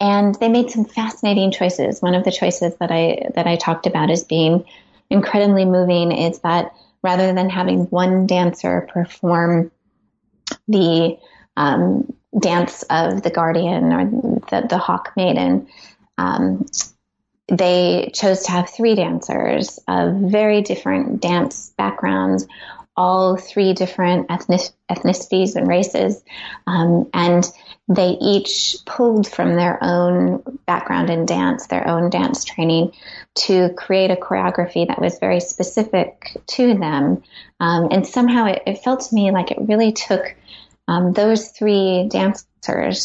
and 0.00 0.34
they 0.36 0.48
made 0.48 0.70
some 0.70 0.86
fascinating 0.86 1.52
choices. 1.52 2.00
One 2.00 2.14
of 2.14 2.24
the 2.24 2.32
choices 2.32 2.74
that 2.76 2.90
I 2.90 3.28
that 3.34 3.46
I 3.46 3.56
talked 3.56 3.86
about 3.86 4.10
as 4.10 4.24
being 4.24 4.64
incredibly 5.10 5.64
moving 5.64 6.10
is 6.10 6.38
that 6.40 6.72
rather 7.02 7.32
than 7.32 7.50
having 7.50 7.84
one 7.86 8.26
dancer 8.26 8.88
perform 8.92 9.70
the 10.68 11.18
um, 11.56 12.12
dance 12.38 12.82
of 12.84 13.22
the 13.22 13.30
guardian 13.30 13.92
or 13.92 14.04
the, 14.50 14.66
the 14.68 14.78
hawk 14.78 15.12
maiden. 15.16 15.68
Um, 16.18 16.66
they 17.48 18.10
chose 18.14 18.44
to 18.44 18.52
have 18.52 18.70
three 18.70 18.94
dancers 18.94 19.78
of 19.88 20.14
very 20.14 20.62
different 20.62 21.20
dance 21.20 21.72
backgrounds, 21.76 22.46
all 22.96 23.36
three 23.36 23.72
different 23.72 24.30
ethnic, 24.30 24.60
ethnicities 24.90 25.56
and 25.56 25.66
races. 25.66 26.22
Um, 26.66 27.10
and 27.12 27.44
they 27.88 28.16
each 28.20 28.76
pulled 28.86 29.26
from 29.28 29.56
their 29.56 29.82
own 29.82 30.42
background 30.66 31.10
in 31.10 31.26
dance, 31.26 31.66
their 31.66 31.86
own 31.86 32.10
dance 32.10 32.44
training, 32.44 32.92
to 33.34 33.70
create 33.76 34.10
a 34.10 34.16
choreography 34.16 34.86
that 34.86 35.00
was 35.00 35.18
very 35.18 35.40
specific 35.40 36.36
to 36.46 36.74
them. 36.74 37.22
Um, 37.60 37.88
and 37.90 38.06
somehow 38.06 38.46
it, 38.46 38.62
it, 38.66 38.78
felt 38.78 39.00
to 39.00 39.14
me 39.14 39.30
like 39.30 39.50
it 39.50 39.58
really 39.60 39.92
took 39.92 40.36
um, 40.86 41.12
those 41.12 41.48
three 41.48 42.08
dancers 42.08 42.46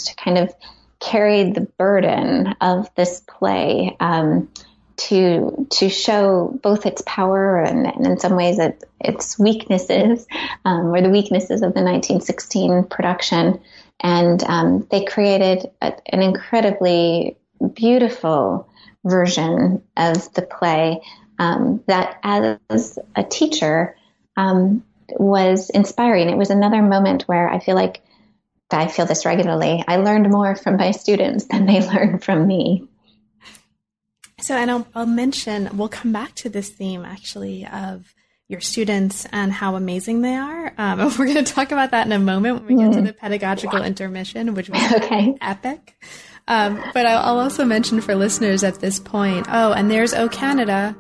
to 0.03 0.15
kind 0.15 0.38
of 0.38 0.53
carry 0.99 1.51
the 1.51 1.67
burden 1.78 2.55
of 2.61 2.93
this 2.95 3.21
play. 3.28 3.95
Um, 3.99 4.49
to 4.97 5.67
to 5.69 5.89
show 5.89 6.59
both 6.63 6.88
its 6.88 7.03
power 7.05 7.61
and, 7.61 7.86
and 7.86 8.05
in 8.05 8.17
some 8.17 8.36
ways 8.36 8.57
it, 8.57 8.84
its 8.99 9.38
weaknesses, 9.38 10.25
um, 10.65 10.88
or 10.88 11.01
the 11.01 11.09
weaknesses 11.09 11.61
of 11.61 11.75
the 11.75 11.84
1916 11.84 12.86
production, 12.86 13.61
and 14.00 14.43
um, 14.43 14.88
they 14.91 15.06
created 15.06 15.72
a, 15.82 15.93
an 16.08 16.22
incredibly 16.22 17.38
beautiful 17.74 18.70
version 19.04 19.84
of 19.95 20.34
the 20.34 20.41
play 20.41 21.02
um, 21.39 21.84
that, 21.88 22.20
as 22.24 23.00
a 23.16 23.24
teacher, 23.24 23.95
um, 24.36 24.84
was 25.10 25.70
inspiring. 25.70 26.30
It 26.30 26.38
was 26.38 26.50
another 26.50 26.82
moment 26.82 27.24
where 27.24 27.50
I 27.50 27.60
feel 27.60 27.76
like 27.76 28.02
I 28.70 28.88
feel 28.88 29.06
this 29.06 29.26
regularly. 29.26 29.84
I 29.88 29.98
learned 29.98 30.30
more 30.30 30.56
from 30.56 30.78
my 30.78 30.91
students 30.91 31.45
than 31.45 31.66
they 31.66 31.86
learned 31.93 32.24
from 32.24 32.45
me. 32.45 32.88
So, 34.39 34.56
and 34.56 34.70
I'll, 34.70 34.88
I'll 34.93 35.06
mention, 35.06 35.78
we'll 35.78 35.89
come 35.89 36.12
back 36.12 36.36
to 36.36 36.50
this 36.50 36.70
theme 36.70 37.04
actually 37.04 37.66
of 37.66 38.14
your 38.48 38.62
students 38.62 39.26
and 39.32 39.52
how 39.52 39.76
amazing 39.76 40.22
they 40.22 40.36
are. 40.36 40.74
Um, 40.78 41.00
we're 41.20 41.26
going 41.26 41.43
to 41.43 41.54
talk 41.54 41.72
about 41.72 41.91
that 41.91 42.06
in 42.06 42.12
a 42.12 42.20
moment 42.20 42.56
when 42.56 42.66
we 42.66 42.84
get 42.84 42.91
to 42.91 42.98
mm-hmm. 42.98 43.08
the 43.08 43.14
pedagogical 43.14 43.84
intermission, 43.84 44.54
which 44.54 44.70
was 44.70 44.93
okay. 44.93 45.36
epic. 45.41 45.95
Um, 46.48 46.82
but 46.93 47.06
I'll 47.06 47.39
also 47.39 47.66
mention 47.66 48.00
for 48.00 48.16
listeners 48.16 48.64
at 48.64 48.80
this 48.80 49.00
point, 49.00 49.48
oh, 49.50 49.74
and 49.74 49.91
there's 49.91 50.14
O 50.14 50.30
Canada. 50.30 50.95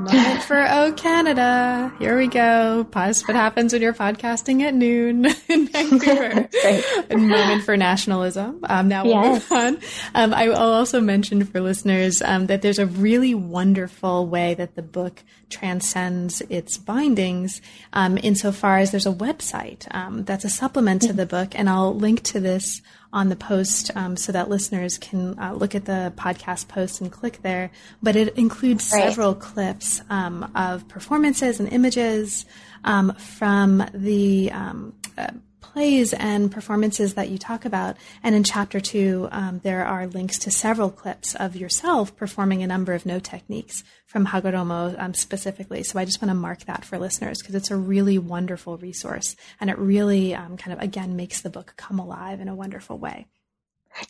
Moment 0.00 0.42
for 0.44 0.66
O 0.66 0.92
Canada. 0.92 1.92
Here 1.98 2.16
we 2.16 2.26
go. 2.26 2.86
Pause 2.90 3.28
what 3.28 3.36
happens 3.36 3.74
when 3.74 3.82
you're 3.82 3.92
podcasting 3.92 4.62
at 4.62 4.72
noon 4.72 5.26
in 5.48 5.68
Vancouver. 5.68 6.48
and 7.10 7.28
moment 7.28 7.64
for 7.64 7.76
nationalism. 7.76 8.60
Um, 8.64 8.88
now 8.88 9.04
we'll 9.04 9.22
yes. 9.22 9.50
move 9.50 9.52
on. 9.52 9.78
Um, 10.14 10.32
I 10.32 10.48
will 10.48 10.56
also 10.56 11.02
mention 11.02 11.44
for 11.44 11.60
listeners 11.60 12.22
um, 12.22 12.46
that 12.46 12.62
there's 12.62 12.78
a 12.78 12.86
really 12.86 13.34
wonderful 13.34 14.26
way 14.26 14.54
that 14.54 14.74
the 14.74 14.80
book 14.80 15.22
transcends 15.50 16.40
its 16.48 16.78
bindings 16.78 17.60
um, 17.92 18.16
insofar 18.22 18.78
as 18.78 18.92
there's 18.92 19.04
a 19.04 19.12
website 19.12 19.86
um, 19.94 20.24
that's 20.24 20.46
a 20.46 20.50
supplement 20.50 21.02
to 21.02 21.12
the 21.12 21.26
book. 21.26 21.52
And 21.54 21.68
I'll 21.68 21.94
link 21.94 22.22
to 22.22 22.40
this 22.40 22.80
on 23.12 23.28
the 23.28 23.36
post 23.36 23.90
um, 23.96 24.16
so 24.16 24.32
that 24.32 24.48
listeners 24.48 24.98
can 24.98 25.38
uh, 25.38 25.52
look 25.52 25.74
at 25.74 25.84
the 25.84 26.12
podcast 26.16 26.68
post 26.68 27.00
and 27.00 27.10
click 27.10 27.40
there. 27.42 27.70
But 28.02 28.16
it 28.16 28.36
includes 28.36 28.90
right. 28.92 29.04
several 29.04 29.34
clips 29.34 30.02
um, 30.10 30.50
of 30.54 30.86
performances 30.88 31.60
and 31.60 31.68
images 31.72 32.46
um, 32.84 33.14
from 33.14 33.84
the 33.92 34.52
um, 34.52 34.94
uh, 35.18 35.30
plays 35.72 36.12
and 36.12 36.50
performances 36.50 37.14
that 37.14 37.28
you 37.28 37.38
talk 37.38 37.64
about. 37.64 37.96
And 38.22 38.34
in 38.34 38.44
chapter 38.44 38.80
two, 38.80 39.28
um, 39.30 39.60
there 39.62 39.84
are 39.84 40.06
links 40.06 40.38
to 40.40 40.50
several 40.50 40.90
clips 40.90 41.34
of 41.34 41.56
yourself 41.56 42.16
performing 42.16 42.62
a 42.62 42.66
number 42.66 42.92
of 42.92 43.06
Noh 43.06 43.20
techniques 43.20 43.84
from 44.06 44.26
Hagoromo 44.26 45.00
um, 45.00 45.14
specifically. 45.14 45.82
So 45.82 45.98
I 45.98 46.04
just 46.04 46.20
want 46.20 46.30
to 46.30 46.34
mark 46.34 46.64
that 46.64 46.84
for 46.84 46.98
listeners 46.98 47.38
because 47.40 47.54
it's 47.54 47.70
a 47.70 47.76
really 47.76 48.18
wonderful 48.18 48.76
resource 48.78 49.36
and 49.60 49.70
it 49.70 49.78
really 49.78 50.34
um, 50.34 50.56
kind 50.56 50.76
of, 50.76 50.82
again, 50.82 51.16
makes 51.16 51.40
the 51.42 51.50
book 51.50 51.74
come 51.76 51.98
alive 51.98 52.40
in 52.40 52.48
a 52.48 52.54
wonderful 52.54 52.98
way. 52.98 53.26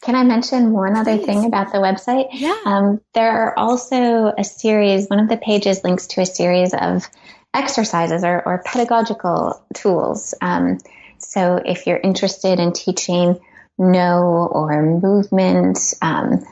Can 0.03 0.15
I 0.15 0.25
mention 0.25 0.73
one 0.73 0.97
other 0.97 1.17
Please. 1.17 1.27
thing 1.27 1.45
about 1.47 1.73
the 1.73 1.79
website? 1.79 2.29
Yeah. 2.33 2.57
Um, 2.65 3.01
there 3.15 3.31
are 3.31 3.59
also 3.59 4.33
a 4.37 4.45
series, 4.45 5.09
one 5.09 5.21
of 5.21 5.29
the 5.29 5.39
pages 5.39 5.83
links 5.83 6.07
to 6.09 6.21
a 6.21 6.27
series 6.27 6.75
of 6.75 7.09
exercises 7.55 8.23
or, 8.23 8.43
or 8.47 8.63
pedagogical 8.65 9.65
tools. 9.75 10.35
Um, 10.41 10.79
so 11.21 11.61
if 11.65 11.87
you're 11.87 11.99
interested 11.99 12.59
in 12.59 12.73
teaching 12.73 13.39
Noh 13.79 14.49
or 14.51 14.83
movement, 14.83 15.79
um, 16.03 16.45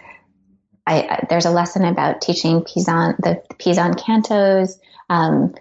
I, 0.87 1.03
I, 1.03 1.27
there's 1.29 1.45
a 1.45 1.51
lesson 1.51 1.85
about 1.85 2.23
teaching 2.23 2.65
Pisan, 2.65 3.17
the 3.19 3.43
Pisan 3.59 3.93
cantos. 3.95 4.79
Um, 5.11 5.55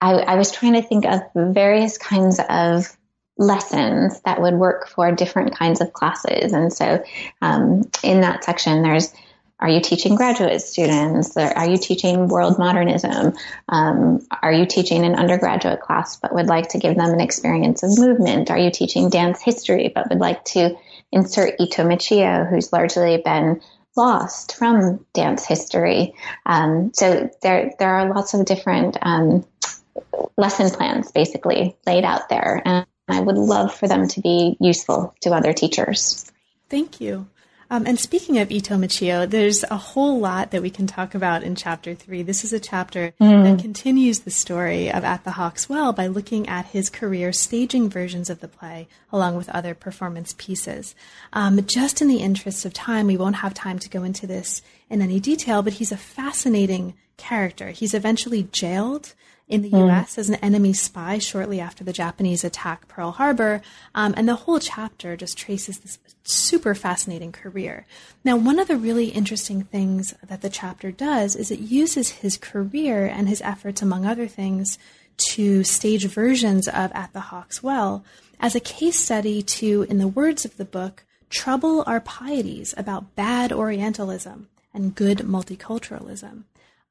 I, 0.00 0.14
I 0.14 0.34
was 0.36 0.50
trying 0.50 0.74
to 0.74 0.82
think 0.82 1.04
of 1.04 1.20
various 1.34 1.98
kinds 1.98 2.40
of 2.48 2.96
lessons 3.36 4.20
that 4.22 4.40
would 4.40 4.54
work 4.54 4.88
for 4.88 5.12
different 5.12 5.56
kinds 5.56 5.80
of 5.80 5.92
classes. 5.92 6.52
And 6.52 6.72
so 6.72 7.02
um, 7.40 7.88
in 8.02 8.22
that 8.22 8.44
section, 8.44 8.82
there's 8.82 9.12
are 9.60 9.68
you 9.68 9.80
teaching 9.80 10.14
graduate 10.14 10.62
students? 10.62 11.36
Are 11.36 11.68
you 11.68 11.78
teaching 11.78 12.28
world 12.28 12.58
modernism? 12.58 13.34
Um, 13.68 14.24
are 14.42 14.52
you 14.52 14.66
teaching 14.66 15.04
an 15.04 15.16
undergraduate 15.16 15.80
class 15.80 16.16
but 16.16 16.32
would 16.32 16.46
like 16.46 16.68
to 16.70 16.78
give 16.78 16.96
them 16.96 17.10
an 17.10 17.20
experience 17.20 17.82
of 17.82 17.98
movement? 17.98 18.50
Are 18.50 18.58
you 18.58 18.70
teaching 18.70 19.10
dance 19.10 19.42
history 19.42 19.90
but 19.92 20.08
would 20.10 20.20
like 20.20 20.44
to 20.46 20.76
insert 21.10 21.60
Ito 21.60 21.82
Michio, 21.82 22.48
who's 22.48 22.72
largely 22.72 23.20
been 23.24 23.60
lost 23.96 24.54
from 24.54 25.04
dance 25.12 25.44
history? 25.44 26.14
Um, 26.46 26.92
so 26.94 27.28
there, 27.42 27.72
there 27.80 27.94
are 27.94 28.14
lots 28.14 28.34
of 28.34 28.46
different 28.46 28.96
um, 29.02 29.44
lesson 30.36 30.70
plans 30.70 31.10
basically 31.10 31.76
laid 31.84 32.04
out 32.04 32.28
there. 32.28 32.62
And 32.64 32.86
I 33.08 33.20
would 33.20 33.36
love 33.36 33.74
for 33.74 33.88
them 33.88 34.06
to 34.06 34.20
be 34.20 34.56
useful 34.60 35.14
to 35.22 35.32
other 35.32 35.52
teachers. 35.52 36.30
Thank 36.68 37.00
you. 37.00 37.26
Um, 37.70 37.86
and 37.86 38.00
speaking 38.00 38.38
of 38.38 38.50
Ito 38.50 38.76
Michio, 38.76 39.28
there's 39.28 39.62
a 39.64 39.76
whole 39.76 40.18
lot 40.18 40.52
that 40.52 40.62
we 40.62 40.70
can 40.70 40.86
talk 40.86 41.14
about 41.14 41.42
in 41.42 41.54
chapter 41.54 41.94
three. 41.94 42.22
This 42.22 42.42
is 42.42 42.52
a 42.52 42.60
chapter 42.60 43.12
mm. 43.20 43.44
that 43.44 43.62
continues 43.62 44.20
the 44.20 44.30
story 44.30 44.90
of 44.90 45.04
At 45.04 45.24
the 45.24 45.32
Hawk's 45.32 45.68
Well 45.68 45.92
by 45.92 46.06
looking 46.06 46.48
at 46.48 46.66
his 46.66 46.88
career 46.88 47.30
staging 47.32 47.90
versions 47.90 48.30
of 48.30 48.40
the 48.40 48.48
play 48.48 48.88
along 49.12 49.36
with 49.36 49.50
other 49.50 49.74
performance 49.74 50.34
pieces. 50.38 50.94
Um, 51.34 51.62
just 51.66 52.00
in 52.00 52.08
the 52.08 52.20
interest 52.20 52.64
of 52.64 52.72
time, 52.72 53.06
we 53.06 53.18
won't 53.18 53.36
have 53.36 53.52
time 53.52 53.78
to 53.80 53.90
go 53.90 54.02
into 54.02 54.26
this 54.26 54.62
in 54.88 55.02
any 55.02 55.20
detail, 55.20 55.62
but 55.62 55.74
he's 55.74 55.92
a 55.92 55.98
fascinating 55.98 56.94
character. 57.18 57.68
He's 57.68 57.92
eventually 57.92 58.44
jailed 58.44 59.12
in 59.48 59.62
the 59.62 59.70
mm. 59.70 59.86
U.S. 59.86 60.18
as 60.18 60.28
an 60.28 60.36
enemy 60.36 60.72
spy 60.72 61.18
shortly 61.18 61.60
after 61.60 61.82
the 61.82 61.92
Japanese 61.92 62.44
attack 62.44 62.86
Pearl 62.88 63.12
Harbor, 63.12 63.62
um, 63.94 64.14
and 64.16 64.28
the 64.28 64.34
whole 64.34 64.58
chapter 64.58 65.16
just 65.16 65.38
traces 65.38 65.78
this 65.78 65.98
super 66.28 66.74
fascinating 66.74 67.32
career. 67.32 67.86
Now, 68.24 68.36
one 68.36 68.58
of 68.58 68.68
the 68.68 68.76
really 68.76 69.08
interesting 69.08 69.62
things 69.62 70.14
that 70.26 70.42
the 70.42 70.50
chapter 70.50 70.90
does 70.90 71.34
is 71.36 71.50
it 71.50 71.60
uses 71.60 72.10
his 72.10 72.36
career 72.36 73.06
and 73.06 73.28
his 73.28 73.40
efforts, 73.42 73.82
among 73.82 74.04
other 74.04 74.26
things, 74.26 74.78
to 75.30 75.64
stage 75.64 76.06
versions 76.06 76.68
of 76.68 76.92
At 76.92 77.12
the 77.12 77.20
Hawk's 77.20 77.62
Well 77.62 78.04
as 78.40 78.54
a 78.54 78.60
case 78.60 78.98
study 78.98 79.42
to, 79.42 79.82
in 79.88 79.98
the 79.98 80.08
words 80.08 80.44
of 80.44 80.56
the 80.56 80.64
book, 80.64 81.04
trouble 81.30 81.82
our 81.86 82.00
pieties 82.00 82.74
about 82.76 83.14
bad 83.16 83.52
Orientalism 83.52 84.48
and 84.72 84.94
good 84.94 85.18
multiculturalism. 85.18 86.44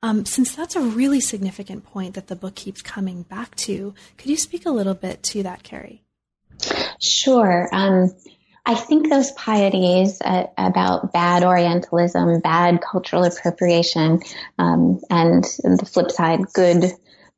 Um, 0.04 0.26
since 0.26 0.56
that's 0.56 0.76
a 0.76 0.82
really 0.82 1.20
significant 1.20 1.86
point 1.86 2.14
that 2.16 2.28
the 2.28 2.36
book 2.36 2.56
keeps 2.56 2.82
coming 2.82 3.24
back 3.24 3.56
to, 3.58 3.96
could 4.18 4.30
you 4.30 4.38
speak 4.38 4.66
a 4.66 4.72
little 4.72 4.94
bit 4.94 5.24
to 5.24 5.44
that, 5.44 5.64
Carrie? 5.64 6.04
Sure. 7.00 7.70
Um, 7.72 8.14
I 8.68 8.76
think 8.76 9.10
those 9.10 9.32
pieties 9.32 10.22
uh, 10.22 10.48
about 10.58 11.14
bad 11.14 11.44
Orientalism, 11.44 12.42
bad 12.42 12.82
cultural 12.82 13.24
appropriation, 13.24 14.20
um, 14.60 15.00
and 15.10 15.46
the 15.64 15.90
flip 15.90 16.12
side, 16.12 16.42
good 16.54 16.84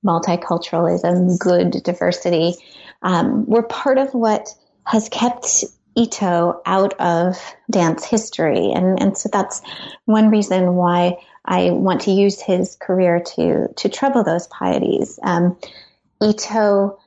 multiculturalism, 0.03 1.37
good 1.37 1.83
diversity, 1.83 2.55
um, 3.03 3.45
were 3.45 3.61
part 3.61 3.99
of 3.99 4.15
what 4.15 4.49
has 4.87 5.07
kept 5.09 5.65
Ito 5.95 6.61
out 6.65 6.99
of 6.99 7.37
dance 7.69 8.05
history. 8.05 8.71
And, 8.71 8.99
and 8.99 9.15
so 9.15 9.29
that's 9.31 9.61
one 10.05 10.31
reason 10.31 10.73
why 10.73 11.17
I 11.45 11.69
want 11.69 12.01
to 12.01 12.11
use 12.11 12.41
his 12.41 12.75
career 12.75 13.21
to 13.35 13.67
to 13.77 13.89
trouble 13.89 14.23
those 14.23 14.47
pieties. 14.47 15.19
Um, 15.21 15.59
Ito 16.23 16.97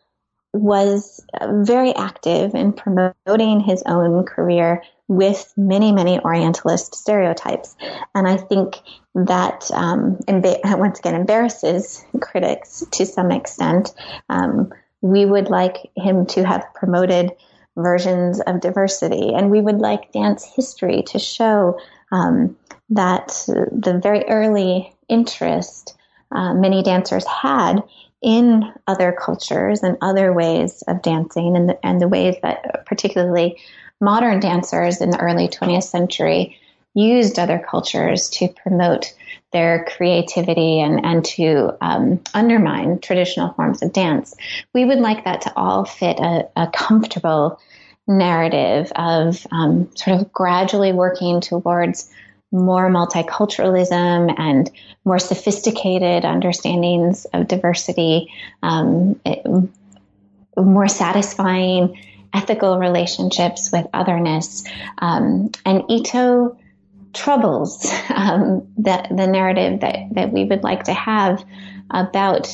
was 0.52 1.24
very 1.42 1.94
active 1.94 2.54
in 2.54 2.72
promoting 2.72 3.60
his 3.60 3.82
own 3.86 4.24
career 4.24 4.82
with 5.08 5.52
many, 5.56 5.92
many 5.92 6.18
Orientalist 6.20 6.94
stereotypes. 6.94 7.76
And 8.14 8.28
I 8.28 8.36
think 8.36 8.80
that 9.14 9.70
um, 9.72 10.16
emba- 10.28 10.60
once 10.78 10.98
again 10.98 11.14
embarrasses 11.14 12.04
critics 12.20 12.84
to 12.92 13.06
some 13.06 13.30
extent. 13.30 13.92
Um, 14.28 14.72
we 15.00 15.24
would 15.24 15.48
like 15.48 15.90
him 15.96 16.26
to 16.26 16.44
have 16.44 16.64
promoted 16.74 17.32
versions 17.76 18.40
of 18.40 18.60
diversity, 18.60 19.32
and 19.34 19.50
we 19.50 19.60
would 19.60 19.78
like 19.78 20.12
dance 20.12 20.44
history 20.44 21.02
to 21.06 21.18
show 21.18 21.78
um, 22.12 22.56
that 22.90 23.28
the 23.46 23.98
very 24.02 24.24
early 24.28 24.94
interest 25.08 25.96
uh, 26.30 26.54
many 26.54 26.82
dancers 26.82 27.26
had 27.26 27.82
in 28.22 28.72
other 28.86 29.12
cultures 29.12 29.82
and 29.82 29.96
other 30.00 30.32
ways 30.32 30.82
of 30.86 31.02
dancing, 31.02 31.56
and 31.56 31.68
the, 31.68 31.86
and 31.86 32.00
the 32.00 32.08
ways 32.08 32.36
that 32.42 32.86
particularly 32.86 33.58
modern 34.00 34.40
dancers 34.40 35.00
in 35.00 35.10
the 35.10 35.20
early 35.20 35.48
20th 35.48 35.84
century 35.84 36.58
used 36.94 37.38
other 37.38 37.58
cultures 37.58 38.28
to 38.30 38.48
promote 38.48 39.14
their 39.52 39.84
creativity 39.84 40.80
and, 40.80 41.04
and 41.04 41.24
to 41.24 41.76
um, 41.80 42.20
undermine 42.34 42.98
traditional 42.98 43.52
forms 43.54 43.82
of 43.82 43.92
dance. 43.92 44.34
We 44.74 44.84
would 44.84 44.98
like 44.98 45.24
that 45.24 45.42
to 45.42 45.52
all 45.56 45.84
fit 45.84 46.18
a, 46.18 46.48
a 46.56 46.68
comfortable 46.72 47.60
narrative 48.08 48.90
of 48.96 49.46
um, 49.50 49.90
sort 49.94 50.20
of 50.20 50.32
gradually 50.32 50.92
working 50.92 51.40
towards 51.40 52.10
more 52.52 52.90
multiculturalism 52.90 54.34
and 54.38 54.70
more 55.04 55.18
sophisticated 55.18 56.24
understandings 56.24 57.24
of 57.32 57.48
diversity, 57.48 58.32
um, 58.62 59.18
it, 59.24 59.44
more 60.56 60.88
satisfying 60.88 61.98
ethical 62.34 62.78
relationships 62.78 63.72
with 63.72 63.86
otherness. 63.92 64.64
Um, 64.98 65.50
and 65.64 65.82
Ito 65.90 66.56
troubles 67.12 67.84
um, 68.14 68.68
the, 68.76 69.06
the 69.10 69.26
narrative 69.26 69.80
that, 69.80 69.96
that 70.12 70.32
we 70.32 70.44
would 70.44 70.62
like 70.62 70.84
to 70.84 70.94
have 70.94 71.44
about 71.90 72.48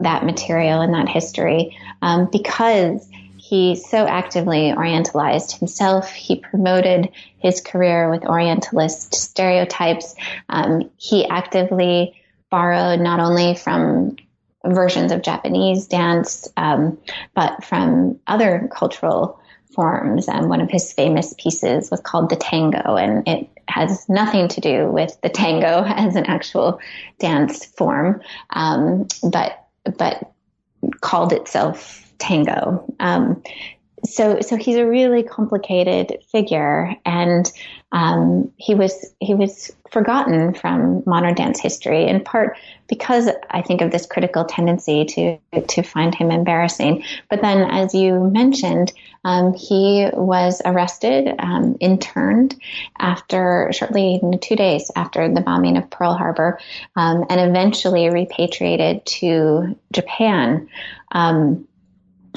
that 0.00 0.24
material 0.24 0.80
and 0.80 0.94
that 0.94 1.08
history 1.08 1.76
um, 2.02 2.28
because 2.30 3.08
he 3.46 3.76
so 3.76 4.06
actively 4.06 4.72
Orientalized 4.72 5.58
himself. 5.58 6.10
He 6.10 6.36
promoted 6.36 7.10
his 7.36 7.60
career 7.60 8.10
with 8.10 8.24
Orientalist 8.24 9.14
stereotypes. 9.14 10.14
Um, 10.48 10.90
he 10.96 11.28
actively 11.28 12.14
borrowed 12.50 13.00
not 13.00 13.20
only 13.20 13.54
from 13.54 14.16
versions 14.64 15.12
of 15.12 15.20
Japanese 15.20 15.86
dance, 15.86 16.48
um, 16.56 16.96
but 17.34 17.62
from 17.62 18.18
other 18.26 18.70
cultural 18.72 19.38
forms. 19.74 20.26
And 20.26 20.48
one 20.48 20.62
of 20.62 20.70
his 20.70 20.94
famous 20.94 21.34
pieces 21.36 21.90
was 21.90 22.00
called 22.00 22.30
the 22.30 22.36
tango, 22.36 22.96
and 22.96 23.28
it 23.28 23.46
has 23.68 24.08
nothing 24.08 24.48
to 24.48 24.62
do 24.62 24.90
with 24.90 25.20
the 25.20 25.28
tango 25.28 25.84
as 25.86 26.16
an 26.16 26.24
actual 26.24 26.80
dance 27.18 27.62
form, 27.66 28.22
um, 28.48 29.06
but 29.22 29.66
but 29.98 30.32
called 31.02 31.34
itself 31.34 32.03
tango. 32.18 32.84
Um, 33.00 33.42
so, 34.04 34.40
so 34.40 34.56
he's 34.56 34.76
a 34.76 34.86
really 34.86 35.22
complicated 35.22 36.18
figure, 36.30 36.94
and 37.06 37.50
um, 37.92 38.52
he 38.56 38.74
was 38.74 39.14
he 39.20 39.34
was 39.34 39.74
forgotten 39.90 40.52
from 40.52 41.02
modern 41.06 41.34
dance 41.34 41.60
history 41.60 42.06
in 42.06 42.22
part 42.22 42.58
because 42.88 43.30
I 43.50 43.62
think 43.62 43.80
of 43.80 43.92
this 43.92 44.06
critical 44.06 44.44
tendency 44.44 45.04
to 45.04 45.38
to 45.68 45.82
find 45.82 46.14
him 46.14 46.30
embarrassing. 46.30 47.04
But 47.30 47.40
then, 47.40 47.70
as 47.70 47.94
you 47.94 48.30
mentioned, 48.30 48.92
um, 49.24 49.54
he 49.54 50.08
was 50.12 50.60
arrested, 50.64 51.34
um, 51.38 51.76
interned 51.80 52.56
after 52.98 53.70
shortly 53.72 54.20
two 54.42 54.56
days 54.56 54.90
after 54.96 55.32
the 55.32 55.40
bombing 55.40 55.78
of 55.78 55.88
Pearl 55.88 56.14
Harbor, 56.14 56.58
um, 56.96 57.24
and 57.30 57.40
eventually 57.40 58.10
repatriated 58.10 59.06
to 59.06 59.78
Japan. 59.92 60.68
Um, 61.12 61.66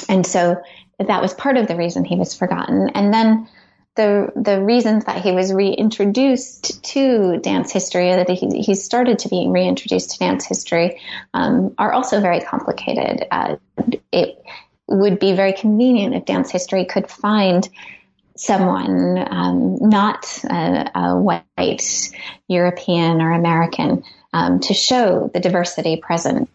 and 0.09 0.25
so 0.25 0.61
that 0.99 1.21
was 1.21 1.33
part 1.33 1.57
of 1.57 1.67
the 1.67 1.75
reason 1.75 2.03
he 2.03 2.15
was 2.15 2.35
forgotten. 2.35 2.89
And 2.89 3.13
then 3.13 3.47
the 3.95 4.31
the 4.35 4.61
reasons 4.61 5.05
that 5.05 5.21
he 5.21 5.31
was 5.31 5.51
reintroduced 5.51 6.83
to 6.83 7.39
dance 7.39 7.71
history, 7.71 8.09
that 8.11 8.29
he, 8.29 8.61
he 8.61 8.75
started 8.75 9.19
to 9.19 9.29
be 9.29 9.47
reintroduced 9.49 10.11
to 10.11 10.19
dance 10.19 10.45
history, 10.45 11.01
um, 11.33 11.73
are 11.77 11.91
also 11.91 12.21
very 12.21 12.39
complicated. 12.39 13.25
Uh, 13.31 13.57
it 14.11 14.41
would 14.87 15.19
be 15.19 15.33
very 15.33 15.51
convenient 15.51 16.15
if 16.15 16.25
dance 16.25 16.49
history 16.49 16.85
could 16.85 17.09
find 17.09 17.67
someone 18.37 19.17
um, 19.31 19.77
not 19.81 20.43
a, 20.45 20.91
a, 20.93 21.17
white 21.17 22.11
European 22.47 23.21
or 23.21 23.33
American 23.33 24.03
um, 24.33 24.59
to 24.61 24.73
show 24.73 25.29
the 25.33 25.39
diversity 25.39 25.97
present 25.97 26.49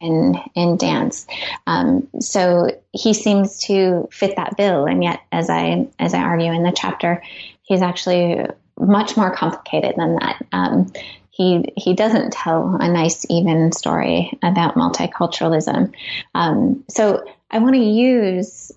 in 0.00 0.34
in 0.54 0.76
dance. 0.76 1.26
Um, 1.66 2.08
so 2.20 2.68
he 2.92 3.14
seems 3.14 3.60
to 3.64 4.08
fit 4.12 4.36
that 4.36 4.56
bill, 4.56 4.86
and 4.86 5.02
yet, 5.02 5.20
as 5.32 5.48
I 5.50 5.88
as 5.98 6.14
I 6.14 6.20
argue 6.20 6.52
in 6.52 6.62
the 6.62 6.72
chapter, 6.76 7.22
he's 7.62 7.82
actually 7.82 8.46
much 8.78 9.16
more 9.16 9.34
complicated 9.34 9.94
than 9.96 10.16
that. 10.16 10.44
Um, 10.52 10.92
he 11.30 11.72
he 11.76 11.94
doesn't 11.94 12.32
tell 12.32 12.76
a 12.80 12.88
nice 12.88 13.26
even 13.28 13.72
story 13.72 14.38
about 14.42 14.74
multiculturalism. 14.74 15.92
Um, 16.34 16.84
so 16.88 17.24
I 17.50 17.58
want 17.58 17.74
to 17.74 17.80
use 17.80 18.70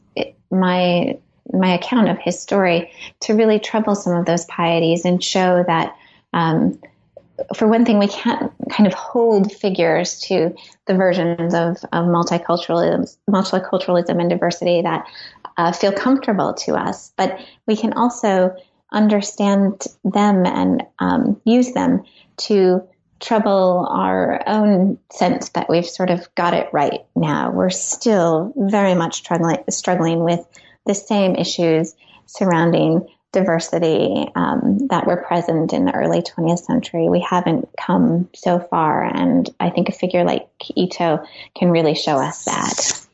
my 0.50 1.18
my 1.54 1.74
account 1.76 2.10
of 2.10 2.18
his 2.18 2.40
story 2.40 2.92
to 3.22 3.34
really 3.34 3.60
trouble 3.60 3.96
some 3.96 4.14
of 4.14 4.26
those 4.26 4.46
pieties 4.46 5.06
and 5.06 5.24
show 5.24 5.64
that. 5.68 5.96
Um, 6.34 6.80
for 7.56 7.68
one 7.68 7.86
thing, 7.86 8.00
we 8.00 8.08
can't 8.08 8.52
kind 8.70 8.88
of 8.88 8.94
hold 8.94 9.52
figures 9.52 10.20
to 10.22 10.56
the 10.86 10.96
versions 10.96 11.54
of, 11.54 11.78
of 11.94 12.06
multiculturalism, 12.06 13.16
multiculturalism 13.30 14.20
and 14.20 14.30
diversity 14.30 14.82
that 14.82 15.08
uh, 15.58 15.72
feel 15.72 15.92
comfortable 15.92 16.54
to 16.54 16.74
us, 16.76 17.12
but 17.18 17.40
we 17.66 17.76
can 17.76 17.94
also 17.94 18.56
understand 18.92 19.84
them 20.04 20.46
and 20.46 20.84
um, 21.00 21.42
use 21.44 21.74
them 21.74 22.04
to 22.38 22.82
trouble 23.20 23.88
our 23.90 24.44
own 24.48 24.98
sense 25.12 25.50
that 25.50 25.68
we've 25.70 25.88
sort 25.88 26.10
of 26.10 26.34
got 26.36 26.54
it 26.54 26.70
right 26.72 27.06
now. 27.16 27.52
We're 27.52 27.70
still 27.70 28.54
very 28.56 28.94
much 28.94 29.16
struggling, 29.16 29.64
struggling 29.70 30.24
with 30.24 30.46
the 30.86 30.94
same 30.94 31.36
issues 31.36 31.96
surrounding 32.28 33.08
diversity 33.38 34.26
um, 34.36 34.88
that 34.88 35.06
were 35.06 35.18
present 35.18 35.74
in 35.74 35.86
the 35.86 35.94
early 35.94 36.22
20th 36.22 36.66
century. 36.66 37.10
We 37.10 37.20
haven't 37.20 37.70
come 37.80 38.30
so 38.34 38.60
far, 38.60 39.04
and 39.04 39.50
I 39.60 39.70
think 39.70 39.90
a 39.90 39.92
figure 39.92 40.24
like 40.24 40.48
Ito 40.76 41.24
can 41.56 41.70
really 41.70 41.96
show 41.96 42.18
us 42.18 42.46
that. 42.46 43.07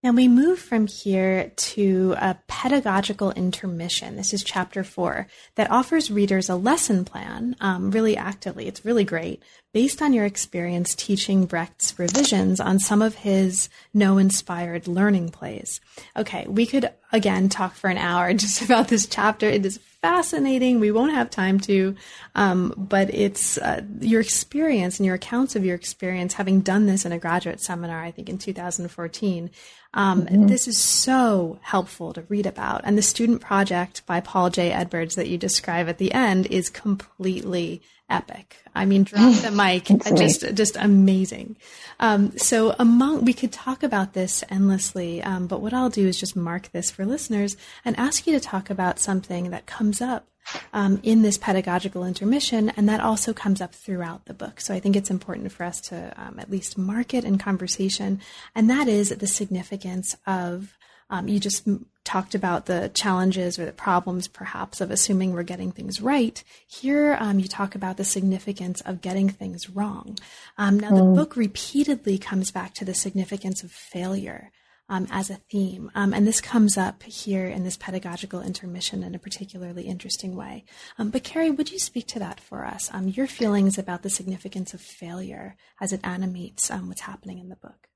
Now 0.00 0.12
we 0.12 0.28
move 0.28 0.60
from 0.60 0.86
here 0.86 1.50
to 1.56 2.14
a 2.18 2.38
pedagogical 2.46 3.32
intermission. 3.32 4.14
This 4.14 4.32
is 4.32 4.44
chapter 4.44 4.84
four 4.84 5.26
that 5.56 5.72
offers 5.72 6.08
readers 6.08 6.48
a 6.48 6.54
lesson 6.54 7.04
plan 7.04 7.56
um, 7.60 7.90
really 7.90 8.16
actively. 8.16 8.68
It's 8.68 8.84
really 8.84 9.02
great 9.02 9.42
based 9.74 10.00
on 10.00 10.12
your 10.12 10.24
experience 10.24 10.94
teaching 10.94 11.46
Brecht's 11.46 11.98
revisions 11.98 12.60
on 12.60 12.78
some 12.78 13.02
of 13.02 13.16
his 13.16 13.68
Noh 13.92 14.18
inspired 14.18 14.86
learning 14.86 15.30
plays. 15.30 15.80
Okay, 16.16 16.46
we 16.48 16.64
could 16.64 16.92
again 17.10 17.48
talk 17.48 17.74
for 17.74 17.90
an 17.90 17.98
hour 17.98 18.32
just 18.34 18.62
about 18.62 18.86
this 18.86 19.04
chapter. 19.04 19.48
It 19.48 19.66
is 19.66 19.80
fascinating. 20.02 20.80
We 20.80 20.92
won't 20.92 21.12
have 21.12 21.30
time 21.30 21.58
to, 21.60 21.96
um, 22.34 22.72
but 22.76 23.12
it's 23.12 23.58
uh, 23.58 23.82
your 24.00 24.20
experience 24.20 24.98
and 24.98 25.06
your 25.06 25.16
accounts 25.16 25.56
of 25.56 25.64
your 25.64 25.74
experience 25.74 26.34
having 26.34 26.60
done 26.60 26.86
this 26.86 27.04
in 27.04 27.12
a 27.12 27.18
graduate 27.18 27.60
seminar, 27.60 28.02
I 28.02 28.10
think 28.10 28.28
in 28.28 28.38
2014. 28.38 29.50
Um, 29.94 30.22
mm-hmm. 30.22 30.46
This 30.46 30.68
is 30.68 30.78
so 30.78 31.58
helpful 31.62 32.12
to 32.12 32.22
read 32.28 32.46
about. 32.46 32.82
And 32.84 32.96
the 32.96 33.02
student 33.02 33.40
project 33.40 34.04
by 34.06 34.20
Paul 34.20 34.50
J. 34.50 34.70
Edwards 34.70 35.14
that 35.14 35.28
you 35.28 35.38
describe 35.38 35.88
at 35.88 35.98
the 35.98 36.12
end 36.12 36.46
is 36.46 36.70
completely 36.70 37.82
epic. 38.08 38.56
I 38.74 38.84
mean, 38.84 39.04
drop 39.04 39.34
the 39.36 39.50
mic, 39.54 39.84
just 40.16 40.54
just 40.54 40.76
amazing. 40.76 41.56
Um, 42.00 42.36
so 42.38 42.74
among 42.78 43.24
we 43.24 43.32
could 43.32 43.52
talk 43.52 43.82
about 43.82 44.12
this 44.12 44.44
endlessly, 44.50 45.22
um, 45.22 45.46
but 45.46 45.60
what 45.60 45.74
I'll 45.74 45.90
do 45.90 46.06
is 46.06 46.18
just 46.18 46.36
mark 46.36 46.70
this 46.72 46.90
for 46.90 47.04
listeners 47.04 47.56
and 47.84 47.98
ask 47.98 48.26
you 48.26 48.32
to 48.34 48.40
talk 48.40 48.70
about 48.70 48.98
something 48.98 49.50
that 49.50 49.66
comes 49.66 50.00
up 50.00 50.26
um, 50.72 51.00
in 51.02 51.22
this 51.22 51.36
pedagogical 51.36 52.04
intermission, 52.04 52.70
and 52.70 52.88
that 52.88 53.00
also 53.00 53.32
comes 53.32 53.60
up 53.60 53.74
throughout 53.74 54.24
the 54.24 54.34
book. 54.34 54.60
So 54.60 54.74
I 54.74 54.80
think 54.80 54.96
it's 54.96 55.10
important 55.10 55.52
for 55.52 55.64
us 55.64 55.80
to 55.82 56.12
um, 56.16 56.38
at 56.38 56.50
least 56.50 56.78
mark 56.78 57.14
it 57.14 57.24
in 57.24 57.38
conversation, 57.38 58.20
and 58.54 58.70
that 58.70 58.88
is 58.88 59.10
the 59.10 59.26
significance 59.26 60.16
of. 60.26 60.74
Um, 61.10 61.26
you 61.26 61.40
just 61.40 61.66
talked 62.08 62.34
about 62.34 62.64
the 62.64 62.90
challenges 62.94 63.58
or 63.58 63.66
the 63.66 63.72
problems, 63.72 64.28
perhaps, 64.28 64.80
of 64.80 64.90
assuming 64.90 65.32
we're 65.32 65.42
getting 65.42 65.70
things 65.70 66.00
right. 66.00 66.42
Here, 66.66 67.18
um, 67.20 67.38
you 67.38 67.46
talk 67.46 67.74
about 67.74 67.98
the 67.98 68.04
significance 68.04 68.80
of 68.80 69.02
getting 69.02 69.28
things 69.28 69.68
wrong. 69.68 70.18
Um, 70.56 70.80
now, 70.80 70.90
the 70.90 71.02
mm. 71.02 71.14
book 71.14 71.36
repeatedly 71.36 72.16
comes 72.16 72.50
back 72.50 72.72
to 72.74 72.84
the 72.86 72.94
significance 72.94 73.62
of 73.62 73.70
failure 73.70 74.50
um, 74.88 75.06
as 75.10 75.28
a 75.28 75.34
theme. 75.50 75.90
Um, 75.94 76.14
and 76.14 76.26
this 76.26 76.40
comes 76.40 76.78
up 76.78 77.02
here 77.02 77.46
in 77.46 77.64
this 77.64 77.76
pedagogical 77.76 78.40
intermission 78.40 79.02
in 79.02 79.14
a 79.14 79.18
particularly 79.18 79.82
interesting 79.82 80.34
way. 80.34 80.64
Um, 80.98 81.10
but 81.10 81.24
Carrie, 81.24 81.50
would 81.50 81.70
you 81.70 81.78
speak 81.78 82.06
to 82.08 82.18
that 82.20 82.40
for 82.40 82.64
us? 82.64 82.88
Um, 82.94 83.08
your 83.08 83.26
feelings 83.26 83.76
about 83.76 84.02
the 84.02 84.10
significance 84.10 84.72
of 84.72 84.80
failure 84.80 85.56
as 85.78 85.92
it 85.92 86.00
animates 86.04 86.70
um, 86.70 86.88
what's 86.88 87.02
happening 87.02 87.38
in 87.38 87.50
the 87.50 87.56
book. 87.56 87.87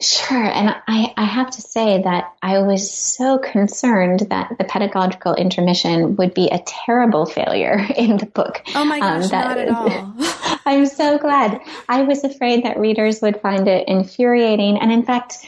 Sure. 0.00 0.44
And 0.44 0.76
I, 0.86 1.12
I 1.16 1.24
have 1.24 1.50
to 1.50 1.60
say 1.60 2.02
that 2.02 2.32
I 2.40 2.60
was 2.60 2.92
so 2.92 3.38
concerned 3.38 4.20
that 4.30 4.54
the 4.56 4.64
pedagogical 4.64 5.34
intermission 5.34 6.14
would 6.16 6.34
be 6.34 6.48
a 6.48 6.60
terrible 6.60 7.26
failure 7.26 7.84
in 7.96 8.16
the 8.16 8.26
book. 8.26 8.62
Oh 8.74 8.84
my 8.84 9.00
gosh, 9.00 9.24
um, 9.24 9.30
that, 9.30 9.44
not 9.44 9.58
at 9.58 9.68
all. 9.68 10.60
I'm 10.66 10.86
so 10.86 11.18
glad. 11.18 11.60
I 11.88 12.02
was 12.02 12.22
afraid 12.22 12.64
that 12.64 12.78
readers 12.78 13.20
would 13.22 13.40
find 13.40 13.66
it 13.66 13.88
infuriating. 13.88 14.78
And 14.78 14.92
in 14.92 15.04
fact, 15.04 15.46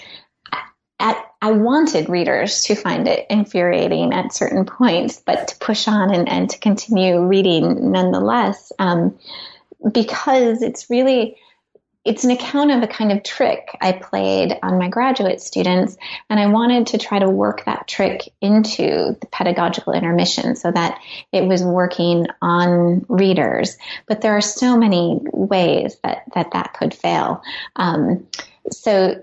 at, 0.99 1.25
I 1.41 1.53
wanted 1.53 2.09
readers 2.09 2.65
to 2.65 2.75
find 2.75 3.07
it 3.07 3.27
infuriating 3.31 4.13
at 4.13 4.33
certain 4.33 4.65
points, 4.65 5.23
but 5.25 5.49
to 5.49 5.57
push 5.59 5.87
on 5.87 6.13
and, 6.13 6.29
and 6.29 6.51
to 6.51 6.59
continue 6.59 7.21
reading 7.25 7.93
nonetheless, 7.93 8.73
um, 8.79 9.19
because 9.93 10.61
it's 10.61 10.91
really 10.91 11.37
it's 12.05 12.25
an 12.25 12.31
account 12.31 12.71
of 12.71 12.83
a 12.83 12.87
kind 12.87 13.13
of 13.13 13.23
trick 13.23 13.77
I 13.81 13.93
played 13.93 14.59
on 14.63 14.79
my 14.79 14.89
graduate 14.89 15.41
students, 15.41 15.97
and 16.31 16.41
I 16.41 16.47
wanted 16.47 16.89
to 16.89 16.99
try 16.99 17.19
to 17.19 17.29
work 17.29 17.67
that 17.67 17.87
trick 17.87 18.29
into 18.41 19.17
the 19.21 19.27
pedagogical 19.31 19.93
intermission 19.93 20.57
so 20.57 20.71
that 20.71 20.99
it 21.31 21.45
was 21.45 21.63
working 21.63 22.27
on 22.41 23.05
readers. 23.09 23.77
But 24.07 24.23
there 24.23 24.37
are 24.37 24.41
so 24.41 24.79
many 24.79 25.21
ways 25.23 25.97
that 26.03 26.23
that, 26.35 26.53
that 26.53 26.73
could 26.73 26.95
fail. 26.95 27.43
Um, 27.77 28.27
so 28.71 29.23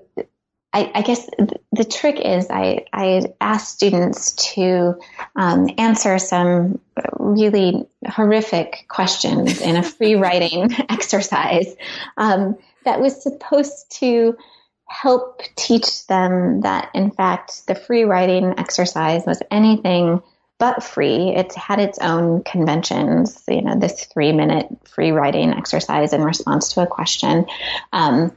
I, 0.77 0.91
I, 0.93 1.01
guess 1.01 1.27
the 1.71 1.83
trick 1.83 2.19
is 2.19 2.51
I, 2.51 2.85
I 2.93 3.33
ask 3.41 3.73
students 3.73 4.33
to 4.53 4.99
um, 5.35 5.71
answer 5.79 6.19
some 6.19 6.79
really 7.17 7.87
horrific 8.07 8.85
questions 8.87 9.59
in 9.59 9.75
a 9.75 9.81
free 9.81 10.13
writing 10.23 10.71
exercise 10.89 11.75
um, 12.15 12.57
that 12.85 13.01
was 13.01 13.23
supposed 13.23 13.91
to 13.99 14.37
help 14.85 15.41
teach 15.55 16.05
them 16.05 16.61
that, 16.61 16.91
in 16.93 17.09
fact, 17.09 17.65
the 17.65 17.73
free 17.73 18.03
writing 18.03 18.53
exercise 18.59 19.25
was 19.25 19.41
anything 19.49 20.21
but 20.59 20.83
free. 20.83 21.29
It 21.35 21.53
had 21.55 21.79
its 21.79 21.97
own 21.97 22.43
conventions, 22.43 23.43
you 23.47 23.63
know, 23.63 23.79
this 23.79 24.05
three 24.05 24.31
minute 24.31 24.67
free 24.87 25.09
writing 25.09 25.53
exercise 25.53 26.13
in 26.13 26.21
response 26.21 26.73
to 26.73 26.81
a 26.81 26.87
question. 26.87 27.47
Um, 27.91 28.31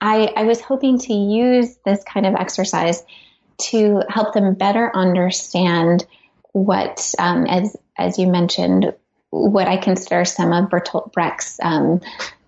I, 0.00 0.32
I 0.36 0.44
was 0.44 0.60
hoping 0.60 0.98
to 0.98 1.12
use 1.12 1.76
this 1.84 2.02
kind 2.04 2.26
of 2.26 2.34
exercise 2.34 3.02
to 3.62 4.02
help 4.08 4.34
them 4.34 4.54
better 4.54 4.94
understand 4.94 6.06
what, 6.52 7.14
um, 7.18 7.46
as 7.46 7.76
as 7.96 8.18
you 8.18 8.28
mentioned, 8.28 8.94
what 9.30 9.66
I 9.66 9.76
consider 9.76 10.24
some 10.24 10.52
of 10.52 10.70
Bertolt 10.70 11.12
Brecht's 11.12 11.58
um, 11.60 12.00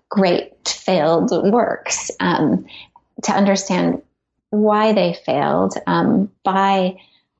great 0.09 0.67
failed 0.67 1.31
works, 1.31 2.11
um, 2.19 2.65
to 3.23 3.31
understand 3.33 4.01
why 4.49 4.93
they 4.93 5.13
failed 5.13 5.73
um, 5.87 6.31
by 6.43 6.97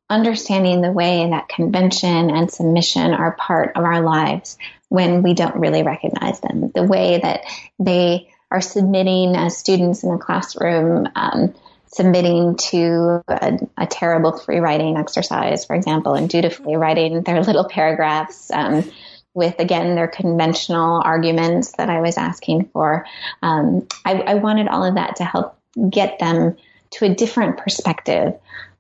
understanding 0.09 0.81
the 0.81 0.91
way 0.91 1.29
that 1.29 1.47
convention 1.47 2.29
and 2.29 2.51
submission 2.51 3.13
are 3.13 3.31
part 3.31 3.77
of 3.77 3.83
our 3.83 4.01
lives 4.01 4.57
when 4.89 5.23
we 5.23 5.33
don't 5.33 5.55
really 5.55 5.83
recognize 5.83 6.41
them, 6.41 6.69
the 6.75 6.83
way 6.83 7.19
that 7.21 7.43
they 7.79 8.30
are 8.51 8.61
submitting 8.61 9.35
as 9.35 9.57
students 9.57 10.03
in 10.03 10.11
a 10.11 10.17
classroom, 10.17 11.07
um, 11.15 11.55
submitting 11.87 12.57
to 12.57 13.23
a, 13.27 13.57
a, 13.77 13.87
terrible 13.87 14.37
free 14.37 14.59
writing 14.59 14.97
exercise, 14.97 15.65
for 15.65 15.75
example, 15.75 16.13
and 16.13 16.29
dutifully 16.29 16.75
writing 16.75 17.21
their 17.23 17.41
little 17.41 17.67
paragraphs. 17.67 18.51
Um, 18.51 18.89
with 19.33 19.59
again 19.59 19.95
their 19.95 20.09
conventional 20.09 21.01
arguments 21.03 21.71
that 21.77 21.89
I 21.89 22.01
was 22.01 22.17
asking 22.17 22.65
for. 22.73 23.05
Um, 23.41 23.87
I, 24.03 24.15
I 24.15 24.33
wanted 24.35 24.67
all 24.67 24.83
of 24.83 24.95
that 24.95 25.15
to 25.17 25.23
help 25.23 25.57
get 25.89 26.19
them 26.19 26.57
to 26.91 27.05
a 27.05 27.15
different 27.15 27.57
perspective 27.57 28.33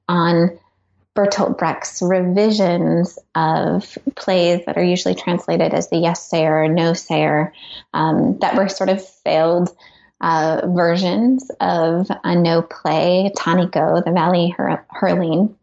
on 0.09 0.59
Bertolt 1.15 1.57
Brecht's 1.57 2.01
revisions 2.01 3.19
of 3.35 3.97
plays 4.15 4.61
that 4.65 4.77
are 4.77 4.83
usually 4.83 5.15
translated 5.15 5.73
as 5.73 5.89
the 5.89 5.97
yes 5.97 6.29
sayer 6.29 6.63
or 6.63 6.67
no 6.67 6.93
sayer, 6.93 7.53
um, 7.93 8.39
that 8.39 8.55
were 8.55 8.69
sort 8.69 8.89
of 8.89 9.05
failed 9.05 9.69
uh, 10.21 10.61
versions 10.67 11.49
of 11.59 12.07
a 12.23 12.35
Noh 12.35 12.61
play, 12.61 13.31
Taniko, 13.35 14.03
the 14.05 14.11
Valley 14.11 14.55
Hurling. 14.89 15.57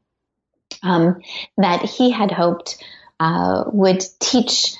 um, 0.83 1.23
that 1.57 1.83
he 1.83 2.11
had 2.11 2.31
hoped 2.31 2.83
uh, 3.21 3.65
would 3.69 4.03
teach 4.21 4.77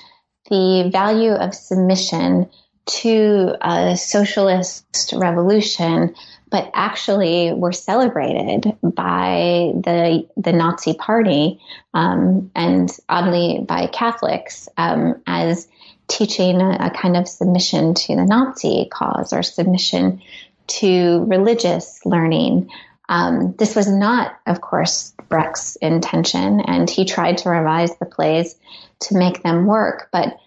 the 0.49 0.89
value 0.91 1.31
of 1.31 1.53
submission 1.53 2.49
to 2.85 3.55
a 3.61 3.95
socialist 3.95 5.13
revolution, 5.15 6.15
but 6.49 6.69
actually 6.73 7.53
were 7.53 7.71
celebrated 7.71 8.75
by 8.81 9.71
the 9.75 10.27
the 10.37 10.53
Nazi 10.53 10.93
Party 10.93 11.59
um, 11.93 12.51
and 12.55 12.89
oddly 13.07 13.63
by 13.67 13.87
Catholics 13.87 14.67
um, 14.77 15.21
as 15.27 15.67
teaching 16.07 16.59
a, 16.59 16.87
a, 16.87 16.89
kind 16.89 17.15
of 17.15 17.27
submission 17.27 17.93
to 17.93 18.15
the 18.15 18.25
Nazi 18.25 18.87
cause 18.91 19.31
or 19.31 19.43
submission 19.43 20.21
to 20.67 21.23
religious 21.25 22.03
learning. 22.05 22.69
Um, 23.07 23.55
this 23.57 23.75
was 23.75 23.87
not, 23.87 24.39
of 24.45 24.61
course, 24.61 25.13
Brecht's 25.29 25.75
intention, 25.77 26.61
and 26.61 26.89
he 26.89 27.05
tried 27.05 27.39
to 27.39 27.49
revise 27.49 27.95
the 27.97 28.05
plays 28.05 28.55
to 29.01 29.17
make 29.17 29.41
them 29.43 29.65
work, 29.65 30.09
but 30.11 30.37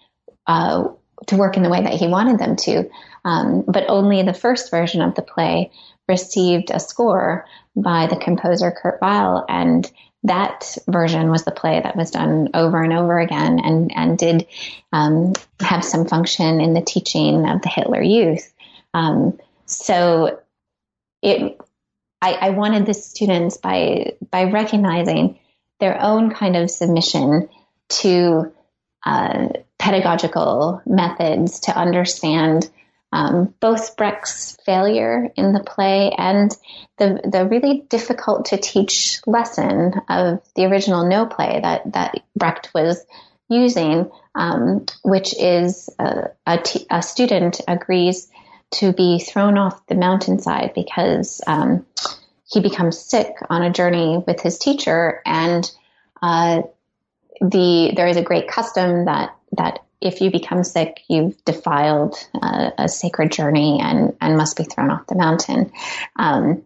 uh, 0.47 0.89
to 1.27 1.37
work 1.37 1.57
in 1.57 1.63
the 1.63 1.69
way 1.69 1.81
that 1.81 1.93
he 1.93 2.07
wanted 2.07 2.39
them 2.39 2.55
to. 2.55 2.89
Um, 3.25 3.63
but 3.67 3.85
only 3.89 4.23
the 4.23 4.33
first 4.33 4.71
version 4.71 5.01
of 5.01 5.15
the 5.15 5.21
play 5.21 5.71
received 6.07 6.69
a 6.71 6.79
score 6.79 7.45
by 7.75 8.07
the 8.07 8.17
composer 8.17 8.71
Kurt 8.71 9.01
Weill, 9.01 9.45
and 9.47 9.89
that 10.23 10.77
version 10.87 11.29
was 11.29 11.43
the 11.43 11.51
play 11.51 11.81
that 11.81 11.95
was 11.95 12.11
done 12.11 12.49
over 12.53 12.81
and 12.81 12.93
over 12.93 13.19
again 13.19 13.59
and, 13.59 13.91
and 13.95 14.17
did 14.17 14.47
um, 14.91 15.33
have 15.59 15.83
some 15.83 16.05
function 16.05 16.61
in 16.61 16.73
the 16.73 16.81
teaching 16.81 17.47
of 17.47 17.61
the 17.61 17.69
Hitler 17.69 18.01
Youth. 18.01 18.53
Um, 18.93 19.39
so 19.65 20.39
it, 21.21 21.59
I, 22.21 22.33
I 22.33 22.49
wanted 22.51 22.85
the 22.85 22.93
students 22.93 23.57
by 23.57 24.13
by 24.29 24.45
recognizing 24.45 25.39
their 25.79 26.01
own 26.01 26.33
kind 26.33 26.55
of 26.55 26.71
submission 26.71 27.49
to 27.89 28.53
uh, 29.05 29.49
pedagogical 29.83 30.81
methods 30.85 31.59
to 31.59 31.77
understand 31.77 32.69
um, 33.11 33.53
both 33.59 33.97
Brecht's 33.97 34.57
failure 34.65 35.29
in 35.35 35.51
the 35.51 35.59
play 35.59 36.09
and 36.17 36.55
the 36.97 37.19
the 37.29 37.45
really 37.45 37.83
difficult 37.89 38.45
to 38.45 38.57
teach 38.57 39.19
lesson 39.27 39.93
of 40.07 40.41
the 40.55 40.65
original 40.67 41.05
Noh 41.05 41.25
play 41.25 41.59
that 41.61 41.91
that 41.91 42.23
Brecht 42.33 42.71
was 42.73 43.05
using, 43.49 44.09
um, 44.35 44.85
which 45.03 45.35
is 45.37 45.89
a, 45.99 46.29
a, 46.47 46.57
t- 46.59 46.87
a 46.89 47.01
student 47.01 47.59
agrees 47.67 48.29
to 48.75 48.93
be 48.93 49.19
thrown 49.19 49.57
off 49.57 49.85
the 49.87 49.95
mountainside 49.95 50.71
because 50.73 51.41
um, 51.45 51.85
he 52.49 52.61
becomes 52.61 52.97
sick 52.97 53.35
on 53.49 53.61
a 53.61 53.73
journey 53.73 54.23
with 54.25 54.39
his 54.39 54.57
teacher, 54.57 55.21
and 55.25 55.69
uh, 56.21 56.61
the 57.41 57.91
there 57.97 58.07
is 58.07 58.15
a 58.15 58.23
great 58.23 58.47
custom 58.47 59.05
that 59.05 59.35
that 59.57 59.83
if 60.01 60.19
you 60.19 60.29
become 60.29 60.63
sick, 60.63 61.01
you've 61.07 61.43
defiled 61.45 62.15
uh, 62.41 62.71
a 62.77 62.89
sacred 62.89 63.31
journey 63.31 63.79
and, 63.81 64.15
and 64.19 64.37
must 64.37 64.57
be 64.57 64.63
thrown 64.63 64.91
off 64.91 65.07
the 65.07 65.15
mountain. 65.15 65.71
Um, 66.17 66.63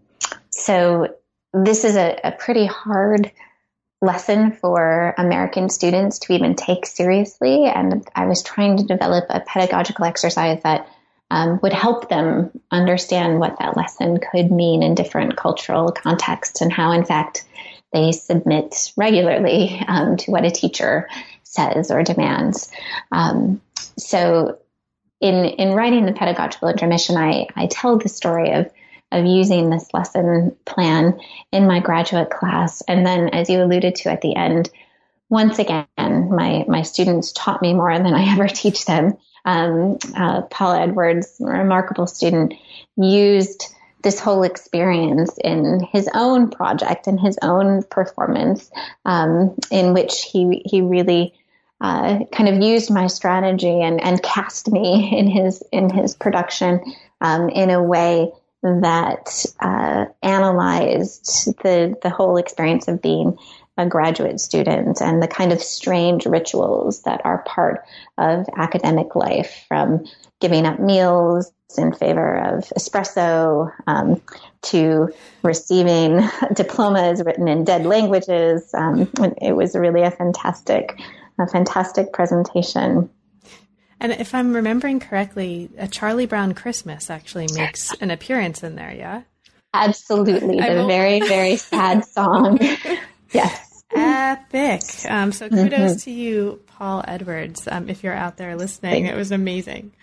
so 0.50 1.16
this 1.54 1.84
is 1.84 1.96
a, 1.96 2.20
a, 2.24 2.32
pretty 2.32 2.66
hard 2.66 3.32
lesson 4.02 4.52
for 4.52 5.14
American 5.18 5.70
students 5.70 6.20
to 6.20 6.34
even 6.34 6.56
take 6.56 6.86
seriously. 6.86 7.66
And 7.66 8.08
I 8.16 8.26
was 8.26 8.44
trying 8.44 8.78
to 8.78 8.84
develop 8.84 9.26
a 9.30 9.40
pedagogical 9.40 10.06
exercise 10.06 10.62
that 10.64 10.88
um, 11.30 11.60
would 11.62 11.74
help 11.74 12.10
them 12.10 12.52
understand 12.72 13.40
what 13.40 13.60
that 13.60 13.78
lesson 13.78 14.20
could 14.32 14.52
mean 14.52 14.82
in 14.82 14.96
different 14.96 15.36
cultural 15.36 15.92
contexts 15.92 16.62
and 16.62 16.72
how, 16.72 16.92
in 16.92 17.06
fact, 17.06 17.46
they 17.94 18.12
submit 18.12 18.92
regularly 18.98 19.82
um, 19.88 20.18
to 20.18 20.32
what 20.32 20.46
a 20.46 20.52
teacher 20.52 21.08
says 21.58 21.92
or 21.92 22.04
demands. 22.04 22.72
Um, 23.12 23.62
so, 23.98 24.60
in 25.20 25.34
in 25.46 25.74
writing 25.74 26.06
the 26.06 26.14
pedagogical 26.14 26.70
intermission, 26.70 27.18
I 27.18 27.48
I 27.56 27.68
tell 27.68 27.98
the 27.98 28.10
story 28.10 28.52
of 28.52 28.72
of 29.12 29.26
using 29.26 29.70
this 29.70 29.94
lesson 29.94 30.56
plan 30.66 31.20
in 31.52 31.68
my 31.68 31.80
graduate 31.80 32.30
class, 32.30 32.82
and 32.88 33.06
then, 33.06 33.30
as 33.30 33.50
you 33.50 33.62
alluded 33.62 33.96
to 33.96 34.12
at 34.12 34.22
the 34.22 34.36
end, 34.36 34.70
once 35.30 35.60
again, 35.60 35.88
my 35.98 36.66
my 36.68 36.84
students 36.84 37.32
taught 37.32 37.62
me 37.62 37.74
more 37.74 37.98
than 37.98 38.14
I 38.14 38.32
ever 38.34 38.48
teach 38.48 38.86
them. 38.86 39.18
Um, 39.46 39.98
uh, 40.16 40.42
Paul 40.44 40.74
Edwards, 40.74 41.38
remarkable 41.40 42.08
student, 42.08 42.54
used 42.98 43.74
this 44.04 44.20
whole 44.20 44.44
experience 44.44 45.38
in 45.44 45.82
his 45.92 46.10
own 46.14 46.50
project 46.50 47.08
and 47.08 47.20
his 47.20 47.38
own 47.42 47.84
performance, 47.84 48.70
um, 49.06 49.56
in 49.72 49.94
which 49.94 50.24
he 50.24 50.62
he 50.66 50.82
really 50.82 51.34
uh, 51.82 52.20
kind 52.32 52.50
of 52.50 52.62
used 52.62 52.92
my 52.92 53.08
strategy 53.08 53.82
and, 53.82 54.02
and 54.02 54.22
cast 54.24 54.72
me 54.72 55.18
in 55.18 55.28
his 55.28 55.64
in 55.72 55.90
his 55.90 56.16
production 56.16 56.82
um, 57.22 57.50
in 57.50 57.70
a 57.70 57.84
way 57.84 58.32
that 58.64 59.46
uh, 59.60 60.06
analyzed 60.24 61.48
the 61.64 61.96
the 62.02 62.10
whole 62.10 62.38
experience 62.38 62.88
of 62.88 63.02
being 63.02 63.38
a 63.78 63.86
graduate 63.86 64.40
student 64.40 65.02
and 65.02 65.22
the 65.22 65.28
kind 65.28 65.54
of 65.54 65.62
strange 65.62 66.26
rituals 66.26 67.04
that 67.04 67.22
are 67.24 67.44
part 67.44 67.86
of 68.18 68.48
academic 68.58 69.16
life, 69.16 69.66
from 69.68 70.06
giving 70.40 70.66
up 70.66 70.80
meals 70.80 71.52
in 71.78 71.94
favor 71.94 72.36
of 72.36 72.64
espresso 72.78 73.72
um, 73.86 74.20
to 74.62 75.10
receiving 75.44 76.28
diplomas 76.54 77.22
written 77.24 77.48
in 77.48 77.64
dead 77.64 77.86
languages. 77.86 78.74
Um, 78.74 79.12
it 79.42 79.56
was 79.56 79.76
really 79.76 80.02
a 80.02 80.12
fantastic 80.12 81.00
a 81.40 81.48
fantastic 81.48 82.14
presentation. 82.14 83.10
And 84.00 84.12
if 84.12 84.36
I'm 84.36 84.54
remembering 84.54 85.00
correctly, 85.00 85.70
a 85.78 85.88
Charlie 85.88 86.28
Brown 86.28 86.54
Christmas 86.54 87.10
actually 87.10 87.48
makes 87.54 87.94
an 87.96 88.12
appearance 88.12 88.64
in 88.64 88.76
there, 88.76 88.94
yeah? 88.94 89.24
Absolutely. 89.74 90.58
The 90.60 90.86
very, 90.88 91.20
very 91.20 91.56
sad 91.58 92.06
song. 92.06 92.60
yes. 93.32 93.84
Epic. 93.96 94.82
Um, 95.10 95.32
so 95.32 95.50
kudos 95.50 95.72
mm-hmm. 95.72 95.98
to 96.00 96.12
you, 96.12 96.62
Paul 96.68 97.04
Edwards, 97.08 97.68
um, 97.72 97.90
if 97.90 98.04
you're 98.04 98.14
out 98.14 98.38
there 98.38 98.56
listening. 98.56 99.06
It 99.06 99.16
was 99.16 99.32
amazing. 99.32 99.94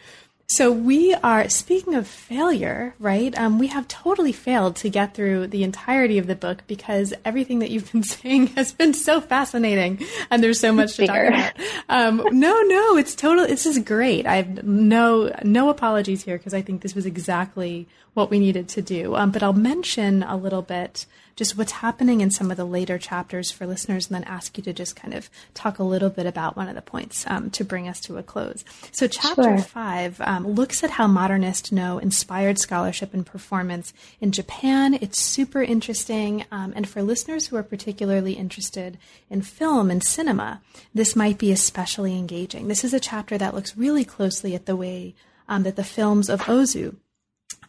So 0.46 0.70
we 0.70 1.14
are 1.14 1.48
speaking 1.48 1.94
of 1.94 2.06
failure, 2.06 2.94
right? 2.98 3.36
Um, 3.38 3.58
we 3.58 3.68
have 3.68 3.88
totally 3.88 4.32
failed 4.32 4.76
to 4.76 4.90
get 4.90 5.14
through 5.14 5.46
the 5.46 5.64
entirety 5.64 6.18
of 6.18 6.26
the 6.26 6.36
book 6.36 6.62
because 6.66 7.14
everything 7.24 7.60
that 7.60 7.70
you've 7.70 7.90
been 7.92 8.02
saying 8.02 8.48
has 8.48 8.72
been 8.72 8.92
so 8.92 9.20
fascinating, 9.20 10.04
and 10.30 10.42
there's 10.42 10.60
so 10.60 10.72
much 10.72 10.96
to 10.96 11.06
talk 11.06 11.16
about. 11.16 11.52
Um, 11.88 12.16
no, 12.32 12.60
no, 12.62 12.96
it's 12.96 13.14
total. 13.14 13.46
This 13.46 13.64
is 13.64 13.78
great. 13.78 14.26
I 14.26 14.36
have 14.36 14.64
no 14.64 15.34
no 15.42 15.70
apologies 15.70 16.22
here 16.22 16.36
because 16.36 16.54
I 16.54 16.62
think 16.62 16.82
this 16.82 16.94
was 16.94 17.06
exactly 17.06 17.88
what 18.12 18.30
we 18.30 18.38
needed 18.38 18.68
to 18.70 18.82
do. 18.82 19.16
Um, 19.16 19.30
but 19.30 19.42
I'll 19.42 19.52
mention 19.52 20.22
a 20.22 20.36
little 20.36 20.62
bit 20.62 21.06
just 21.36 21.58
what's 21.58 21.72
happening 21.72 22.20
in 22.20 22.30
some 22.30 22.50
of 22.50 22.56
the 22.56 22.64
later 22.64 22.98
chapters 22.98 23.50
for 23.50 23.66
listeners, 23.66 24.06
and 24.06 24.14
then 24.14 24.24
ask 24.24 24.56
you 24.56 24.64
to 24.64 24.72
just 24.72 24.96
kind 24.96 25.14
of 25.14 25.28
talk 25.52 25.78
a 25.78 25.84
little 25.84 26.10
bit 26.10 26.26
about 26.26 26.56
one 26.56 26.68
of 26.68 26.74
the 26.74 26.82
points 26.82 27.24
um, 27.26 27.50
to 27.50 27.64
bring 27.64 27.88
us 27.88 28.00
to 28.00 28.18
a 28.18 28.22
close. 28.22 28.64
So, 28.92 29.06
chapter 29.06 29.42
sure. 29.42 29.58
five 29.58 30.20
um, 30.20 30.46
looks 30.46 30.84
at 30.84 30.90
how 30.90 31.06
modernist 31.06 31.72
Noh 31.72 31.98
inspired 31.98 32.58
scholarship 32.58 33.14
and 33.14 33.26
performance 33.26 33.92
in 34.20 34.32
Japan. 34.32 34.94
It's 34.94 35.20
super 35.20 35.62
interesting, 35.62 36.44
um, 36.50 36.72
and 36.76 36.88
for 36.88 37.02
listeners 37.02 37.46
who 37.46 37.56
are 37.56 37.62
particularly 37.62 38.34
interested 38.34 38.98
in 39.28 39.42
film 39.42 39.90
and 39.90 40.02
cinema, 40.02 40.60
this 40.94 41.16
might 41.16 41.38
be 41.38 41.52
especially 41.52 42.16
engaging. 42.16 42.68
This 42.68 42.84
is 42.84 42.94
a 42.94 43.00
chapter 43.00 43.36
that 43.38 43.54
looks 43.54 43.76
really 43.76 44.04
closely 44.04 44.54
at 44.54 44.66
the 44.66 44.76
way 44.76 45.14
um, 45.48 45.62
that 45.64 45.76
the 45.76 45.84
films 45.84 46.28
of 46.28 46.42
Ozu 46.42 46.96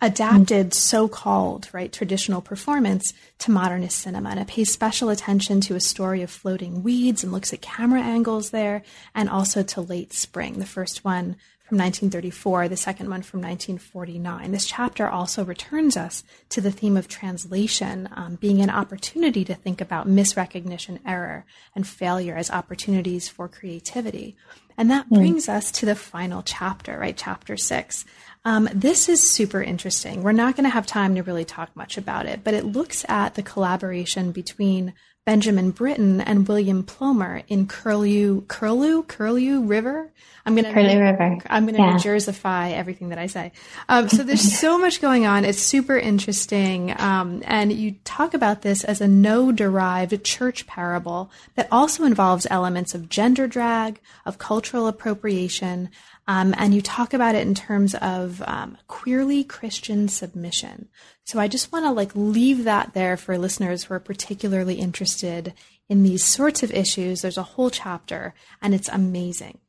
adapted 0.02 0.74
so-called 0.74 1.70
right 1.74 1.92
traditional 1.92 2.42
performance 2.42 3.14
to 3.40 3.52
modernist 3.52 3.98
cinema. 3.98 4.30
And 4.30 4.40
it 4.40 4.48
pays 4.48 4.72
special 4.72 5.10
attention 5.10 5.62
to 5.62 5.76
a 5.76 5.80
story 5.80 6.22
of 6.22 6.30
floating 6.30 6.84
weeds 6.84 7.24
and 7.24 7.32
looks 7.32 7.54
at 7.54 7.62
camera 7.62 8.02
angles 8.02 8.52
there 8.52 8.84
and 9.14 9.30
also 9.30 9.64
to 9.64 9.82
late 9.82 10.14
spring 10.14 10.60
the 10.60 10.66
first 10.66 11.04
one 11.04 11.36
from 11.68 11.80
1934 11.80 12.68
the 12.68 12.78
second 12.78 13.10
one 13.10 13.24
from 13.24 13.42
1949 13.42 14.52
this 14.52 14.68
chapter 14.68 15.10
also 15.10 15.44
returns 15.44 15.98
us 15.98 16.24
to 16.48 16.62
the 16.62 16.70
theme 16.70 16.96
of 16.96 17.08
translation 17.08 18.08
um, 18.16 18.36
being 18.36 18.62
an 18.62 18.70
opportunity 18.70 19.44
to 19.44 19.56
think 19.56 19.82
about 19.82 20.08
misrecognition 20.08 21.00
error 21.08 21.44
and 21.74 21.88
failure 21.88 22.36
as 22.36 22.52
opportunities 22.52 23.28
for 23.28 23.48
creativity. 23.48 24.36
And 24.78 24.92
that 24.92 25.08
hmm. 25.08 25.16
brings 25.16 25.50
us 25.50 25.72
to 25.72 25.88
the 25.88 25.96
final 25.96 26.44
chapter 26.44 27.00
right 27.00 27.18
chapter 27.18 27.58
six 27.58 28.06
Um, 28.46 28.70
this 28.72 29.10
is 29.10 29.28
super 29.28 29.62
interesting. 29.62 30.22
We're 30.22 30.32
not 30.32 30.56
going 30.56 30.66
to 30.66 30.70
have 30.70 30.86
time 30.86 31.16
to 31.16 31.24
really 31.24 31.46
talk 31.46 31.76
much 31.76 31.98
about 31.98 32.28
it, 32.28 32.44
but 32.44 32.54
it 32.54 32.64
looks 32.64 33.04
at 33.10 33.34
the 33.34 33.42
collaboration 33.42 34.32
between 34.32 34.94
Benjamin 35.26 35.72
Britten 35.72 36.22
and 36.22 36.48
William 36.48 36.84
Plomer 36.84 37.44
in 37.48 37.66
Curlew, 37.66 38.42
Curlew, 38.42 39.02
Curlew 39.02 39.62
River. 39.62 40.12
I'm 40.46 40.54
going 40.54 40.66
to 40.66 40.72
Curlew 40.72 41.00
River. 41.00 41.40
I'm 41.50 41.66
going 41.66 41.74
to 41.74 41.82
yeah. 41.82 41.96
Jerseyfy 41.96 42.74
everything 42.74 43.10
that 43.10 43.18
I 43.18 43.26
say. 43.26 43.52
Um, 43.90 44.08
so 44.08 44.22
there's 44.22 44.60
so 44.60 44.78
much 44.78 45.02
going 45.02 45.26
on. 45.26 45.44
It's 45.44 45.60
super 45.60 45.98
interesting, 45.98 46.94
um, 47.02 47.42
and 47.46 47.74
you 47.74 47.96
talk 48.04 48.36
about 48.36 48.62
this 48.62 48.84
as 48.84 49.02
a 49.02 49.08
Noh-derived 49.08 50.24
church 50.24 50.68
parable 50.68 51.32
that 51.56 51.68
also 51.72 52.04
involves 52.04 52.46
elements 52.52 52.94
of 52.94 53.10
gender 53.10 53.48
drag, 53.48 54.00
of 54.28 54.38
cultural 54.38 54.86
appropriation, 54.86 55.90
um, 56.28 56.56
and 56.58 56.74
you 56.74 56.82
talk 56.82 57.14
about 57.14 57.36
it 57.36 57.48
in 57.48 57.54
terms 57.54 57.96
of 57.96 58.42
um, 58.48 58.78
queerly 58.88 59.44
Christian 59.44 60.08
submission. 60.08 60.90
So 61.24 61.40
I 61.40 61.48
just 61.48 61.72
want 61.72 61.86
to 61.86 61.92
like 61.92 62.16
leave 62.16 62.64
that 62.64 62.94
there 62.94 63.18
for 63.18 63.38
listeners 63.38 63.84
who 63.84 63.94
are 63.94 64.00
particularly 64.00 64.76
interested 64.76 65.54
in 65.88 66.04
these 66.04 66.24
sorts 66.24 66.64
of 66.64 66.72
issues. 66.72 67.22
There's 67.22 67.38
a 67.38 67.44
whole 67.44 67.70
chapter, 67.70 68.34
and 68.62 68.74
it's 68.74 68.90
amazing. 68.90 69.60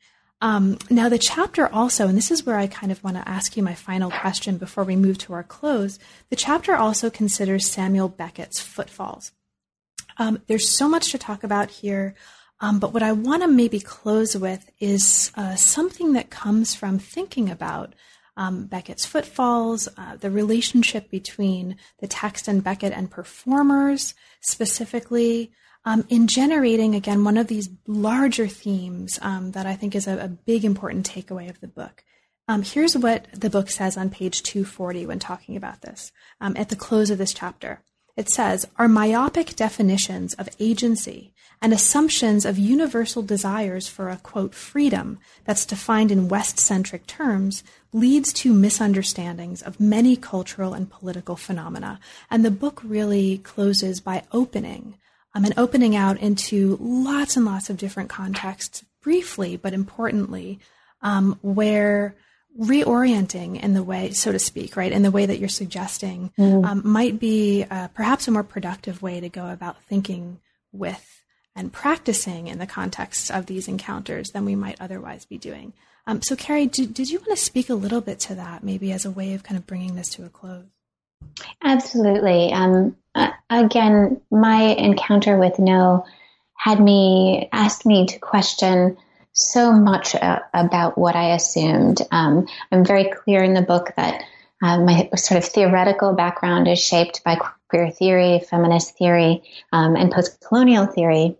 Um, 0.41 0.79
now, 0.91 1.09
the 1.09 1.19
chapter 1.19 1.67
also, 1.73 2.09
and 2.09 2.17
this 2.17 2.31
is 2.31 2.45
where 2.45 2.59
I 2.59 2.67
kind 2.67 2.93
of 2.93 3.03
want 3.03 3.17
to 3.17 3.29
ask 3.29 3.57
you 3.57 3.63
my 3.63 3.75
final 3.75 4.11
question 4.11 4.59
before 4.59 4.85
we 4.85 4.97
move 4.97 5.17
to 5.19 5.33
our 5.33 5.43
close. 5.43 5.99
The 6.29 6.37
chapter 6.37 6.77
also 6.77 7.09
considers 7.09 7.71
Samuel 7.71 8.09
Beckett's 8.09 8.61
Footfalls. 8.61 9.33
Um, 10.19 10.43
there's 10.47 10.69
so 10.69 10.89
much 10.89 11.11
to 11.11 11.19
talk 11.19 11.43
about 11.43 11.71
here. 11.71 12.15
Um, 12.61 12.79
but 12.79 12.95
what 12.95 13.03
I 13.03 13.13
want 13.13 13.43
to 13.43 13.49
maybe 13.49 13.81
close 13.81 14.35
with 14.35 14.71
is 14.81 15.31
uh, 15.35 15.57
something 15.57 16.15
that 16.15 16.31
comes 16.31 16.75
from 16.75 16.99
thinking 16.99 17.51
about 17.51 17.95
um, 18.37 18.67
Beckett's 18.67 19.07
footfalls, 19.07 19.89
uh, 19.97 20.17
the 20.17 20.31
relationship 20.31 21.11
between 21.11 21.77
the 22.01 22.07
text 22.07 22.49
and 22.49 22.63
Beckett 22.63 22.93
and 22.93 23.11
performers 23.11 24.15
specifically, 24.41 25.53
um, 25.85 26.05
in 26.09 26.27
generating, 26.27 26.95
again, 26.95 27.25
one 27.25 27.37
of 27.37 27.47
these 27.47 27.71
larger 27.87 28.49
themes 28.49 29.19
um, 29.23 29.53
that 29.53 29.67
I 29.67 29.77
think 29.77 29.95
is 29.95 30.09
a, 30.09 30.19
a, 30.19 30.29
big 30.29 30.65
important 30.65 31.09
takeaway 31.09 31.49
of 31.49 31.61
the 31.61 31.69
book. 31.69 32.05
Um, 32.49 32.63
here's 32.63 32.97
what 32.97 33.27
the 33.33 33.51
book 33.51 33.71
says 33.71 33.97
on 33.97 34.11
page 34.11 34.43
240 34.43 35.07
when 35.07 35.21
talking 35.21 35.57
about 35.57 35.83
this 35.83 36.11
um, 36.41 36.57
at 36.57 36.71
the 36.71 36.77
close 36.77 37.11
of 37.11 37.19
this 37.19 37.33
chapter. 37.33 37.83
It 38.17 38.29
says, 38.29 38.67
Our 38.77 38.89
myopic 38.89 39.55
definitions 39.55 40.35
of 40.35 40.49
agency 40.59 41.33
and 41.63 41.73
assumptions 41.73 42.45
of 42.45 42.59
universal 42.59 43.23
desires 43.23 43.89
for 43.89 44.09
a 44.09 44.19
quote 44.19 44.55
freedom 44.55 45.19
that's 45.45 45.67
defined 45.67 46.11
in 46.11 46.29
West 46.29 46.59
centric 46.59 47.07
terms 47.07 47.65
leads 47.93 48.33
to 48.33 48.53
misunderstandings 48.53 49.63
of 49.63 49.81
many 49.81 50.17
cultural 50.17 50.75
and 50.75 50.91
political 50.91 51.37
phenomena. 51.37 51.99
And 52.31 52.45
the 52.45 52.51
book 52.51 52.81
really 52.85 53.39
closes 53.39 54.01
by 54.01 54.25
opening 54.33 54.99
um, 55.35 55.45
and 55.45 55.55
opening 55.57 55.97
out 55.97 56.19
into 56.19 56.77
lots 56.81 57.37
and 57.37 57.47
lots 57.47 57.71
of 57.71 57.77
different 57.77 58.11
contexts, 58.11 58.85
briefly 59.03 59.57
but 59.57 59.73
importantly, 59.73 60.59
um, 61.03 61.39
where 61.43 62.15
reorienting 62.59 63.63
in 63.63 63.75
the 63.75 63.83
way, 63.83 64.13
so 64.13 64.33
to 64.33 64.39
speak, 64.39 64.77
right, 64.77 64.93
in 64.93 65.03
the 65.03 65.11
way 65.11 65.27
that 65.27 65.39
you're 65.39 65.49
suggesting, 65.49 66.33
mm. 66.39 66.65
um, 66.65 66.83
might 66.85 67.19
be 67.19 67.65
uh, 67.71 67.89
perhaps 67.89 68.29
a 68.29 68.31
more 68.31 68.43
productive 68.43 69.03
way 69.03 69.21
to 69.21 69.29
go 69.29 69.49
about 69.49 69.83
thinking 69.85 70.41
with 70.73 71.23
and 71.57 71.73
practicing 71.73 72.47
in 72.47 72.59
the 72.59 72.67
context 72.67 73.31
of 73.31 73.47
these 73.47 73.67
encounters 73.67 74.29
than 74.29 74.45
we 74.45 74.55
might 74.55 74.81
otherwise 74.81 75.25
be 75.25 75.39
doing. 75.39 75.73
Um, 76.07 76.23
so, 76.23 76.37
Carrie, 76.37 76.67
did, 76.67 76.95
did 76.95 77.11
you 77.11 77.19
want 77.19 77.31
to 77.31 77.37
speak 77.37 77.69
a 77.69 77.75
little 77.75 78.01
bit 78.01 78.21
to 78.21 78.35
that, 78.37 78.63
maybe 78.63 78.93
as 78.93 79.05
a 79.05 79.11
way 79.11 79.35
of 79.35 79.43
kind 79.43 79.57
of 79.57 79.67
bringing 79.67 79.97
this 79.97 80.11
to 80.11 80.25
a 80.25 80.29
close? 80.29 80.67
Absolutely. 81.65 82.53
Um, 82.53 82.97
again, 83.51 84.21
my 84.31 84.63
encounter 84.63 85.39
with 85.39 85.59
Noh 85.59 86.05
had 86.55 86.81
me 86.81 87.49
asked 87.53 87.87
me 87.87 88.07
to 88.07 88.19
question 88.19 88.97
so 89.33 89.73
much 89.73 90.15
uh, 90.15 90.41
about 90.55 90.97
what 90.97 91.17
I 91.17 91.35
assumed. 91.35 92.01
Um, 92.11 92.47
I'm 92.73 92.85
very 92.85 93.11
clear 93.11 93.43
in 93.43 93.55
the 93.55 93.63
book 93.63 93.93
that 93.97 94.23
uh, 94.63 94.81
my 94.81 95.11
sort 95.17 95.39
of 95.39 95.45
theoretical 95.45 96.15
background 96.15 96.69
is 96.69 96.79
shaped 96.79 97.23
by 97.25 97.39
queer 97.69 97.91
theory, 97.91 98.41
feminist 98.49 98.97
theory, 98.97 99.43
um, 99.73 99.97
and 99.97 100.11
post 100.11 100.41
colonial 100.41 100.87
theory. 100.87 101.37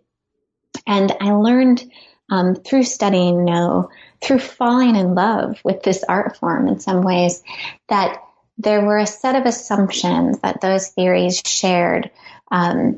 And 0.87 1.13
I 1.21 1.33
learned 1.33 1.91
um, 2.31 2.55
through 2.57 2.85
studying 2.85 3.45
Noh, 3.45 3.91
through 4.23 4.41
falling 4.41 4.97
in 4.97 5.15
love 5.15 5.61
with 5.65 5.83
this 5.83 6.05
art 6.09 6.37
form 6.37 6.69
in 6.69 6.81
some 6.81 7.03
ways, 7.03 7.43
that 7.89 8.23
there 8.59 8.85
were 8.85 8.99
a 8.99 9.07
set 9.07 9.37
of 9.37 9.45
assumptions 9.45 10.39
that 10.41 10.61
those 10.61 10.89
theories 10.89 11.43
shared 11.45 12.11
um, 12.51 12.97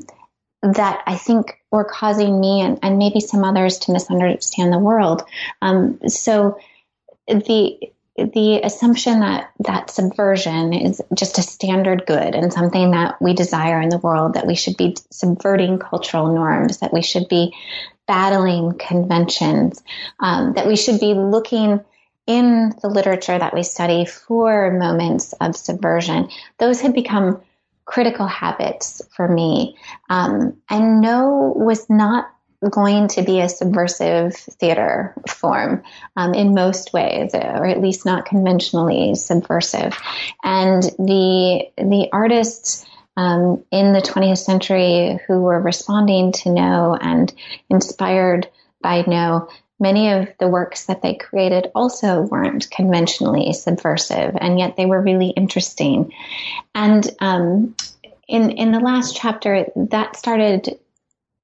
that 0.61 1.03
I 1.05 1.15
think 1.15 1.57
were 1.71 1.85
causing 1.85 2.39
me 2.39 2.61
and, 2.61 2.79
and, 2.81 2.97
maybe 2.97 3.19
some 3.19 3.43
others 3.43 3.79
to 3.79 3.93
misunderstand 3.93 4.73
the 4.73 4.79
world. 4.79 5.23
Um, 5.61 5.99
so 6.07 6.59
the 7.27 7.77
the 8.25 8.61
assumption 8.63 9.19
that 9.21 9.51
that 9.59 9.89
subversion 9.89 10.73
is 10.73 11.01
just 11.13 11.37
a 11.37 11.41
standard 11.41 12.05
good 12.05 12.35
and 12.35 12.51
something 12.51 12.91
that 12.91 13.21
we 13.21 13.33
desire 13.33 13.81
in 13.81 13.89
the 13.89 13.97
world, 13.97 14.33
that 14.33 14.47
we 14.47 14.55
should 14.55 14.77
be 14.77 14.95
subverting 15.11 15.79
cultural 15.79 16.33
norms, 16.33 16.79
that 16.79 16.93
we 16.93 17.01
should 17.01 17.27
be 17.27 17.55
battling 18.07 18.77
conventions, 18.77 19.83
um, 20.19 20.53
that 20.53 20.67
we 20.67 20.75
should 20.75 20.99
be 20.99 21.13
looking 21.13 21.79
in 22.27 22.73
the 22.81 22.89
literature 22.89 23.37
that 23.37 23.53
we 23.53 23.63
study 23.63 24.05
for 24.05 24.71
moments 24.71 25.33
of 25.33 25.55
subversion. 25.55 26.29
Those 26.59 26.79
had 26.79 26.93
become 26.93 27.41
critical 27.85 28.27
habits 28.27 29.01
for 29.15 29.27
me. 29.27 29.75
Um, 30.09 30.57
and 30.69 31.01
Noh 31.01 31.53
was 31.55 31.89
not 31.89 32.31
going 32.67 33.07
to 33.07 33.21
be 33.21 33.39
a 33.39 33.47
subversive 33.47 34.35
theater 34.35 35.13
form 35.27 35.83
um, 36.17 36.33
in 36.33 36.53
most 36.53 36.91
ways, 36.91 37.33
or 37.33 37.65
at 37.65 37.81
least 37.81 38.05
not 38.05 38.25
conventionally 38.25 39.15
subversive. 39.15 39.97
And 40.43 40.83
the 40.97 41.69
the 41.77 42.09
artists 42.11 42.85
um, 43.15 43.63
in 43.71 43.93
the 43.93 44.01
20th 44.01 44.39
century 44.39 45.19
who 45.27 45.41
were 45.41 45.59
responding 45.59 46.31
to 46.33 46.51
Noh 46.51 46.97
and 46.99 47.33
inspired 47.69 48.47
by 48.81 49.03
Noh, 49.07 49.49
many 49.79 50.11
of 50.11 50.27
the 50.39 50.47
works 50.47 50.85
that 50.85 51.01
they 51.01 51.15
created 51.15 51.71
also 51.75 52.21
weren't 52.21 52.69
conventionally 52.71 53.53
subversive, 53.53 54.35
and 54.39 54.59
yet 54.59 54.75
they 54.75 54.85
were 54.85 55.01
really 55.01 55.29
interesting. 55.29 56.13
And 56.75 57.09
um, 57.19 57.75
in 58.27 58.51
in 58.51 58.73
the 58.73 58.79
last 58.79 59.15
chapter, 59.15 59.65
that 59.75 60.17
started 60.17 60.77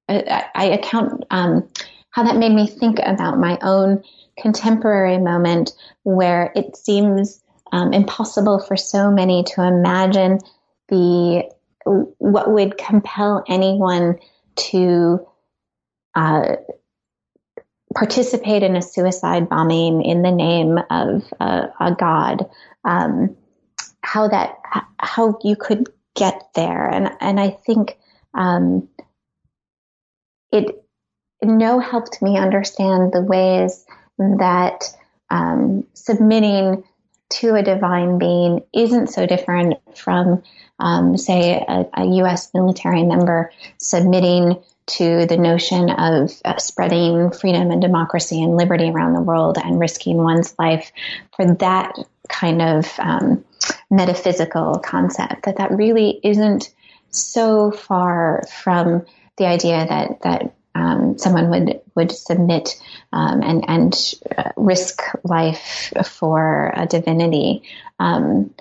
I 0.08 0.64
account 0.66 1.24
um, 1.30 1.68
how 2.10 2.24
that 2.24 2.36
made 2.36 2.52
me 2.52 2.66
think 2.66 2.98
about 3.04 3.38
my 3.38 3.58
own 3.62 4.02
contemporary 4.38 5.18
moment 5.18 5.72
where 6.04 6.52
it 6.54 6.76
seems 6.76 7.42
um, 7.72 7.92
impossible 7.92 8.58
for 8.60 8.76
so 8.76 9.10
many 9.10 9.44
to 9.54 9.62
imagine 9.62 10.38
the 10.88 11.50
what 11.84 12.50
would 12.50 12.78
compel 12.78 13.44
anyone 13.48 14.18
to 14.56 15.26
uh, 16.14 16.56
participate 17.94 18.62
in 18.62 18.76
a 18.76 18.82
suicide 18.82 19.48
bombing 19.48 20.02
in 20.02 20.22
the 20.22 20.32
name 20.32 20.78
of 20.90 21.22
a, 21.40 21.68
a 21.80 21.96
god. 21.98 22.48
Um, 22.84 23.36
how 24.02 24.28
that 24.28 24.56
how 24.98 25.38
you 25.42 25.56
could 25.56 25.88
get 26.14 26.40
there, 26.54 26.88
and 26.88 27.10
and 27.20 27.40
I 27.40 27.50
think 27.50 27.98
um, 28.34 28.88
it 30.52 30.82
Noh 31.42 31.78
helped 31.78 32.22
me 32.22 32.38
understand 32.38 33.12
the 33.12 33.20
ways 33.20 33.84
that 34.18 34.84
um, 35.30 35.84
submitting 35.94 36.84
to 37.28 37.54
a 37.54 37.62
divine 37.62 38.18
being 38.18 38.62
isn't 38.72 39.08
so 39.08 39.26
different 39.26 39.74
from, 39.96 40.42
um, 40.78 41.16
say, 41.16 41.54
a, 41.54 41.86
a, 41.94 42.04
U.S. 42.18 42.50
military 42.54 43.02
member 43.02 43.50
submitting 43.78 44.62
to 44.86 45.26
the 45.26 45.36
notion 45.36 45.90
of 45.90 46.32
uh, 46.44 46.56
spreading 46.58 47.32
freedom 47.32 47.72
and 47.72 47.82
democracy 47.82 48.40
and 48.42 48.56
liberty 48.56 48.88
around 48.88 49.14
the 49.14 49.20
world 49.20 49.58
and 49.58 49.80
risking 49.80 50.18
one's 50.18 50.54
life 50.58 50.92
for 51.34 51.54
that 51.54 51.96
kind 52.28 52.62
of 52.62 52.92
um, 53.00 53.44
metaphysical 53.90 54.78
concept. 54.78 55.44
That 55.44 55.56
that 55.56 55.72
really 55.72 56.20
isn't 56.22 56.72
so 57.10 57.72
far 57.72 58.44
from 58.62 59.04
the 59.36 59.46
idea 59.46 59.86
that 59.86 60.22
that 60.22 60.54
um, 60.74 61.18
someone 61.18 61.50
would 61.50 61.80
would 61.94 62.12
submit 62.12 62.80
um, 63.12 63.42
and 63.42 63.64
and 63.68 64.14
uh, 64.36 64.52
risk 64.56 65.02
life 65.24 65.92
for 66.04 66.72
a 66.76 66.86
divinity. 66.86 67.62
Um, 67.98 68.54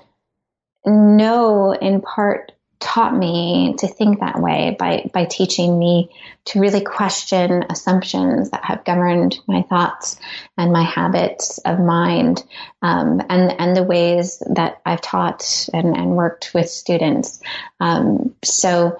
Noh, 0.85 1.71
in 1.71 2.01
part 2.01 2.51
taught 2.79 3.15
me 3.15 3.73
to 3.79 3.87
think 3.87 4.19
that 4.19 4.39
way 4.39 4.75
by, 4.77 5.09
by 5.11 5.25
teaching 5.25 5.79
me 5.79 6.11
to 6.45 6.59
really 6.59 6.81
question 6.81 7.65
assumptions 7.69 8.51
that 8.51 8.63
have 8.63 8.85
governed 8.85 9.39
my 9.47 9.63
thoughts 9.63 10.17
and 10.57 10.71
my 10.71 10.83
habits 10.83 11.57
of 11.59 11.79
mind 11.79 12.43
um, 12.83 13.21
and, 13.29 13.59
and 13.59 13.75
the 13.75 13.83
ways 13.83 14.43
that 14.53 14.81
I've 14.85 15.01
taught 15.01 15.67
and, 15.73 15.97
and 15.97 16.11
worked 16.11 16.51
with 16.53 16.69
students. 16.69 17.41
Um, 17.79 18.35
so 18.43 18.99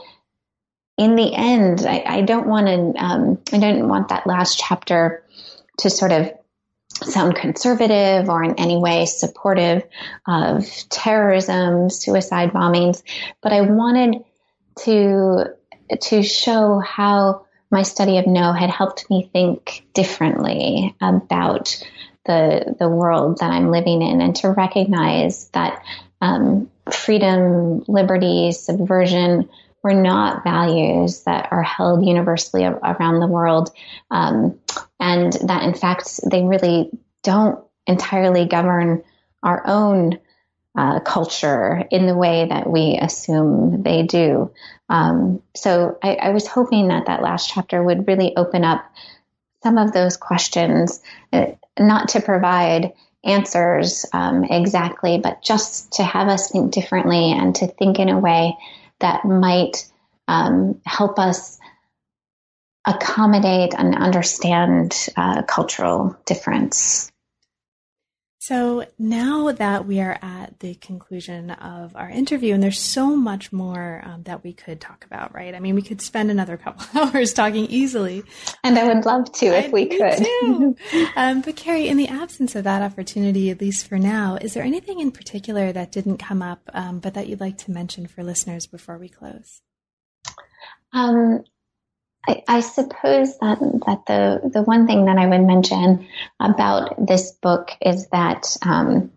in 0.97 1.15
the 1.15 1.33
end, 1.33 1.85
I, 1.85 2.03
I 2.05 2.21
don't 2.21 2.47
want 2.47 2.67
to, 2.67 3.03
um, 3.03 3.37
I 3.51 3.59
don't 3.59 3.87
want 3.87 4.09
that 4.09 4.27
last 4.27 4.57
chapter 4.57 5.23
to 5.79 5.89
sort 5.89 6.11
of 6.11 6.31
sound 7.03 7.35
conservative 7.35 8.29
or 8.29 8.43
in 8.43 8.55
any 8.57 8.77
way 8.77 9.05
supportive 9.05 9.83
of 10.25 10.65
terrorism, 10.89 11.89
suicide 11.89 12.51
bombings, 12.51 13.03
but 13.41 13.51
I 13.51 13.61
wanted 13.61 14.23
to 14.83 15.45
to 16.01 16.23
show 16.23 16.79
how 16.79 17.45
my 17.69 17.83
study 17.83 18.17
of 18.17 18.25
Noh 18.25 18.53
had 18.53 18.69
helped 18.69 19.09
me 19.09 19.29
think 19.31 19.85
differently 19.93 20.95
about 21.01 21.83
the 22.25 22.75
the 22.79 22.89
world 22.89 23.39
that 23.39 23.51
I'm 23.51 23.71
living 23.71 24.01
in, 24.01 24.21
and 24.21 24.35
to 24.37 24.49
recognize 24.51 25.49
that 25.49 25.83
um, 26.21 26.71
freedom, 26.91 27.83
liberty, 27.87 28.51
subversion 28.51 29.49
were 29.85 29.93
not 29.93 30.43
values 30.43 31.25
that 31.25 31.49
are 31.51 31.61
held 31.61 32.03
universally 32.03 32.63
around 32.63 33.19
the 33.19 33.27
world, 33.27 33.69
um, 34.09 34.59
and 34.99 35.33
that 35.43 35.61
in 35.61 35.75
fact 35.75 36.19
they 36.31 36.41
really 36.41 36.89
don't 37.21 37.63
entirely 37.85 38.45
govern 38.45 39.03
our 39.43 39.61
own 39.67 40.17
uh, 40.75 41.01
culture 41.01 41.83
in 41.91 42.07
the 42.07 42.15
way 42.15 42.47
that 42.49 42.67
we 42.67 42.97
assume 42.99 43.83
they 43.83 44.01
do. 44.01 44.51
Um, 44.89 45.43
so 45.55 45.99
I, 46.01 46.15
I, 46.15 46.29
was 46.31 46.47
hoping 46.47 46.87
that 46.87 47.05
that 47.05 47.21
last 47.21 47.51
chapter 47.53 47.83
would 47.83 48.07
really 48.07 48.35
open 48.35 48.63
up 48.63 48.91
some 49.61 49.77
of 49.77 49.93
those 49.93 50.17
questions, 50.17 50.99
uh, 51.31 51.45
not 51.79 52.09
to 52.09 52.21
provide 52.21 52.91
answers 53.23 54.07
um, 54.13 54.45
exactly, 54.45 55.19
but 55.19 55.43
just 55.43 55.93
to 55.93 56.03
have 56.03 56.27
us 56.27 56.49
think 56.49 56.73
differently 56.73 57.31
and 57.31 57.53
to 57.57 57.67
think 57.67 57.99
in 57.99 58.09
a 58.09 58.19
way 58.19 58.57
that 58.99 59.25
might 59.25 59.89
um, 60.27 60.81
help 60.85 61.19
us 61.19 61.59
accommodate 62.85 63.73
and 63.77 63.95
understand 63.95 65.07
uh, 65.17 65.41
cultural 65.43 66.15
difference. 66.25 67.11
So 68.47 68.85
now 68.99 69.51
that 69.53 69.87
we 69.87 69.99
are 70.01 70.19
at 70.21 70.59
the 70.59 70.75
conclusion 70.75 71.49
of 71.49 71.95
our 71.95 72.11
interview, 72.11 72.53
and 72.53 72.61
there's 72.61 72.79
so 72.79 73.15
much 73.15 73.51
more 73.51 74.03
um, 74.05 74.21
that 74.25 74.43
we 74.43 74.53
could 74.53 74.79
talk 74.79 75.03
about, 75.03 75.33
right? 75.33 75.55
I 75.55 75.59
mean, 75.59 75.73
we 75.73 75.81
could 75.81 75.99
spend 75.99 76.29
another 76.29 76.55
couple 76.63 76.85
hours 76.93 77.33
talking 77.33 77.65
easily. 77.65 78.21
And 78.63 78.77
I 78.77 78.83
would 78.83 79.03
love 79.03 79.31
to 79.31 79.47
if 79.47 79.65
I, 79.65 79.69
we 79.69 79.87
could. 79.87 80.77
um, 81.15 81.41
but 81.41 81.55
Carrie, 81.55 81.87
in 81.87 81.97
the 81.97 82.07
absence 82.07 82.53
of 82.53 82.65
that 82.65 82.83
opportunity, 82.83 83.49
at 83.49 83.59
least 83.59 83.87
for 83.87 83.97
now, 83.97 84.37
is 84.39 84.53
there 84.53 84.63
anything 84.63 84.99
in 84.99 85.11
particular 85.11 85.71
that 85.71 85.91
didn't 85.91 86.17
come 86.17 86.43
up, 86.43 86.69
um, 86.71 86.99
but 86.99 87.15
that 87.15 87.27
you'd 87.27 87.41
like 87.41 87.57
to 87.57 87.71
mention 87.71 88.05
for 88.05 88.23
listeners 88.23 88.67
before 88.67 88.99
we 88.99 89.09
close? 89.09 89.63
Um, 90.93 91.43
I, 92.27 92.43
I, 92.47 92.59
suppose 92.61 93.37
that 93.39 93.59
that 93.85 94.05
the 94.07 94.49
the 94.49 94.63
one 94.63 94.87
thing 94.87 95.05
that 95.05 95.17
I 95.17 95.27
would 95.27 95.45
mention 95.45 96.07
about 96.39 97.05
this 97.05 97.31
book 97.31 97.71
is 97.81 98.07
that, 98.07 98.57
um, 98.61 99.11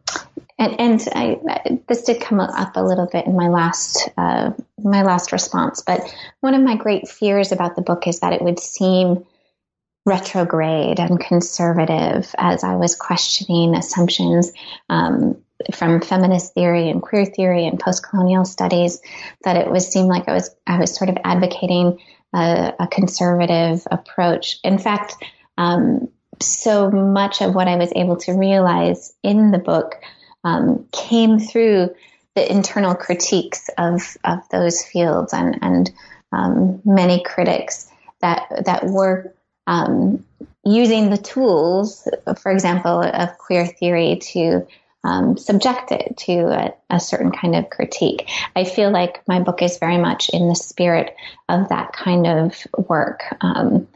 and, 0.59 0.81
and 0.81 1.09
I, 1.15 1.81
this 1.89 2.03
did 2.03 2.21
come 2.21 2.41
up 2.41 2.77
a 2.77 2.85
little 2.85 3.09
bit 3.11 3.27
in 3.27 3.37
my 3.37 3.49
last 3.49 4.09
uh, 4.17 4.53
my 4.79 5.03
last 5.03 5.33
response, 5.33 5.83
but 5.83 6.01
one 6.41 6.55
of 6.55 6.63
my 6.63 6.77
great 6.77 7.09
fears 7.09 7.53
about 7.53 7.77
the 7.77 7.83
book 7.83 8.07
is 8.07 8.21
that 8.21 8.33
it 8.33 8.43
would 8.43 8.61
seem 8.61 9.25
retrograde 10.09 10.99
and 10.99 11.21
conservative 11.21 12.35
as 12.39 12.65
I 12.65 12.77
was 12.77 12.95
questioning 12.95 13.75
assumptions 13.75 14.53
um, 14.89 15.37
from 15.73 16.01
feminist 16.01 16.55
theory 16.55 16.89
and 16.89 17.03
queer 17.03 17.27
theory 17.27 17.67
and 17.67 17.79
post-colonial 17.79 18.45
studies 18.45 19.01
that 19.45 19.57
it 19.57 19.71
was 19.71 19.89
seemed 19.89 20.09
like 20.09 20.29
I 20.29 20.33
was 20.33 20.55
I 20.67 20.79
was 20.79 20.95
sort 20.95 21.11
of 21.11 21.19
advocating 21.25 21.99
a, 22.35 22.75
a 22.79 22.87
conservative 22.87 23.87
approach. 23.91 24.59
In 24.65 24.79
fact, 24.79 25.15
um, 25.57 26.09
so 26.41 26.91
much 26.91 27.41
of 27.43 27.55
what 27.55 27.69
I 27.69 27.77
was 27.77 27.93
able 27.97 28.17
to 28.19 28.33
realize 28.33 29.15
in 29.23 29.51
the 29.51 29.59
book 29.59 29.97
um, 30.45 30.87
came 30.93 31.39
through 31.39 31.95
the 32.35 32.51
internal 32.53 32.95
critiques 32.95 33.69
of 33.77 34.17
of 34.25 34.49
those 34.51 34.85
fields 34.85 35.33
and 35.33 35.59
and 35.63 35.91
um, 36.33 36.81
many 36.85 37.23
critics 37.25 37.91
that 38.21 38.65
that 38.65 38.87
were 38.87 39.35
um, 39.67 40.25
using 40.65 41.11
the 41.11 41.19
tools, 41.19 42.07
for 42.41 42.53
example, 42.53 43.03
of 43.03 43.37
queer 43.39 43.67
theory 43.67 44.17
to 44.17 44.67
um, 45.09 45.39
subjected 45.39 46.17
to 46.19 46.33
a, 46.49 46.75
a, 46.91 47.01
certain 47.01 47.33
kind 47.33 47.57
of 47.57 47.71
critique. 47.71 48.29
I 48.55 48.65
feel 48.65 48.91
like 48.91 49.27
my 49.27 49.41
book 49.41 49.63
is 49.63 49.79
very 49.79 49.97
much 49.97 50.29
in 50.29 50.49
the 50.49 50.55
spirit 50.55 51.17
of 51.49 51.69
that 51.71 51.93
kind 51.93 52.27
of 52.27 52.67
work. 52.89 53.23
Um, 53.41 53.89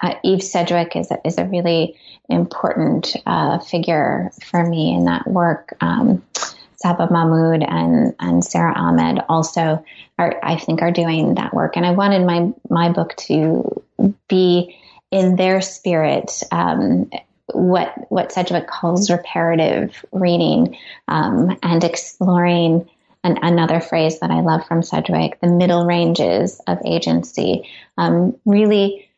uh, 0.00 0.14
Eve 0.22 0.42
Sedgwick 0.42 0.94
is 0.94 1.10
a, 1.10 1.18
is 1.26 1.38
a 1.38 1.46
really 1.46 1.96
important 2.28 3.16
uh, 3.26 3.58
figure 3.58 4.30
for 4.44 4.64
me 4.64 4.94
in 4.94 5.06
that 5.06 5.26
work. 5.26 5.76
Um, 5.80 6.22
Saba 6.76 7.08
Mahmood 7.10 7.62
and 7.62 8.14
and 8.20 8.44
Sara 8.44 8.74
Ahmed 8.76 9.24
also 9.30 9.82
are 10.18 10.38
I 10.42 10.56
think 10.56 10.82
are 10.82 10.92
doing 10.92 11.34
that 11.36 11.54
work, 11.54 11.76
and 11.76 11.86
I 11.86 11.92
wanted 11.92 12.26
my 12.26 12.52
my 12.68 12.92
book 12.92 13.16
to 13.28 13.82
be 14.28 14.76
in 15.10 15.36
their 15.36 15.62
spirit 15.62 16.42
um, 16.52 17.10
what 17.52 18.10
what 18.10 18.32
Sedgwick 18.32 18.66
calls 18.66 19.10
reparative 19.10 20.04
reading 20.12 20.76
um, 21.08 21.56
and 21.62 21.84
exploring 21.84 22.88
an, 23.24 23.38
another 23.42 23.80
phrase 23.80 24.20
that 24.20 24.30
I 24.30 24.40
love 24.40 24.66
from 24.66 24.82
Sedgwick, 24.82 25.40
the 25.40 25.48
middle 25.48 25.84
ranges 25.86 26.60
of 26.66 26.78
agency, 26.84 27.68
um, 27.98 28.36
really 28.44 29.08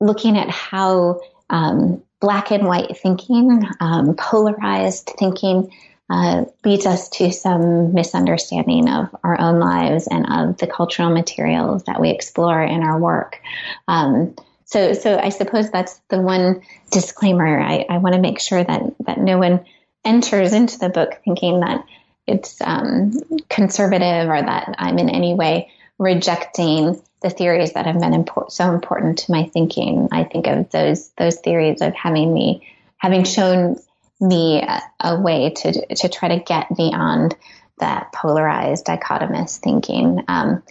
looking 0.00 0.36
at 0.36 0.50
how 0.50 1.20
um, 1.50 2.02
black 2.20 2.50
and 2.50 2.66
white 2.66 2.96
thinking, 2.96 3.62
um, 3.80 4.14
polarized 4.14 5.12
thinking, 5.18 5.70
uh, 6.08 6.44
leads 6.64 6.86
us 6.86 7.08
to 7.08 7.32
some 7.32 7.92
misunderstanding 7.92 8.88
of 8.88 9.14
our 9.24 9.40
own 9.40 9.58
lives 9.58 10.06
and 10.06 10.26
of 10.30 10.56
the 10.58 10.66
cultural 10.66 11.10
materials 11.10 11.82
that 11.84 12.00
we 12.00 12.10
explore 12.10 12.62
in 12.62 12.82
our 12.82 12.98
work. 12.98 13.40
Um, 13.88 14.36
so, 14.66 14.92
so 14.92 15.16
I 15.16 15.28
suppose 15.28 15.70
that's 15.70 15.98
the 16.08 16.20
one 16.20 16.62
disclaimer. 16.90 17.60
I, 17.60 17.86
I 17.88 17.98
want 17.98 18.14
to 18.16 18.20
make 18.20 18.40
sure 18.40 18.62
that 18.62 18.82
that 19.06 19.18
no 19.18 19.38
one 19.38 19.64
enters 20.04 20.52
into 20.52 20.78
the 20.78 20.88
book 20.88 21.20
thinking 21.24 21.60
that 21.60 21.84
it's 22.26 22.60
um, 22.60 23.12
conservative 23.48 24.28
or 24.28 24.42
that 24.42 24.74
I'm 24.78 24.98
in 24.98 25.08
any 25.08 25.34
way 25.34 25.70
rejecting 25.98 27.00
the 27.22 27.30
theories 27.30 27.72
that 27.72 27.86
have 27.86 28.00
been 28.00 28.26
so 28.48 28.74
important 28.74 29.20
to 29.20 29.32
my 29.32 29.44
thinking. 29.44 30.08
I 30.10 30.24
think 30.24 30.48
of 30.48 30.70
those 30.70 31.10
those 31.10 31.36
theories 31.36 31.80
of 31.80 31.94
having 31.94 32.34
me 32.34 32.66
having 32.98 33.22
shown 33.22 33.78
me 34.20 34.62
a, 34.62 34.82
a 35.00 35.20
way 35.20 35.50
to 35.50 35.94
to 35.94 36.08
try 36.08 36.36
to 36.36 36.42
get 36.42 36.74
beyond 36.76 37.36
that 37.78 38.12
polarized 38.12 38.86
dichotomous 38.86 39.58
thinking. 39.58 40.24
Um, 40.26 40.64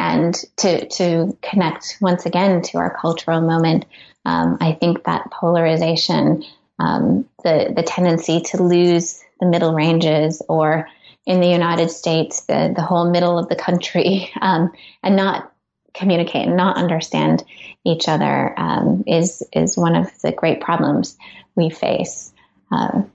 and 0.00 0.34
to 0.56 0.88
to 0.88 1.36
connect 1.42 1.98
once 2.00 2.24
again 2.24 2.62
to 2.62 2.78
our 2.78 2.96
cultural 2.98 3.42
moment. 3.42 3.84
Um, 4.24 4.56
I 4.60 4.72
think 4.72 5.04
that 5.04 5.30
polarization, 5.30 6.42
um, 6.78 7.28
the 7.44 7.72
the 7.76 7.82
tendency 7.82 8.40
to 8.40 8.62
lose 8.62 9.22
the 9.40 9.46
middle 9.46 9.74
ranges, 9.74 10.42
or 10.48 10.88
in 11.26 11.40
the 11.40 11.48
United 11.48 11.90
States, 11.90 12.40
the 12.46 12.72
the 12.74 12.82
whole 12.82 13.10
middle 13.10 13.38
of 13.38 13.48
the 13.48 13.56
country, 13.56 14.30
um, 14.40 14.72
and 15.02 15.14
not 15.16 15.52
communicate 15.92 16.46
and 16.46 16.56
not 16.56 16.76
understand 16.76 17.44
each 17.84 18.08
other 18.08 18.58
um, 18.58 19.04
is 19.06 19.46
is 19.52 19.76
one 19.76 19.94
of 19.96 20.08
the 20.22 20.32
great 20.32 20.62
problems 20.62 21.18
we 21.56 21.68
face. 21.68 22.32
Um, 22.72 23.10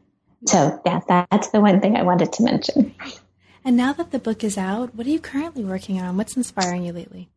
so 0.45 0.79
yeah, 0.85 0.99
that's 1.07 1.49
the 1.49 1.61
one 1.61 1.81
thing 1.81 1.95
I 1.95 2.03
wanted 2.03 2.31
to 2.33 2.43
mention. 2.43 2.93
And 3.65 3.75
now 3.75 3.93
that 3.93 4.11
the 4.11 4.19
book 4.19 4.43
is 4.43 4.59
out, 4.59 4.93
what 4.93 5.07
are 5.07 5.09
you 5.09 5.19
currently 5.19 5.63
working 5.63 5.99
on? 5.99 6.17
What's 6.17 6.37
inspiring 6.37 6.85
you 6.85 6.93
lately? 6.93 7.29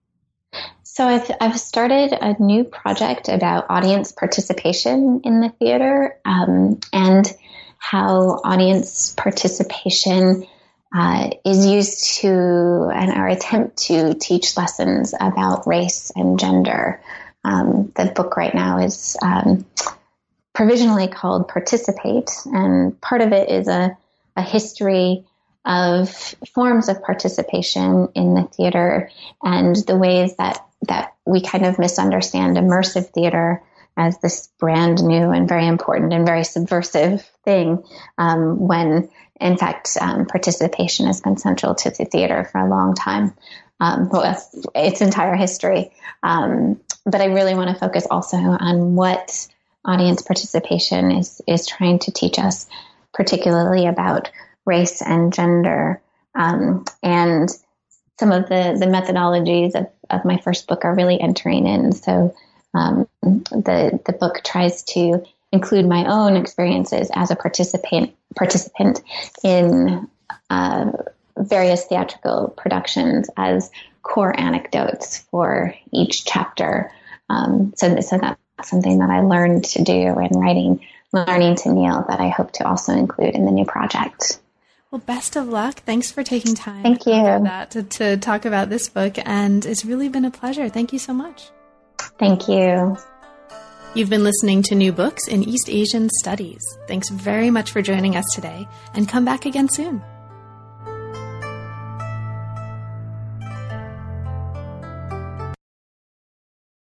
So 0.83 1.07
I've 1.07 1.31
I've 1.41 1.59
started 1.59 2.13
a 2.13 2.37
new 2.43 2.65
project 2.65 3.29
about 3.31 3.67
audience 3.71 4.13
participation 4.13 5.23
in 5.25 5.41
the 5.41 5.49
theater 5.49 6.19
um, 6.27 6.81
and 6.93 7.35
how 7.79 8.41
audience 8.45 9.15
participation 9.17 10.47
uh, 10.95 11.31
is 11.47 11.65
used 11.65 12.19
to 12.19 12.91
and 12.95 13.13
our 13.13 13.29
attempt 13.29 13.79
to 13.85 14.13
teach 14.13 14.55
lessons 14.57 15.15
about 15.19 15.67
race 15.67 16.13
and 16.15 16.39
gender. 16.39 17.01
Um, 17.43 17.91
the 17.97 18.13
book 18.15 18.37
right 18.37 18.55
now 18.55 18.81
is 18.81 19.17
um, 19.23 19.65
provisionally 20.53 21.09
called 21.09 21.49
Participate, 21.49 22.31
and 22.45 23.01
part 23.01 23.23
of 23.23 23.33
it 23.33 23.49
is 23.49 23.69
a, 23.69 23.97
a 24.37 24.43
history 24.43 25.25
of 25.69 26.35
forms 26.55 26.89
of 26.89 27.03
participation 27.03 28.09
in 28.15 28.35
the 28.35 28.45
theater 28.45 29.11
and 29.43 29.77
the 29.77 29.97
ways 29.97 30.35
that 30.37 30.65
that 30.83 31.15
we 31.27 31.43
kind 31.43 31.67
of 31.67 31.79
misunderstand 31.79 32.57
immersive 32.57 33.11
theater 33.11 33.63
as 33.97 34.19
this 34.19 34.49
brand 34.59 35.03
new 35.03 35.31
and 35.31 35.49
very 35.49 35.67
important 35.67 36.13
and 36.13 36.25
very 36.25 36.45
subversive 36.45 37.23
thing 37.45 37.83
um, 38.17 38.59
when 38.67 39.11
in 39.41 39.57
fact 39.59 39.97
um, 40.01 40.25
participation 40.25 41.07
has 41.07 41.21
been 41.21 41.37
central 41.37 41.75
to 41.75 41.91
the 41.91 42.05
theater 42.05 42.49
for 42.51 42.59
a 42.59 42.69
long 42.69 42.95
time. 42.95 43.35
Um, 43.81 44.11
its 44.75 45.03
entire 45.03 45.37
history. 45.37 45.93
Um, 46.25 46.81
but 47.07 47.21
i 47.21 47.27
really 47.27 47.55
want 47.55 47.71
to 47.71 47.77
focus 47.79 48.07
also 48.11 48.37
on 48.37 48.95
what 48.95 49.47
audience 49.85 50.23
participation 50.23 51.11
is 51.13 51.41
is 51.47 51.67
trying 51.67 51.99
to 52.01 52.13
teach 52.13 52.39
us 52.39 52.67
particularly 53.15 53.87
about 53.87 54.31
race 54.69 55.03
and 55.03 55.33
gender 55.33 56.01
um, 56.35 56.85
and 57.03 57.49
some 58.21 58.33
of 58.33 58.49
the, 58.49 58.77
the 58.79 58.87
methodologies 58.87 59.75
of, 59.75 59.89
of 60.11 60.25
my 60.25 60.39
first 60.39 60.67
book 60.69 60.85
are 60.85 60.95
really 60.95 61.21
entering 61.21 61.67
in. 61.67 61.93
So 61.93 62.35
um, 62.75 63.09
the 63.23 63.99
the 64.05 64.13
book 64.13 64.43
tries 64.45 64.83
to 64.95 65.25
include 65.53 65.87
my 65.87 66.05
own 66.07 66.37
experiences 66.37 67.11
as 67.15 67.31
a 67.31 67.37
participant 67.37 68.15
participant 68.37 69.01
in 69.43 70.09
uh, 70.51 70.93
various 71.39 71.87
theatrical 71.87 72.55
productions 72.57 73.31
as 73.37 73.71
core 74.03 74.39
anecdotes 74.39 75.19
for 75.31 75.75
each 75.93 76.25
chapter. 76.25 76.93
Um, 77.31 77.73
so, 77.77 78.01
so 78.01 78.19
that's 78.19 78.71
something 78.71 78.99
that 78.99 79.11
I 79.11 79.21
learned 79.21 79.65
to 79.65 79.85
do 79.85 79.93
in 79.93 80.39
writing 80.39 80.87
Learning 81.13 81.57
to 81.57 81.73
Kneel 81.73 82.05
that 82.09 82.21
I 82.21 82.29
hope 82.29 82.53
to 82.53 82.69
also 82.69 82.93
include 82.93 83.35
in 83.35 83.47
the 83.47 83.53
new 83.53 83.65
project. 83.65 84.41
Well, 84.91 85.03
best 85.05 85.37
of 85.37 85.49
luck. 85.49 85.81
Thanks 85.81 86.11
for 86.11 86.23
taking 86.23 86.55
time. 86.55 86.83
Thank 86.83 87.05
you. 87.05 87.13
That 87.13 87.73
to, 87.73 87.83
to 87.83 88.17
talk 88.17 88.47
about 88.47 88.71
this 88.71 88.89
book, 88.89 89.17
and 89.19 89.67
it's 89.67 89.85
really 89.85 90.09
been 90.09 90.25
a 90.25 90.31
pleasure. 90.31 90.71
Thank 90.71 90.95
you 90.95 90.99
so 90.99 91.13
much. 91.13 91.51
Thank 92.19 92.49
you. 92.49 92.97
You've 93.95 94.09
been 94.09 94.25
listening 94.25 94.63
to 94.63 94.75
New 94.75 94.93
Books 94.93 95.29
in 95.29 95.43
East 95.43 95.69
Asian 95.69 96.09
Studies. 96.21 96.63
Thanks 96.87 97.11
very 97.11 97.51
much 97.51 97.71
for 97.71 97.83
joining 97.83 98.17
us 98.17 98.25
today, 98.35 98.67
and 98.95 99.07
come 99.07 99.27
back 99.27 99.45
again 99.45 99.69
soon. 99.69 100.03